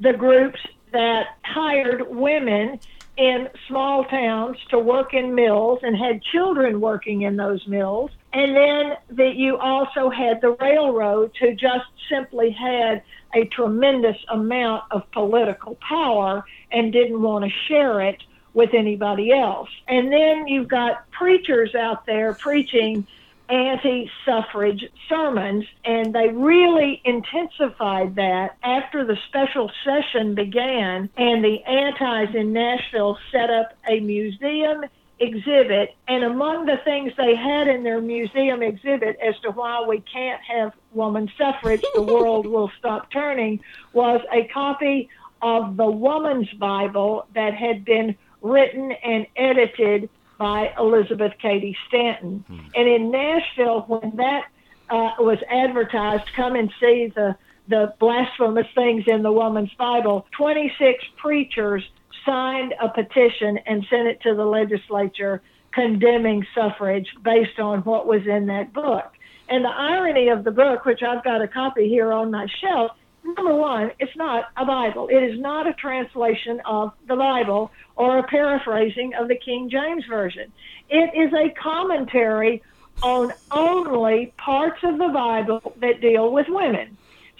the 0.00 0.14
groups 0.14 0.60
that 0.92 1.36
hired 1.44 2.08
women 2.08 2.80
in 3.16 3.48
small 3.68 4.04
towns 4.04 4.56
to 4.70 4.78
work 4.78 5.12
in 5.12 5.34
mills 5.34 5.80
and 5.82 5.96
had 5.96 6.22
children 6.22 6.80
working 6.80 7.22
in 7.22 7.36
those 7.36 7.66
mills. 7.66 8.10
And 8.32 8.56
then 8.56 8.96
that 9.10 9.34
you 9.34 9.58
also 9.58 10.08
had 10.08 10.40
the 10.40 10.52
railroads 10.52 11.34
who 11.38 11.54
just 11.54 11.84
simply 12.10 12.50
had 12.50 13.02
a 13.34 13.44
tremendous 13.46 14.16
amount 14.30 14.84
of 14.90 15.10
political 15.12 15.76
power 15.86 16.44
and 16.70 16.92
didn't 16.92 17.20
want 17.20 17.44
to 17.44 17.50
share 17.68 18.00
it 18.00 18.22
with 18.54 18.74
anybody 18.74 19.32
else. 19.32 19.68
And 19.88 20.12
then 20.12 20.46
you've 20.46 20.68
got 20.68 21.10
preachers 21.10 21.74
out 21.74 22.06
there 22.06 22.34
preaching 22.34 23.06
anti 23.48 24.10
suffrage 24.24 24.84
sermons, 25.08 25.64
and 25.84 26.14
they 26.14 26.28
really 26.28 27.00
intensified 27.04 28.16
that 28.16 28.56
after 28.62 29.04
the 29.04 29.16
special 29.28 29.70
session 29.84 30.34
began 30.34 31.08
and 31.16 31.44
the 31.44 31.62
antis 31.64 32.34
in 32.34 32.52
Nashville 32.52 33.18
set 33.30 33.50
up 33.50 33.76
a 33.88 34.00
museum 34.00 34.84
exhibit. 35.18 35.94
And 36.08 36.24
among 36.24 36.66
the 36.66 36.78
things 36.84 37.12
they 37.16 37.36
had 37.36 37.68
in 37.68 37.82
their 37.84 38.00
museum 38.00 38.62
exhibit 38.62 39.18
as 39.20 39.38
to 39.40 39.50
why 39.50 39.84
we 39.86 40.00
can't 40.00 40.40
have 40.42 40.72
woman 40.92 41.30
suffrage, 41.38 41.84
the 41.94 42.02
world 42.14 42.46
will 42.46 42.70
stop 42.78 43.10
turning, 43.10 43.60
was 43.92 44.20
a 44.32 44.44
copy 44.48 45.08
of 45.40 45.76
the 45.76 45.90
Woman's 45.90 46.50
Bible 46.52 47.26
that 47.34 47.54
had 47.54 47.84
been 47.84 48.16
written 48.40 48.92
and 48.92 49.26
edited 49.36 50.08
by 50.42 50.74
Elizabeth 50.76 51.34
Cady 51.40 51.76
Stanton. 51.86 52.44
Hmm. 52.48 52.58
And 52.74 52.88
in 52.88 53.12
Nashville, 53.12 53.82
when 53.82 54.16
that 54.16 54.46
uh, 54.90 55.10
was 55.20 55.38
advertised, 55.48 56.24
come 56.34 56.56
and 56.56 56.68
see 56.80 57.12
the 57.14 57.36
the 57.68 57.94
blasphemous 58.00 58.66
things 58.74 59.04
in 59.06 59.22
the 59.22 59.30
woman's 59.30 59.72
Bible. 59.74 60.26
26 60.36 61.04
preachers 61.16 61.88
signed 62.26 62.74
a 62.82 62.88
petition 62.88 63.56
and 63.66 63.86
sent 63.88 64.08
it 64.08 64.20
to 64.22 64.34
the 64.34 64.44
legislature 64.44 65.40
condemning 65.72 66.44
suffrage 66.56 67.06
based 67.22 67.60
on 67.60 67.78
what 67.82 68.08
was 68.08 68.26
in 68.26 68.46
that 68.46 68.72
book. 68.72 69.12
And 69.48 69.64
the 69.64 69.70
irony 69.70 70.28
of 70.28 70.42
the 70.42 70.50
book, 70.50 70.84
which 70.84 71.02
I've 71.04 71.22
got 71.22 71.40
a 71.40 71.46
copy 71.46 71.88
here 71.88 72.12
on 72.12 72.32
my 72.32 72.48
shelf, 72.60 72.90
number 73.24 73.54
one, 73.54 73.92
it's 73.98 74.16
not 74.16 74.50
a 74.56 74.64
Bible. 74.64 75.08
It 75.08 75.22
is 75.22 75.40
not 75.40 75.66
a 75.66 75.72
translation 75.74 76.60
of 76.64 76.92
the 77.06 77.16
Bible 77.16 77.70
or 77.96 78.18
a 78.18 78.22
paraphrasing 78.22 79.14
of 79.14 79.28
the 79.28 79.36
King 79.36 79.70
James 79.70 80.04
Version. 80.06 80.52
It 80.88 81.14
is 81.14 81.32
a 81.32 81.50
commentary 81.50 82.62
on 83.02 83.32
only 83.50 84.32
parts 84.36 84.80
of 84.82 84.98
the 84.98 85.08
Bible 85.08 85.74
that 85.78 86.00
deal 86.00 86.32
with 86.32 86.46
women. 86.48 86.96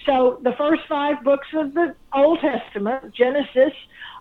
So 0.07 0.41
the 0.43 0.53
first 0.53 0.83
five 0.89 1.23
books 1.23 1.47
of 1.55 1.75
the 1.75 1.95
Old 2.13 2.41
Testament, 2.41 3.15
Genesis 3.15 3.73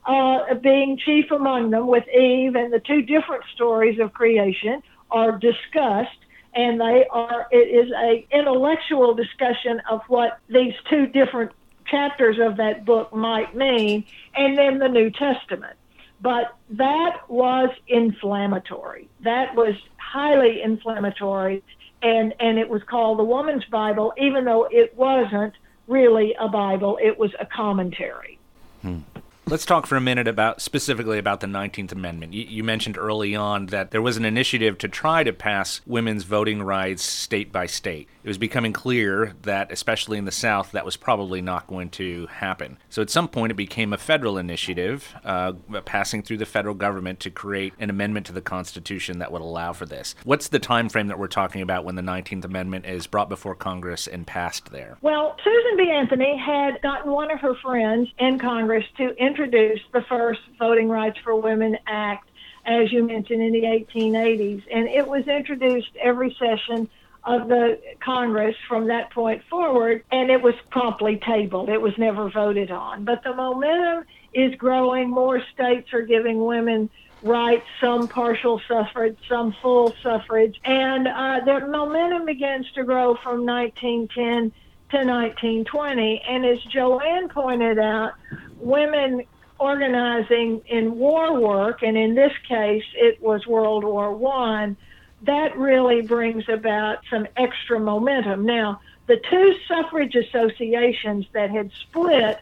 uh, 0.06 0.54
being 0.56 0.98
chief 0.98 1.32
among 1.32 1.72
them, 1.72 1.88
with 1.88 2.08
Eve 2.08 2.56
and 2.56 2.72
the 2.72 2.80
two 2.80 3.02
different 3.02 3.44
stories 3.56 4.00
of 4.00 4.14
creation, 4.14 4.84
are 5.10 5.38
discussed 5.38 6.18
and 6.54 6.80
they 6.80 7.06
are 7.10 7.48
it 7.52 7.56
is 7.56 7.92
a 7.92 8.26
intellectual 8.32 9.14
discussion 9.14 9.82
of 9.90 10.02
what 10.08 10.40
these 10.50 10.74
two 10.90 11.08
different 11.08 11.52
chapters 11.86 12.38
of 12.40 12.58
that 12.58 12.86
book 12.86 13.14
might 13.14 13.56
mean 13.56 14.04
and 14.36 14.58
then 14.58 14.80
the 14.80 14.88
new 14.88 15.10
testament. 15.10 15.76
But 16.22 16.56
that 16.72 17.22
was 17.28 17.70
inflammatory. 17.88 19.10
That 19.22 19.56
was 19.56 19.76
highly 19.98 20.62
inflammatory 20.62 21.64
and 22.02 22.34
and 22.40 22.58
it 22.58 22.70
was 22.70 22.82
called 22.84 23.20
the 23.20 23.24
woman's 23.24 23.66
bible 23.66 24.14
even 24.18 24.46
though 24.46 24.68
it 24.72 24.96
wasn't 24.96 25.54
really 25.88 26.36
a 26.40 26.48
bible 26.48 27.00
it 27.02 27.18
was 27.18 27.32
a 27.40 27.46
commentary. 27.46 28.38
Hmm. 28.82 29.00
Let's 29.48 29.66
talk 29.66 29.88
for 29.88 29.98
a 29.98 30.02
minute 30.02 30.28
about 30.28 30.62
specifically 30.62 31.18
about 31.18 31.40
the 31.40 31.48
19th 31.48 31.92
Amendment. 31.92 32.34
You, 32.34 32.44
you, 32.44 32.64
mentioned 32.64 32.98
early 32.98 33.36
on 33.36 33.66
that 33.66 33.90
there 33.90 34.02
was 34.02 34.16
an 34.16 34.24
initiative 34.24 34.78
to 34.78 34.88
try 34.88 35.24
to 35.24 35.34
pass 35.34 35.82
women's 35.86 36.24
voting 36.24 36.62
rights 36.62 37.04
state 37.04 37.52
by 37.52 37.66
state. 37.66 38.08
It 38.24 38.28
was 38.28 38.38
becoming 38.38 38.72
clear 38.72 39.34
that, 39.42 39.72
especially 39.72 40.20
in 40.20 40.26
the 40.26 40.32
South, 40.32 40.72
that 40.72 40.86
was 40.86 40.96
probably 40.96 41.42
not 41.42 41.66
going 41.66 41.90
to 41.90 42.28
happen. 42.28 42.78
So 42.90 43.02
at 43.02 43.10
some 43.10 43.28
point, 43.28 43.52
it 43.52 43.56
became 43.56 43.94
a 43.94 43.98
federal 43.98 44.38
initiative, 44.38 45.14
uh, 45.26 45.54
passing 45.86 46.22
through 46.22 46.38
the 46.38 46.46
federal 46.46 46.76
government 46.76 47.20
to 47.22 47.32
create 47.32 47.74
an 47.80 47.90
amendment 47.90 48.28
to 48.28 48.34
the 48.34 48.42
Constitution 48.42 49.20
that 49.20 49.32
would 49.32 49.42
allow 49.42 49.74
for 49.74 49.88
this. 49.88 50.14
What's 50.24 50.50
the 50.50 50.60
time 50.60 50.88
frame 50.88 51.08
that 51.08 51.18
we're 51.18 51.28
talking 51.28 51.64
about 51.64 51.84
when 51.84 51.96
the 51.96 52.04
19th 52.04 52.46
Amendment 52.46 52.86
is 52.86 53.08
brought 53.08 53.28
before 53.28 53.56
Congress 53.56 54.08
and 54.08 54.26
passed 54.26 54.72
there? 54.72 54.98
Well, 55.02 55.36
Susan 55.44 55.78
B. 55.78 55.90
Anthony 55.92 56.38
had 56.38 56.80
gotten 56.84 57.12
one 57.12 57.32
of 57.32 57.40
her 57.40 57.56
friends 57.56 58.08
in 58.20 58.38
Congress 58.38 58.86
to 58.98 59.10
introduce 59.18 59.31
introduced 59.32 59.86
the 59.94 60.02
first 60.10 60.42
Voting 60.60 60.90
Rights 60.90 61.18
for 61.24 61.34
Women 61.34 61.78
Act, 61.88 62.30
as 62.66 62.92
you 62.92 63.08
mentioned, 63.08 63.42
in 63.42 63.54
the 63.54 63.64
1880s. 63.64 64.62
And 64.70 64.90
it 64.90 65.08
was 65.08 65.26
introduced 65.26 65.96
every 66.02 66.36
session 66.38 66.90
of 67.24 67.48
the 67.48 67.80
Congress 68.04 68.58
from 68.68 68.88
that 68.88 69.10
point 69.12 69.42
forward, 69.50 70.04
and 70.12 70.30
it 70.30 70.42
was 70.42 70.56
promptly 70.70 71.22
tabled. 71.26 71.70
It 71.70 71.80
was 71.80 71.98
never 71.98 72.30
voted 72.30 72.72
on. 72.72 73.06
But 73.06 73.24
the 73.24 73.34
momentum 73.34 74.04
is 74.34 74.54
growing. 74.56 75.10
More 75.10 75.42
states 75.54 75.94
are 75.94 76.02
giving 76.02 76.44
women 76.44 76.90
rights, 77.24 77.66
some 77.80 78.10
partial 78.10 78.60
suffrage, 78.68 79.18
some 79.30 79.56
full 79.62 79.94
suffrage. 80.04 80.60
And 80.66 81.08
uh, 81.08 81.40
the 81.46 81.68
momentum 81.68 82.26
begins 82.26 82.70
to 82.74 82.84
grow 82.84 83.16
from 83.24 83.46
1910 83.46 84.52
to 84.90 85.08
1920. 85.08 86.22
And 86.28 86.46
as 86.46 86.62
Joanne 86.64 87.30
pointed 87.30 87.80
out, 87.80 88.14
women 88.62 89.24
organizing 89.60 90.62
in 90.68 90.98
war 90.98 91.40
work, 91.40 91.84
and 91.84 91.98
in 91.98 92.16
this 92.16 92.34
case 92.48 92.84
it 92.96 93.22
was 93.22 93.46
World 93.46 93.84
War 93.84 94.14
One, 94.14 94.76
that 95.24 95.56
really 95.56 96.02
brings 96.02 96.50
about 96.50 97.00
some 97.10 97.28
extra 97.38 97.80
momentum. 97.80 98.46
Now, 98.46 98.82
the 99.08 99.18
two 99.30 99.56
suffrage 99.68 100.16
associations 100.16 101.26
that 101.34 101.52
had 101.52 101.72
split 101.82 102.40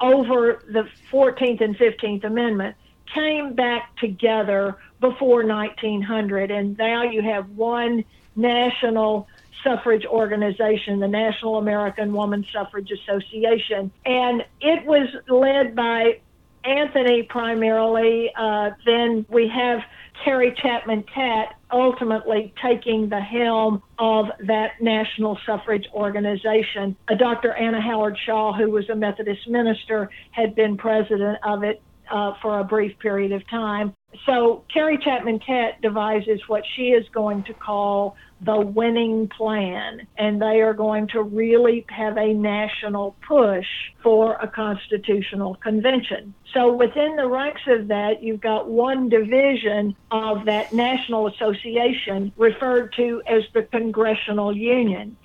over 0.00 0.62
the 0.68 0.88
14th 1.10 1.60
and 1.60 1.76
15th 1.76 2.24
Amendment 2.24 2.76
came 3.14 3.54
back 3.54 3.96
together 3.96 4.76
before 5.00 5.44
1900, 5.44 6.50
and 6.50 6.76
now 6.76 7.02
you 7.02 7.22
have 7.22 7.48
one 7.50 8.04
national 8.36 9.26
suffrage 9.64 10.04
organization, 10.06 11.00
the 11.00 11.08
National 11.08 11.56
American 11.56 12.12
Woman 12.12 12.44
Suffrage 12.52 12.90
Association. 12.90 13.90
And 14.04 14.44
it 14.60 14.84
was 14.86 15.08
led 15.28 15.74
by 15.74 16.20
Anthony 16.64 17.22
primarily. 17.22 18.30
Uh, 18.36 18.70
then 18.84 19.26
we 19.28 19.48
have 19.48 19.80
Carrie 20.24 20.54
Chapman 20.60 21.04
Catt 21.04 21.54
ultimately 21.70 22.52
taking 22.62 23.08
the 23.08 23.20
helm 23.20 23.82
of 23.98 24.26
that 24.46 24.80
national 24.80 25.38
suffrage 25.46 25.86
organization. 25.94 26.96
Uh, 27.08 27.14
Dr. 27.14 27.52
Anna 27.54 27.80
Howard 27.80 28.18
Shaw, 28.24 28.52
who 28.52 28.70
was 28.70 28.88
a 28.88 28.96
Methodist 28.96 29.48
minister, 29.48 30.10
had 30.30 30.54
been 30.54 30.76
president 30.76 31.38
of 31.44 31.62
it 31.62 31.82
uh, 32.10 32.32
for 32.40 32.58
a 32.60 32.64
brief 32.64 32.98
period 32.98 33.32
of 33.32 33.48
time. 33.48 33.94
So 34.24 34.64
Carrie 34.72 34.98
Chapman 34.98 35.40
Catt 35.40 35.80
devises 35.82 36.40
what 36.48 36.64
she 36.74 36.88
is 36.88 37.06
going 37.10 37.44
to 37.44 37.54
call 37.54 38.16
the 38.40 38.60
winning 38.60 39.28
plan, 39.28 40.06
and 40.16 40.40
they 40.40 40.60
are 40.60 40.74
going 40.74 41.08
to 41.08 41.22
really 41.22 41.84
have 41.88 42.16
a 42.16 42.32
national 42.32 43.16
push 43.26 43.66
for 44.02 44.34
a 44.34 44.46
constitutional 44.46 45.56
convention. 45.56 46.34
So 46.54 46.72
within 46.72 47.16
the 47.16 47.26
ranks 47.26 47.62
of 47.66 47.88
that, 47.88 48.22
you've 48.22 48.40
got 48.40 48.68
one 48.68 49.08
division 49.08 49.96
of 50.10 50.44
that 50.44 50.72
national 50.72 51.26
association 51.26 52.32
referred 52.36 52.92
to 52.94 53.22
as 53.26 53.42
the 53.54 53.62
Congressional 53.62 54.56
Union. 54.56 55.16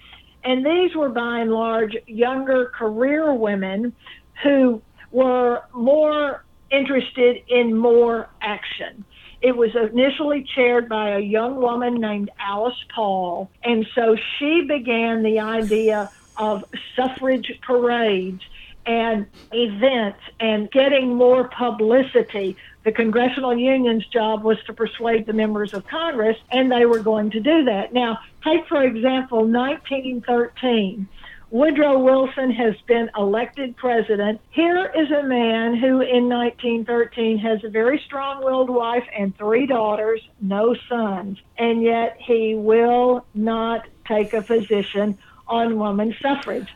And 0.43 0.66
these 0.66 0.95
were 0.95 1.09
by 1.09 1.39
and 1.39 1.51
large 1.51 1.95
younger 2.07 2.66
career 2.66 3.34
women 3.34 3.93
who 4.41 4.82
were 5.11 5.61
more 5.74 6.43
interested 6.72 7.43
in 7.47 7.78
more 7.78 8.28
action. 8.41 9.05
It 9.44 9.58
was 9.58 9.76
initially 9.76 10.48
chaired 10.56 10.88
by 10.88 11.10
a 11.10 11.20
young 11.20 11.58
woman 11.58 11.96
named 11.96 12.32
Alice 12.39 12.82
Paul. 12.96 13.52
And 13.62 13.86
so 13.94 14.16
she 14.39 14.62
began 14.62 15.22
the 15.22 15.41
idea 15.41 16.10
of 16.38 16.64
suffrage 16.96 17.52
parades 17.62 18.41
and 18.86 19.28
events 19.52 20.20
and 20.39 20.72
getting 20.72 21.16
more 21.16 21.50
publicity. 21.50 22.56
The 22.86 22.94
Congressional 22.94 23.56
Union's 23.56 24.06
job 24.08 24.44
was 24.44 24.58
to 24.66 24.74
persuade 24.74 25.26
the 25.26 25.34
members 25.34 25.74
of 25.74 25.86
Congress, 25.88 26.38
and 26.50 26.72
they 26.72 26.86
were 26.86 27.00
going 27.00 27.30
to 27.32 27.41
do 27.41 27.66
that. 27.66 27.94
Now, 27.94 28.20
take, 28.46 28.66
for 28.68 28.82
example, 28.82 29.39
1913. 29.39 31.08
Woodrow 31.54 31.99
Wilson 31.99 32.49
has 32.49 32.74
been 32.88 33.12
elected 33.16 33.78
president. 33.78 34.41
Here 34.49 34.91
is 34.97 35.12
a 35.12 35.22
man 35.22 35.76
who 35.76 36.01
in 36.01 36.28
1913 36.28 37.38
has 37.38 37.64
a 37.64 37.70
very 37.70 38.01
strong 38.08 38.43
willed 38.43 38.72
wife 38.72 39.04
and 39.16 39.38
three 39.38 39.68
daughters, 39.68 40.20
no 40.41 40.76
sons, 40.89 41.38
and 41.56 41.84
yet 41.84 42.18
he 42.18 42.56
will 42.56 43.24
not 43.36 43.88
take 44.08 44.34
a 44.34 44.41
position 44.41 45.16
on 45.47 45.78
woman 45.78 46.16
suffrage. 46.20 46.70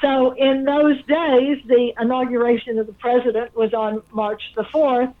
So 0.00 0.32
in 0.32 0.64
those 0.64 1.00
days, 1.04 1.62
the 1.66 1.92
inauguration 2.00 2.80
of 2.80 2.88
the 2.88 2.92
president 2.94 3.54
was 3.54 3.72
on 3.72 4.02
March 4.10 4.42
the 4.56 4.64
4th. 4.64 5.14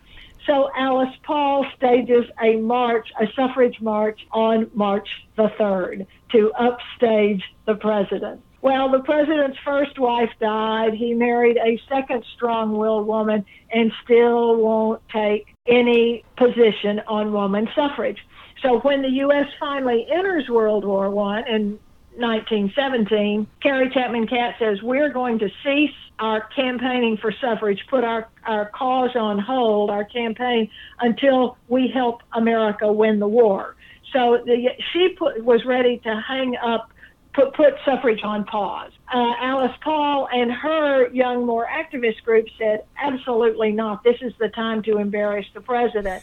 So 0.44 0.68
Alice 0.76 1.14
Paul 1.22 1.64
stages 1.76 2.24
a 2.42 2.56
march, 2.56 3.12
a 3.20 3.28
suffrage 3.36 3.80
march 3.80 4.26
on 4.32 4.72
March 4.74 5.08
the 5.36 5.50
3rd 5.50 6.08
to 6.32 6.52
upstage 6.54 7.44
the 7.64 7.76
president. 7.76 8.42
Well, 8.64 8.90
the 8.90 9.00
president's 9.00 9.58
first 9.62 9.98
wife 9.98 10.30
died. 10.40 10.94
He 10.94 11.12
married 11.12 11.58
a 11.58 11.78
second 11.86 12.24
strong 12.34 12.78
willed 12.78 13.06
woman 13.06 13.44
and 13.70 13.92
still 14.02 14.56
won't 14.56 15.02
take 15.12 15.48
any 15.68 16.24
position 16.38 17.02
on 17.06 17.30
woman 17.30 17.68
suffrage. 17.74 18.16
So 18.62 18.78
when 18.80 19.02
the 19.02 19.10
U.S. 19.10 19.48
finally 19.60 20.06
enters 20.10 20.48
World 20.48 20.86
War 20.86 21.08
I 21.08 21.40
in 21.40 21.78
1917, 22.16 23.46
Carrie 23.62 23.90
Chapman 23.92 24.26
Catt 24.28 24.54
says, 24.58 24.80
We're 24.82 25.12
going 25.12 25.40
to 25.40 25.50
cease 25.62 25.94
our 26.18 26.48
campaigning 26.56 27.18
for 27.18 27.34
suffrage, 27.42 27.84
put 27.90 28.02
our, 28.02 28.30
our 28.46 28.70
cause 28.70 29.14
on 29.14 29.38
hold, 29.38 29.90
our 29.90 30.06
campaign, 30.06 30.70
until 31.00 31.58
we 31.68 31.88
help 31.92 32.22
America 32.32 32.90
win 32.90 33.18
the 33.18 33.28
war. 33.28 33.76
So 34.14 34.38
the, 34.42 34.70
she 34.94 35.10
put, 35.18 35.44
was 35.44 35.66
ready 35.66 35.98
to 35.98 36.22
hang 36.26 36.56
up 36.56 36.93
put, 37.34 37.54
put 37.54 37.74
suffrage 37.84 38.22
on 38.22 38.44
pause. 38.44 38.92
Uh, 39.12 39.34
Alice 39.40 39.76
Paul 39.82 40.28
and 40.32 40.50
her 40.50 41.08
young, 41.12 41.44
more 41.44 41.66
activist 41.66 42.22
group 42.22 42.46
said, 42.56 42.84
absolutely 42.96 43.72
not. 43.72 44.02
This 44.04 44.16
is 44.22 44.32
the 44.38 44.48
time 44.48 44.82
to 44.84 44.98
embarrass 44.98 45.46
the 45.52 45.60
president. 45.60 46.22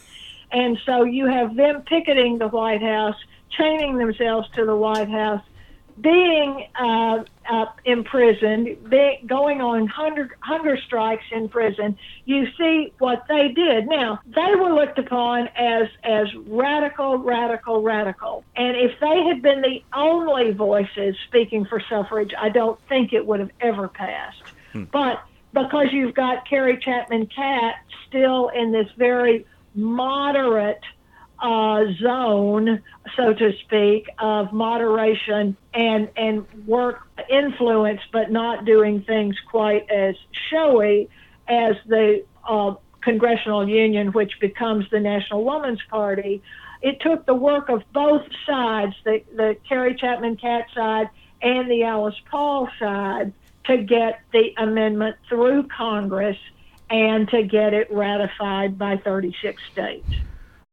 And 0.50 0.78
so 0.84 1.04
you 1.04 1.26
have 1.26 1.54
them 1.54 1.82
picketing 1.82 2.38
the 2.38 2.48
White 2.48 2.82
House, 2.82 3.16
chaining 3.50 3.96
themselves 3.98 4.48
to 4.54 4.64
the 4.64 4.76
White 4.76 5.08
House, 5.08 5.42
being 6.02 6.66
uh, 6.74 7.24
uh, 7.48 7.66
imprisoned, 7.84 8.90
be, 8.90 9.20
going 9.26 9.60
on 9.60 9.86
hunger, 9.86 10.36
hunger 10.40 10.76
strikes 10.76 11.24
in 11.30 11.48
prison, 11.48 11.96
you 12.24 12.46
see 12.58 12.92
what 12.98 13.24
they 13.28 13.48
did. 13.48 13.86
Now, 13.86 14.20
they 14.26 14.54
were 14.56 14.72
looked 14.74 14.98
upon 14.98 15.48
as, 15.56 15.88
as 16.02 16.28
radical, 16.46 17.18
radical, 17.18 17.82
radical. 17.82 18.44
And 18.56 18.76
if 18.76 18.98
they 19.00 19.22
had 19.24 19.42
been 19.42 19.62
the 19.62 19.82
only 19.94 20.52
voices 20.52 21.16
speaking 21.28 21.64
for 21.64 21.80
suffrage, 21.88 22.32
I 22.38 22.48
don't 22.48 22.80
think 22.88 23.12
it 23.12 23.26
would 23.26 23.40
have 23.40 23.52
ever 23.60 23.88
passed. 23.88 24.42
Hmm. 24.72 24.84
But 24.84 25.22
because 25.52 25.92
you've 25.92 26.14
got 26.14 26.48
Carrie 26.48 26.78
Chapman 26.78 27.26
Catt 27.26 27.76
still 28.08 28.48
in 28.48 28.72
this 28.72 28.88
very 28.96 29.46
moderate 29.74 30.82
uh, 31.42 31.84
zone, 32.00 32.80
so 33.16 33.34
to 33.34 33.52
speak, 33.64 34.08
of 34.18 34.52
moderation 34.52 35.56
and 35.74 36.08
and 36.16 36.46
work 36.66 37.08
influence, 37.28 38.00
but 38.12 38.30
not 38.30 38.64
doing 38.64 39.02
things 39.02 39.36
quite 39.50 39.90
as 39.90 40.14
showy 40.50 41.10
as 41.48 41.74
the 41.86 42.24
uh, 42.48 42.74
Congressional 43.02 43.68
Union, 43.68 44.12
which 44.12 44.38
becomes 44.40 44.88
the 44.90 45.00
National 45.00 45.44
Woman's 45.44 45.82
Party. 45.90 46.42
It 46.80 47.00
took 47.00 47.26
the 47.26 47.34
work 47.34 47.68
of 47.68 47.82
both 47.92 48.22
sides, 48.46 48.94
the 49.04 49.22
the 49.34 49.56
Carrie 49.68 49.96
Chapman 49.96 50.36
Catt 50.36 50.66
side 50.72 51.10
and 51.42 51.68
the 51.68 51.82
Alice 51.82 52.20
Paul 52.30 52.68
side, 52.78 53.32
to 53.64 53.78
get 53.78 54.20
the 54.32 54.54
amendment 54.58 55.16
through 55.28 55.64
Congress 55.64 56.38
and 56.88 57.28
to 57.30 57.42
get 57.42 57.74
it 57.74 57.90
ratified 57.90 58.78
by 58.78 58.96
36 58.98 59.60
states. 59.72 60.06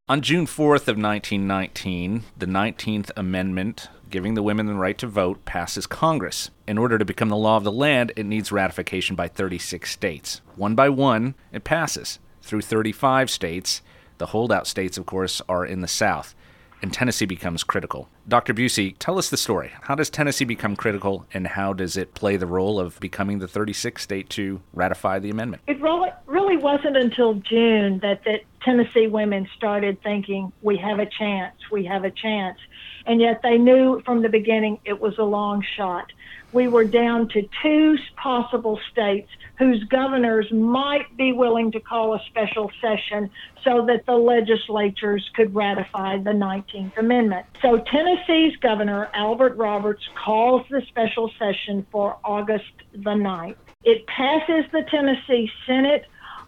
On 0.09 0.21
June 0.21 0.47
4th 0.47 0.87
of 0.87 0.97
1919, 0.97 2.23
the 2.35 2.47
19th 2.47 3.11
Amendment 3.15 3.89
giving 4.09 4.33
the 4.33 4.41
women 4.41 4.65
the 4.65 4.73
right 4.73 4.97
to 4.97 5.05
vote 5.05 5.45
passes 5.45 5.85
Congress. 5.85 6.49
In 6.65 6.79
order 6.79 6.97
to 6.97 7.05
become 7.05 7.29
the 7.29 7.37
law 7.37 7.57
of 7.57 7.63
the 7.63 7.71
land, 7.71 8.13
it 8.15 8.25
needs 8.25 8.51
ratification 8.51 9.15
by 9.15 9.27
36 9.27 9.87
states. 9.87 10.41
One 10.55 10.73
by 10.73 10.89
one, 10.89 11.35
it 11.51 11.63
passes 11.63 12.17
through 12.41 12.61
35 12.61 13.29
states. 13.29 13.83
The 14.17 14.25
holdout 14.25 14.65
states, 14.65 14.97
of 14.97 15.05
course, 15.05 15.43
are 15.47 15.63
in 15.63 15.81
the 15.81 15.87
South 15.87 16.33
and 16.81 16.93
Tennessee 16.93 17.25
becomes 17.25 17.63
critical. 17.63 18.09
Dr. 18.27 18.53
Bucy, 18.53 18.95
tell 18.99 19.17
us 19.17 19.29
the 19.29 19.37
story. 19.37 19.71
How 19.81 19.95
does 19.95 20.09
Tennessee 20.09 20.45
become 20.45 20.75
critical, 20.75 21.25
and 21.33 21.47
how 21.47 21.73
does 21.73 21.97
it 21.97 22.13
play 22.13 22.37
the 22.37 22.45
role 22.45 22.79
of 22.79 22.99
becoming 22.99 23.39
the 23.39 23.47
36th 23.47 23.99
state 23.99 24.29
to 24.31 24.61
ratify 24.73 25.19
the 25.19 25.29
amendment? 25.29 25.63
It 25.67 25.81
really, 25.81 26.57
wasn't 26.57 26.97
until 26.97 27.35
June 27.35 27.99
that, 28.01 28.23
that 28.25 28.41
Tennessee 28.63 29.07
women 29.07 29.47
started 29.55 30.01
thinking, 30.03 30.51
we 30.61 30.77
have 30.77 30.99
a 30.99 31.05
chance, 31.05 31.55
we 31.71 31.85
have 31.85 32.03
a 32.03 32.11
chance. 32.11 32.57
And 33.05 33.21
yet 33.21 33.41
they 33.41 33.57
knew 33.57 34.01
from 34.05 34.21
the 34.21 34.29
beginning 34.29 34.79
it 34.85 34.99
was 34.99 35.17
a 35.17 35.23
long 35.23 35.63
shot. 35.77 36.11
We 36.51 36.67
were 36.67 36.83
down 36.83 37.29
to 37.29 37.47
two 37.61 37.97
possible 38.15 38.79
states 38.91 39.29
whose 39.57 39.83
governors 39.85 40.51
might 40.51 41.15
be 41.17 41.31
willing 41.31 41.71
to 41.73 41.79
call 41.79 42.13
a 42.15 42.19
special 42.27 42.71
session 42.81 43.29
so 43.63 43.85
that 43.85 44.05
the 44.05 44.15
legislatures 44.15 45.29
could 45.35 45.53
ratify 45.53 46.17
the 46.17 46.31
19th 46.31 46.97
Amendment. 46.97 47.45
So 47.61 47.77
Tennessee's 47.77 48.55
governor, 48.57 49.09
Albert 49.13 49.57
Roberts, 49.57 50.07
calls 50.15 50.65
the 50.69 50.81
special 50.87 51.29
session 51.37 51.85
for 51.91 52.17
August 52.23 52.71
the 52.93 53.11
9th. 53.11 53.55
It 53.83 54.07
passes 54.07 54.65
the 54.71 54.83
Tennessee 54.89 55.51
Senate 55.67 56.05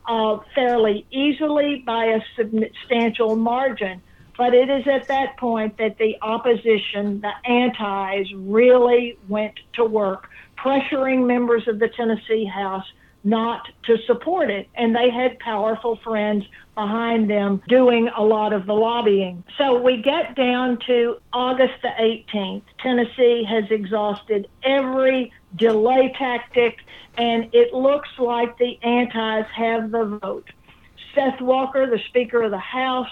uh, 0.08 0.40
fairly 0.56 1.06
easily 1.12 1.84
by 1.86 2.06
a 2.06 2.22
substantial 2.36 3.36
margin. 3.36 4.02
But 4.38 4.54
it 4.54 4.70
is 4.70 4.88
at 4.88 5.08
that 5.08 5.38
point 5.38 5.78
that 5.78 5.98
the 5.98 6.18
opposition, 6.22 7.22
the 7.22 7.34
antis, 7.46 8.32
really 8.34 9.18
went 9.28 9.60
to 9.74 9.86
work, 9.86 10.30
pressuring 10.58 11.28
members 11.28 11.68
of 11.68 11.80
the 11.80 11.90
Tennessee 11.90 12.46
House 12.46 12.86
not 13.24 13.68
to 13.84 13.98
support 14.08 14.50
it. 14.50 14.68
And 14.76 14.96
they 14.96 15.10
had 15.10 15.38
powerful 15.40 15.98
friends 15.98 16.46
behind 16.76 17.30
them 17.30 17.62
doing 17.68 18.10
a 18.16 18.24
lot 18.24 18.54
of 18.54 18.66
the 18.66 18.74
lobbying. 18.74 19.44
So 19.58 19.80
we 19.80 20.02
get 20.02 20.36
down 20.36 20.80
to 20.88 21.18
August 21.34 21.74
the 21.82 21.90
18th. 22.00 22.64
Tennessee 22.80 23.44
has 23.48 23.66
exhausted 23.70 24.48
every 24.64 25.32
delay 25.56 26.14
tactic, 26.18 26.78
and 27.18 27.50
it 27.54 27.74
looks 27.74 28.10
like 28.18 28.58
the 28.58 28.82
antis 28.84 29.46
have 29.54 29.92
the 29.92 30.20
vote. 30.22 30.50
Seth 31.14 31.42
Walker, 31.42 31.88
the 31.88 32.00
Speaker 32.08 32.44
of 32.44 32.52
the 32.52 32.58
House, 32.58 33.12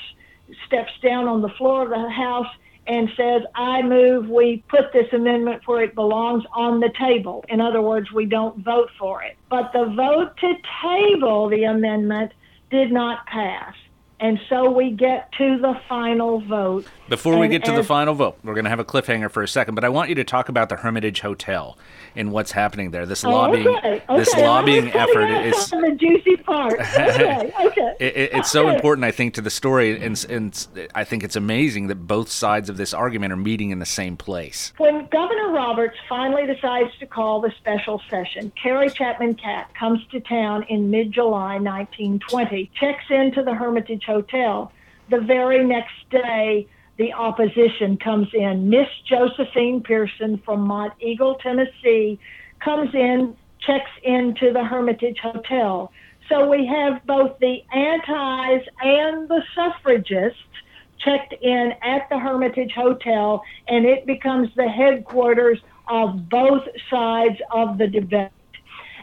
steps 0.66 0.91
down 1.02 1.28
on 1.28 1.41
the 1.41 1.50
floor 1.50 1.84
of 1.84 1.89
the 1.89 2.10
House 2.10 2.47
and 2.88 3.10
says, 3.16 3.43
I 3.56 3.84
move 3.84 4.30
we 4.30 4.64
put 4.68 4.91
this 4.91 5.12
amendment 5.14 5.62
where 5.68 5.84
it 5.84 5.93
belongs 5.93 6.43
on 6.54 6.80
the 6.80 6.91
table. 7.00 7.45
In 7.47 7.62
other 7.62 7.82
words, 7.82 8.12
we 8.12 8.26
don't 8.26 8.58
vote 8.64 8.89
for 8.97 9.22
it. 9.22 9.38
But 9.50 9.72
the 9.74 9.86
vote 9.95 10.36
to 10.38 10.54
table 10.82 11.50
the 11.50 11.66
amendment 11.66 12.32
did 12.72 12.91
not 12.91 13.26
pass. 13.28 13.76
And 14.22 14.39
so 14.49 14.70
we 14.70 14.91
get 14.91 15.32
to 15.38 15.57
the 15.59 15.80
final 15.88 16.41
vote. 16.41 16.86
Before 17.07 17.38
we 17.39 17.47
get 17.47 17.63
to 17.65 17.72
the 17.72 17.84
final 17.84 18.13
vote, 18.13 18.38
we're 18.43 18.53
going 18.53 18.65
to 18.65 18.70
have 18.70 18.80
a 18.80 18.84
cliffhanger 18.86 19.32
for 19.32 19.41
a 19.41 19.47
second, 19.47 19.76
but 19.76 19.84
I 19.84 19.89
want 19.89 20.09
you 20.09 20.15
to 20.15 20.24
talk 20.24 20.49
about 20.49 20.67
the 20.70 20.76
Hermitage 20.76 21.22
Hotel 21.22 21.78
and 22.15 22.32
what's 22.32 22.51
happening 22.51 22.91
there. 22.91 23.05
This 23.05 23.24
Oh, 23.24 23.30
lobbying, 23.32 23.67
okay, 23.67 24.03
okay. 24.09 24.17
this 24.17 24.36
lobbying 24.36 24.91
effort 24.91 25.26
is 25.45 25.70
the 25.70 25.95
juicy 25.99 26.36
part. 26.38 26.74
Okay, 26.89 27.51
okay. 27.65 27.93
it, 27.99 28.15
it- 28.17 28.30
it's 28.34 28.51
so 28.51 28.67
important, 28.70 29.05
I 29.05 29.11
think, 29.11 29.34
to 29.36 29.41
the 29.41 29.49
story, 29.49 30.01
and, 30.03 30.26
and 30.30 30.67
I 30.93 31.03
think 31.03 31.24
it's 31.24 31.36
amazing 31.36 31.88
that 31.88 31.95
both 32.07 32.30
sides 32.30 32.70
of 32.70 32.78
this 32.78 32.93
argument 32.93 33.34
are 33.34 33.38
meeting 33.38 33.72
in 33.72 33.80
the 33.80 33.86
same 33.86 34.15
place. 34.17 34.74
When 34.78 35.07
Governor 35.07 35.49
Roberts 35.51 35.97
finally 36.07 36.45
decides 36.45 36.89
to 36.99 37.05
call 37.07 37.41
the 37.41 37.51
special 37.57 38.01
session, 38.09 38.51
Carrie 38.61 38.89
Chapman 38.89 39.36
Catt 39.36 39.74
comes 39.76 40.05
to 40.11 40.20
town 40.20 40.63
in 40.70 40.91
mid 40.91 41.11
July 41.11 41.57
1920, 41.57 42.70
checks 42.80 43.05
into 43.09 43.43
the 43.43 43.53
Hermitage 43.53 44.03
Hotel. 44.10 44.72
The 45.10 45.22
very 45.22 45.64
next 45.64 45.97
day, 46.10 46.68
the 46.97 47.14
opposition 47.14 47.97
comes 47.97 48.28
in. 48.34 48.70
Miss 48.70 48.89
Josephine 49.10 49.82
Pearson 49.82 50.41
from 50.45 50.68
Monteagle, 50.68 51.39
Tennessee, 51.41 52.20
comes 52.60 52.93
in, 52.93 53.36
checks 53.66 53.91
into 54.03 54.51
the 54.51 54.64
Hermitage 54.64 55.20
Hotel. 55.22 55.91
So 56.28 56.49
we 56.49 56.66
have 56.66 57.05
both 57.05 57.39
the 57.39 57.57
antis 57.74 58.68
and 58.82 59.30
the 59.30 59.41
suffragists 59.55 60.39
checked 61.03 61.34
in 61.41 61.74
at 61.82 62.10
the 62.10 62.20
Hermitage 62.20 62.74
Hotel, 62.76 63.41
and 63.68 63.86
it 63.86 64.05
becomes 64.05 64.49
the 64.55 64.68
headquarters 64.68 65.60
of 65.88 66.30
both 66.30 66.64
sides 66.89 67.38
of 67.51 67.78
the 67.78 67.88
debate. 67.88 68.32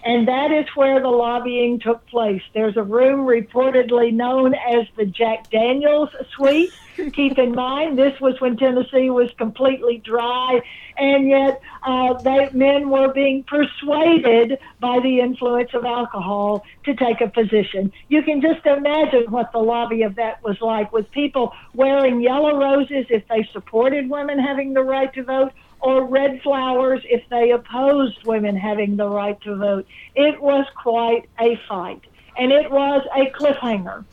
And 0.06 0.28
that 0.28 0.52
is 0.52 0.66
where 0.76 1.00
the 1.00 1.08
lobbying 1.08 1.80
took 1.80 2.06
place. 2.06 2.42
There's 2.54 2.76
a 2.76 2.82
room 2.82 3.26
reportedly 3.26 4.12
known 4.12 4.54
as 4.54 4.86
the 4.96 5.04
Jack 5.04 5.50
Daniels 5.50 6.10
Suite. 6.36 6.72
Keep 7.12 7.38
in 7.38 7.56
mind, 7.56 7.98
this 7.98 8.18
was 8.20 8.40
when 8.40 8.56
Tennessee 8.56 9.10
was 9.10 9.28
completely 9.36 9.98
dry, 9.98 10.62
and 10.96 11.28
yet 11.28 11.60
uh, 11.84 12.14
they, 12.22 12.48
men 12.52 12.88
were 12.88 13.12
being 13.12 13.44
persuaded 13.44 14.58
by 14.80 15.00
the 15.00 15.20
influence 15.20 15.70
of 15.74 15.84
alcohol 15.84 16.64
to 16.84 16.94
take 16.94 17.20
a 17.20 17.28
position. 17.28 17.92
You 18.08 18.22
can 18.22 18.40
just 18.40 18.64
imagine 18.64 19.24
what 19.28 19.50
the 19.52 19.58
lobby 19.58 20.02
of 20.02 20.14
that 20.14 20.42
was 20.42 20.56
like, 20.60 20.92
with 20.92 21.10
people 21.10 21.52
wearing 21.74 22.22
yellow 22.22 22.56
roses 22.58 23.06
if 23.10 23.26
they 23.28 23.46
supported 23.52 24.08
women 24.08 24.38
having 24.38 24.72
the 24.72 24.82
right 24.82 25.12
to 25.14 25.24
vote, 25.24 25.52
or 25.86 26.04
red 26.04 26.42
flowers 26.42 27.00
if 27.04 27.22
they 27.30 27.52
opposed 27.52 28.24
women 28.24 28.56
having 28.56 28.96
the 28.96 29.08
right 29.08 29.40
to 29.42 29.54
vote. 29.54 29.86
It 30.16 30.42
was 30.42 30.66
quite 30.74 31.28
a 31.40 31.56
fight, 31.68 32.00
and 32.36 32.50
it 32.50 32.68
was 32.72 33.06
a 33.14 33.30
cliffhanger. 33.30 34.04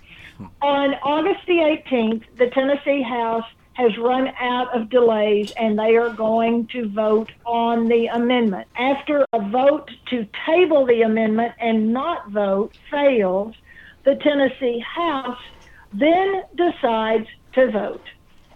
On 0.61 0.93
August 1.01 1.39
the 1.47 1.53
18th, 1.53 2.25
the 2.37 2.51
Tennessee 2.51 3.01
House 3.01 3.45
has 3.73 3.97
run 3.97 4.27
out 4.39 4.75
of 4.75 4.91
delays 4.91 5.49
and 5.57 5.79
they 5.79 5.95
are 5.95 6.11
going 6.11 6.67
to 6.67 6.89
vote 6.89 7.31
on 7.43 7.87
the 7.87 8.05
amendment. 8.05 8.67
After 8.77 9.25
a 9.33 9.49
vote 9.49 9.89
to 10.11 10.27
table 10.45 10.85
the 10.85 11.01
amendment 11.01 11.53
and 11.59 11.91
not 11.91 12.29
vote 12.29 12.71
fails, 12.91 13.55
the 14.03 14.13
Tennessee 14.15 14.79
House 14.79 15.41
then 15.91 16.43
decides 16.55 17.27
to 17.53 17.71
vote. 17.71 18.05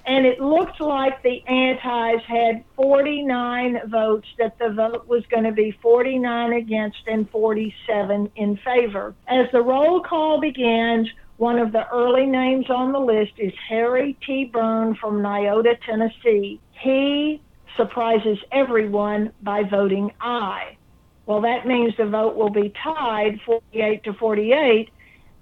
And 0.07 0.25
it 0.25 0.39
looked 0.39 0.79
like 0.79 1.21
the 1.21 1.45
antis 1.47 2.23
had 2.25 2.63
49 2.77 3.81
votes, 3.89 4.27
that 4.39 4.57
the 4.57 4.69
vote 4.69 5.05
was 5.05 5.23
going 5.29 5.43
to 5.43 5.51
be 5.51 5.77
49 5.81 6.53
against 6.53 6.99
and 7.07 7.29
47 7.29 8.31
in 8.37 8.57
favor. 8.63 9.13
As 9.27 9.47
the 9.51 9.61
roll 9.61 10.01
call 10.01 10.39
begins, 10.39 11.09
one 11.35 11.59
of 11.59 11.73
the 11.73 11.87
early 11.89 12.25
names 12.25 12.69
on 12.69 12.93
the 12.93 12.99
list 12.99 13.33
is 13.37 13.51
Harry 13.67 14.17
T. 14.25 14.45
Burn 14.45 14.95
from 14.95 15.21
Niota, 15.21 15.77
Tennessee. 15.85 16.61
He 16.71 17.41
surprises 17.75 18.37
everyone 18.53 19.33
by 19.43 19.63
voting 19.63 20.13
aye. 20.21 20.77
Well, 21.25 21.41
that 21.41 21.67
means 21.67 21.93
the 21.97 22.05
vote 22.05 22.37
will 22.37 22.49
be 22.49 22.73
tied 22.81 23.41
48 23.45 24.03
to 24.05 24.13
48, 24.13 24.89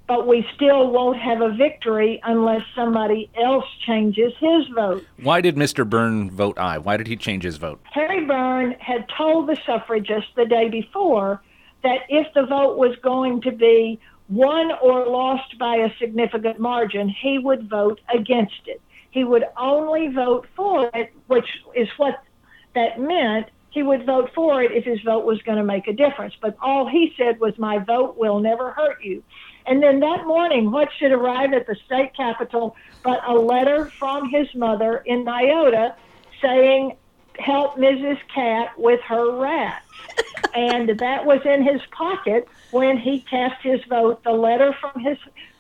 but 0.08 0.28
we 0.28 0.46
still 0.56 0.92
won't 0.92 1.18
have 1.18 1.42
a 1.42 1.52
victory 1.52 2.20
unless 2.24 2.62
somebody 2.76 3.30
else 3.42 3.66
changes 3.86 4.34
his 4.40 4.68
vote. 4.74 5.06
Why 5.22 5.42
did 5.42 5.56
Mr. 5.56 5.88
Burn 5.88 6.30
vote 6.30 6.58
aye? 6.60 6.78
Why 6.78 6.98
did 6.98 7.08
he 7.08 7.16
change 7.16 7.44
his 7.44 7.58
vote? 7.58 7.82
Harry 7.92 8.26
Burn 8.26 8.72
had 8.80 9.08
told 9.18 9.48
the 9.48 9.58
suffragists 9.66 10.30
the 10.36 10.46
day 10.46 10.70
before 10.70 11.42
that 11.84 12.02
if 12.10 12.32
the 12.34 12.46
vote 12.46 12.78
was 12.78 12.96
going 13.02 13.42
to 13.42 13.52
be 13.52 14.00
won 14.30 14.72
or 14.82 15.08
lost 15.08 15.58
by 15.58 15.76
a 15.76 15.90
significant 15.98 16.60
margin, 16.60 17.10
he 17.10 17.40
would 17.40 17.70
vote 17.70 18.00
against 18.14 18.62
it. 18.68 18.82
He 19.12 19.24
would 19.24 19.46
only 19.58 20.10
vote 20.10 20.48
for 20.56 20.90
it, 20.94 21.14
which 21.28 21.48
is 21.76 21.88
what 21.98 22.22
that 22.74 23.00
meant. 23.00 23.48
He 23.70 23.82
would 23.82 24.06
vote 24.06 24.32
for 24.34 24.62
it 24.64 24.72
if 24.72 24.84
his 24.84 25.02
vote 25.02 25.26
was 25.26 25.42
going 25.44 25.58
to 25.58 25.64
make 25.64 25.88
a 25.88 25.94
difference. 25.94 26.34
But 26.42 26.58
all 26.62 26.88
he 26.88 27.14
said 27.18 27.40
was, 27.40 27.58
My 27.58 27.78
vote 27.78 28.18
will 28.18 28.40
never 28.40 28.72
hurt 28.72 29.04
you. 29.04 29.24
And 29.68 29.82
then 29.82 30.00
that 30.02 30.26
morning, 30.26 30.72
what 30.72 30.90
should 30.98 31.12
arrive 31.12 31.54
at 31.54 31.68
the 31.68 31.76
state 31.86 32.16
capitol 32.16 32.76
but 33.04 33.22
a 33.28 33.34
letter 33.34 33.92
from 34.00 34.30
his 34.30 34.48
mother 34.56 34.98
in 35.06 35.26
Niota 35.26 35.96
saying, 36.42 36.98
Help 37.38 37.76
Mrs. 37.76 38.18
Catt 38.34 38.78
with 38.80 39.02
her 39.02 39.38
rats. 39.38 39.86
and 40.56 40.90
that 41.00 41.26
was 41.26 41.42
in 41.46 41.64
his 41.64 41.82
pocket 41.92 42.48
when 42.72 42.98
he 42.98 43.22
cast 43.22 43.62
his 43.62 43.84
vote, 43.90 44.24
the 44.24 44.32
letter 44.32 44.74
from 44.80 45.02
his 45.02 45.18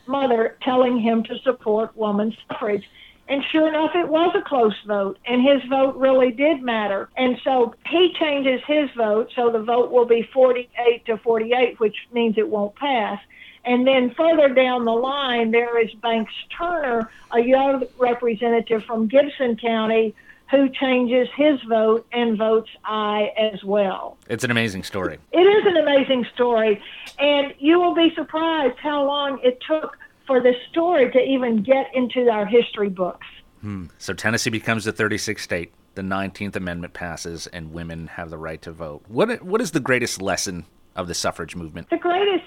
mother 0.07 0.57
telling 0.61 0.99
him 0.99 1.23
to 1.23 1.37
support 1.39 1.95
women's 1.95 2.35
suffrage. 2.47 2.89
And 3.27 3.43
sure 3.51 3.67
enough, 3.67 3.91
it 3.95 4.07
was 4.07 4.35
a 4.35 4.41
close 4.41 4.75
vote, 4.85 5.17
and 5.25 5.41
his 5.41 5.63
vote 5.67 5.95
really 5.95 6.31
did 6.31 6.61
matter. 6.61 7.09
And 7.17 7.37
so 7.43 7.73
he 7.87 8.13
changes 8.19 8.61
his 8.67 8.89
vote, 8.95 9.31
so 9.35 9.49
the 9.49 9.63
vote 9.63 9.91
will 9.91 10.05
be 10.05 10.29
48 10.31 11.05
to 11.07 11.17
48, 11.17 11.79
which 11.79 11.95
means 12.13 12.37
it 12.37 12.47
won't 12.47 12.75
pass. 12.75 13.19
And 13.65 13.85
then 13.87 14.13
further 14.15 14.53
down 14.53 14.85
the 14.85 14.91
line, 14.91 15.51
there 15.51 15.79
is 15.79 15.91
Banks 15.95 16.33
Turner, 16.55 17.09
a 17.31 17.39
young 17.39 17.83
representative 17.97 18.83
from 18.83 19.07
Gibson 19.07 19.57
County, 19.57 20.13
who 20.51 20.69
changes 20.69 21.27
his 21.35 21.59
vote 21.63 22.05
and 22.11 22.37
votes 22.37 22.69
aye 22.83 23.33
as 23.37 23.63
well. 23.63 24.17
It's 24.29 24.43
an 24.43 24.51
amazing 24.51 24.83
story. 24.83 25.17
It 25.31 25.39
is 25.39 25.65
an 25.65 25.77
amazing 25.77 26.25
story, 26.33 26.81
and 27.17 27.53
you 27.57 27.79
will 27.79 27.95
be 27.95 28.13
surprised 28.13 28.77
how 28.77 29.03
long 29.03 29.39
it 29.43 29.59
took 29.67 29.97
for 30.27 30.41
this 30.41 30.55
story 30.69 31.11
to 31.11 31.19
even 31.19 31.63
get 31.63 31.93
into 31.95 32.29
our 32.29 32.45
history 32.45 32.89
books. 32.89 33.25
Hmm. 33.61 33.85
So 33.97 34.13
Tennessee 34.13 34.51
becomes 34.51 34.85
the 34.85 34.93
36th 34.93 35.39
state. 35.39 35.73
The 35.95 36.01
19th 36.01 36.57
Amendment 36.57 36.93
passes, 36.93 37.47
and 37.47 37.71
women 37.71 38.07
have 38.07 38.29
the 38.29 38.37
right 38.37 38.61
to 38.63 38.71
vote. 38.71 39.03
What 39.07 39.41
What 39.41 39.61
is 39.61 39.71
the 39.71 39.79
greatest 39.79 40.21
lesson 40.21 40.65
of 40.95 41.07
the 41.07 41.13
suffrage 41.13 41.55
movement? 41.55 41.89
The 41.89 41.97
greatest 41.97 42.43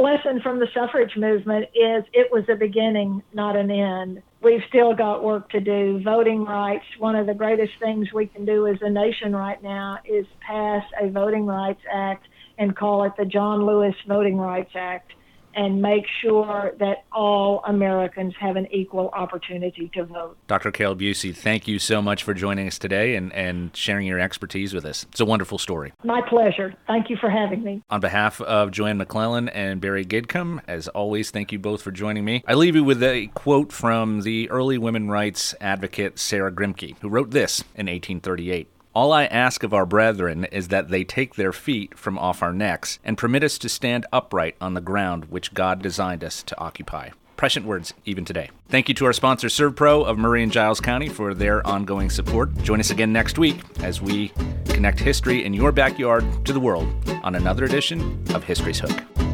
lesson 0.00 0.40
from 0.40 0.60
the 0.60 0.68
suffrage 0.72 1.16
movement 1.16 1.64
is 1.74 2.04
it 2.12 2.30
was 2.30 2.44
a 2.48 2.54
beginning, 2.54 3.22
not 3.32 3.56
an 3.56 3.70
end. 3.70 4.22
We've 4.42 4.62
still 4.68 4.94
got 4.94 5.22
work 5.22 5.50
to 5.50 5.60
do. 5.60 6.00
Voting 6.02 6.44
rights, 6.44 6.84
one 6.98 7.16
of 7.16 7.26
the 7.26 7.34
greatest 7.34 7.72
things 7.80 8.12
we 8.12 8.26
can 8.26 8.44
do 8.44 8.66
as 8.66 8.76
a 8.80 8.90
nation 8.90 9.34
right 9.34 9.62
now 9.62 9.98
is 10.04 10.26
pass 10.40 10.84
a 11.00 11.10
Voting 11.10 11.46
Rights 11.46 11.82
Act 11.92 12.26
and 12.58 12.76
call 12.76 13.04
it 13.04 13.12
the 13.18 13.24
John 13.24 13.66
Lewis 13.66 13.94
Voting 14.06 14.38
Rights 14.38 14.72
Act 14.74 15.12
and 15.54 15.82
make 15.82 16.04
sure 16.22 16.72
that 16.78 17.04
all 17.12 17.62
Americans 17.66 18.34
have 18.40 18.56
an 18.56 18.66
equal 18.72 19.10
opportunity 19.12 19.90
to 19.94 20.04
vote. 20.04 20.36
Dr. 20.46 20.70
Carol 20.70 20.96
Bucy, 20.96 21.34
thank 21.34 21.66
you 21.66 21.78
so 21.78 22.00
much 22.00 22.22
for 22.22 22.34
joining 22.34 22.66
us 22.66 22.78
today 22.78 23.16
and, 23.16 23.32
and 23.32 23.74
sharing 23.76 24.06
your 24.06 24.20
expertise 24.20 24.72
with 24.72 24.84
us. 24.84 25.06
It's 25.10 25.20
a 25.20 25.24
wonderful 25.24 25.58
story. 25.58 25.92
My 26.04 26.22
pleasure. 26.28 26.74
Thank 26.86 27.10
you 27.10 27.16
for 27.16 27.30
having 27.30 27.62
me. 27.62 27.82
On 27.90 28.00
behalf 28.00 28.40
of 28.40 28.70
Joanne 28.70 28.98
McClellan 28.98 29.48
and 29.48 29.80
Barry 29.80 30.04
Gidcombe, 30.04 30.60
as 30.68 30.88
always, 30.88 31.30
thank 31.30 31.52
you 31.52 31.58
both 31.58 31.82
for 31.82 31.90
joining 31.90 32.24
me. 32.24 32.42
I 32.46 32.54
leave 32.54 32.76
you 32.76 32.84
with 32.84 33.02
a 33.02 33.28
quote 33.28 33.72
from 33.72 34.22
the 34.22 34.50
early 34.50 34.78
women 34.78 35.10
rights 35.10 35.54
advocate 35.60 36.18
Sarah 36.18 36.52
Grimke, 36.52 36.96
who 37.00 37.08
wrote 37.08 37.30
this 37.30 37.60
in 37.74 37.86
1838. 37.86 38.68
All 38.92 39.12
I 39.12 39.26
ask 39.26 39.62
of 39.62 39.72
our 39.72 39.86
brethren 39.86 40.46
is 40.46 40.66
that 40.68 40.88
they 40.88 41.04
take 41.04 41.36
their 41.36 41.52
feet 41.52 41.96
from 41.96 42.18
off 42.18 42.42
our 42.42 42.52
necks 42.52 42.98
and 43.04 43.16
permit 43.16 43.44
us 43.44 43.56
to 43.58 43.68
stand 43.68 44.04
upright 44.12 44.56
on 44.60 44.74
the 44.74 44.80
ground 44.80 45.26
which 45.26 45.54
God 45.54 45.80
designed 45.80 46.24
us 46.24 46.42
to 46.42 46.58
occupy. 46.58 47.10
Prescient 47.36 47.66
words 47.66 47.94
even 48.04 48.24
today. 48.24 48.50
Thank 48.68 48.88
you 48.88 48.94
to 48.96 49.06
our 49.06 49.12
sponsor 49.12 49.46
ServPro 49.46 50.04
of 50.04 50.18
Maury 50.18 50.42
and 50.42 50.50
Giles 50.50 50.80
County 50.80 51.08
for 51.08 51.34
their 51.34 51.64
ongoing 51.64 52.10
support. 52.10 52.52
Join 52.62 52.80
us 52.80 52.90
again 52.90 53.12
next 53.12 53.38
week 53.38 53.60
as 53.80 54.02
we 54.02 54.32
connect 54.64 54.98
history 54.98 55.44
in 55.44 55.54
your 55.54 55.70
backyard 55.70 56.24
to 56.44 56.52
the 56.52 56.60
world 56.60 56.92
on 57.22 57.36
another 57.36 57.64
edition 57.64 58.20
of 58.34 58.42
History's 58.42 58.80
Hook. 58.80 59.29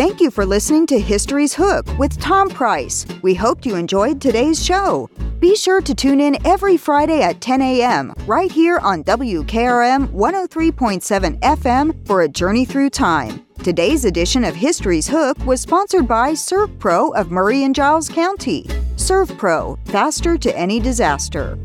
Thank 0.00 0.22
you 0.22 0.30
for 0.30 0.46
listening 0.46 0.86
to 0.86 0.98
History's 0.98 1.52
Hook 1.52 1.86
with 1.98 2.18
Tom 2.18 2.48
Price. 2.48 3.04
We 3.20 3.34
hoped 3.34 3.66
you 3.66 3.74
enjoyed 3.74 4.18
today's 4.18 4.64
show. 4.64 5.10
Be 5.40 5.54
sure 5.54 5.82
to 5.82 5.94
tune 5.94 6.22
in 6.22 6.38
every 6.46 6.78
Friday 6.78 7.20
at 7.20 7.42
10 7.42 7.60
a.m. 7.60 8.14
right 8.24 8.50
here 8.50 8.78
on 8.78 9.04
WKRM 9.04 10.08
103.7 10.08 11.38
FM 11.40 12.06
for 12.06 12.22
a 12.22 12.28
journey 12.30 12.64
through 12.64 12.88
time. 12.88 13.44
Today's 13.62 14.06
edition 14.06 14.42
of 14.42 14.54
History's 14.54 15.06
Hook 15.06 15.36
was 15.44 15.60
sponsored 15.60 16.08
by 16.08 16.32
ServPro 16.32 17.14
of 17.14 17.30
Maury 17.30 17.64
and 17.64 17.74
Giles 17.74 18.08
County. 18.08 18.62
ServPro, 18.96 19.78
faster 19.88 20.38
to 20.38 20.58
any 20.58 20.80
disaster. 20.80 21.58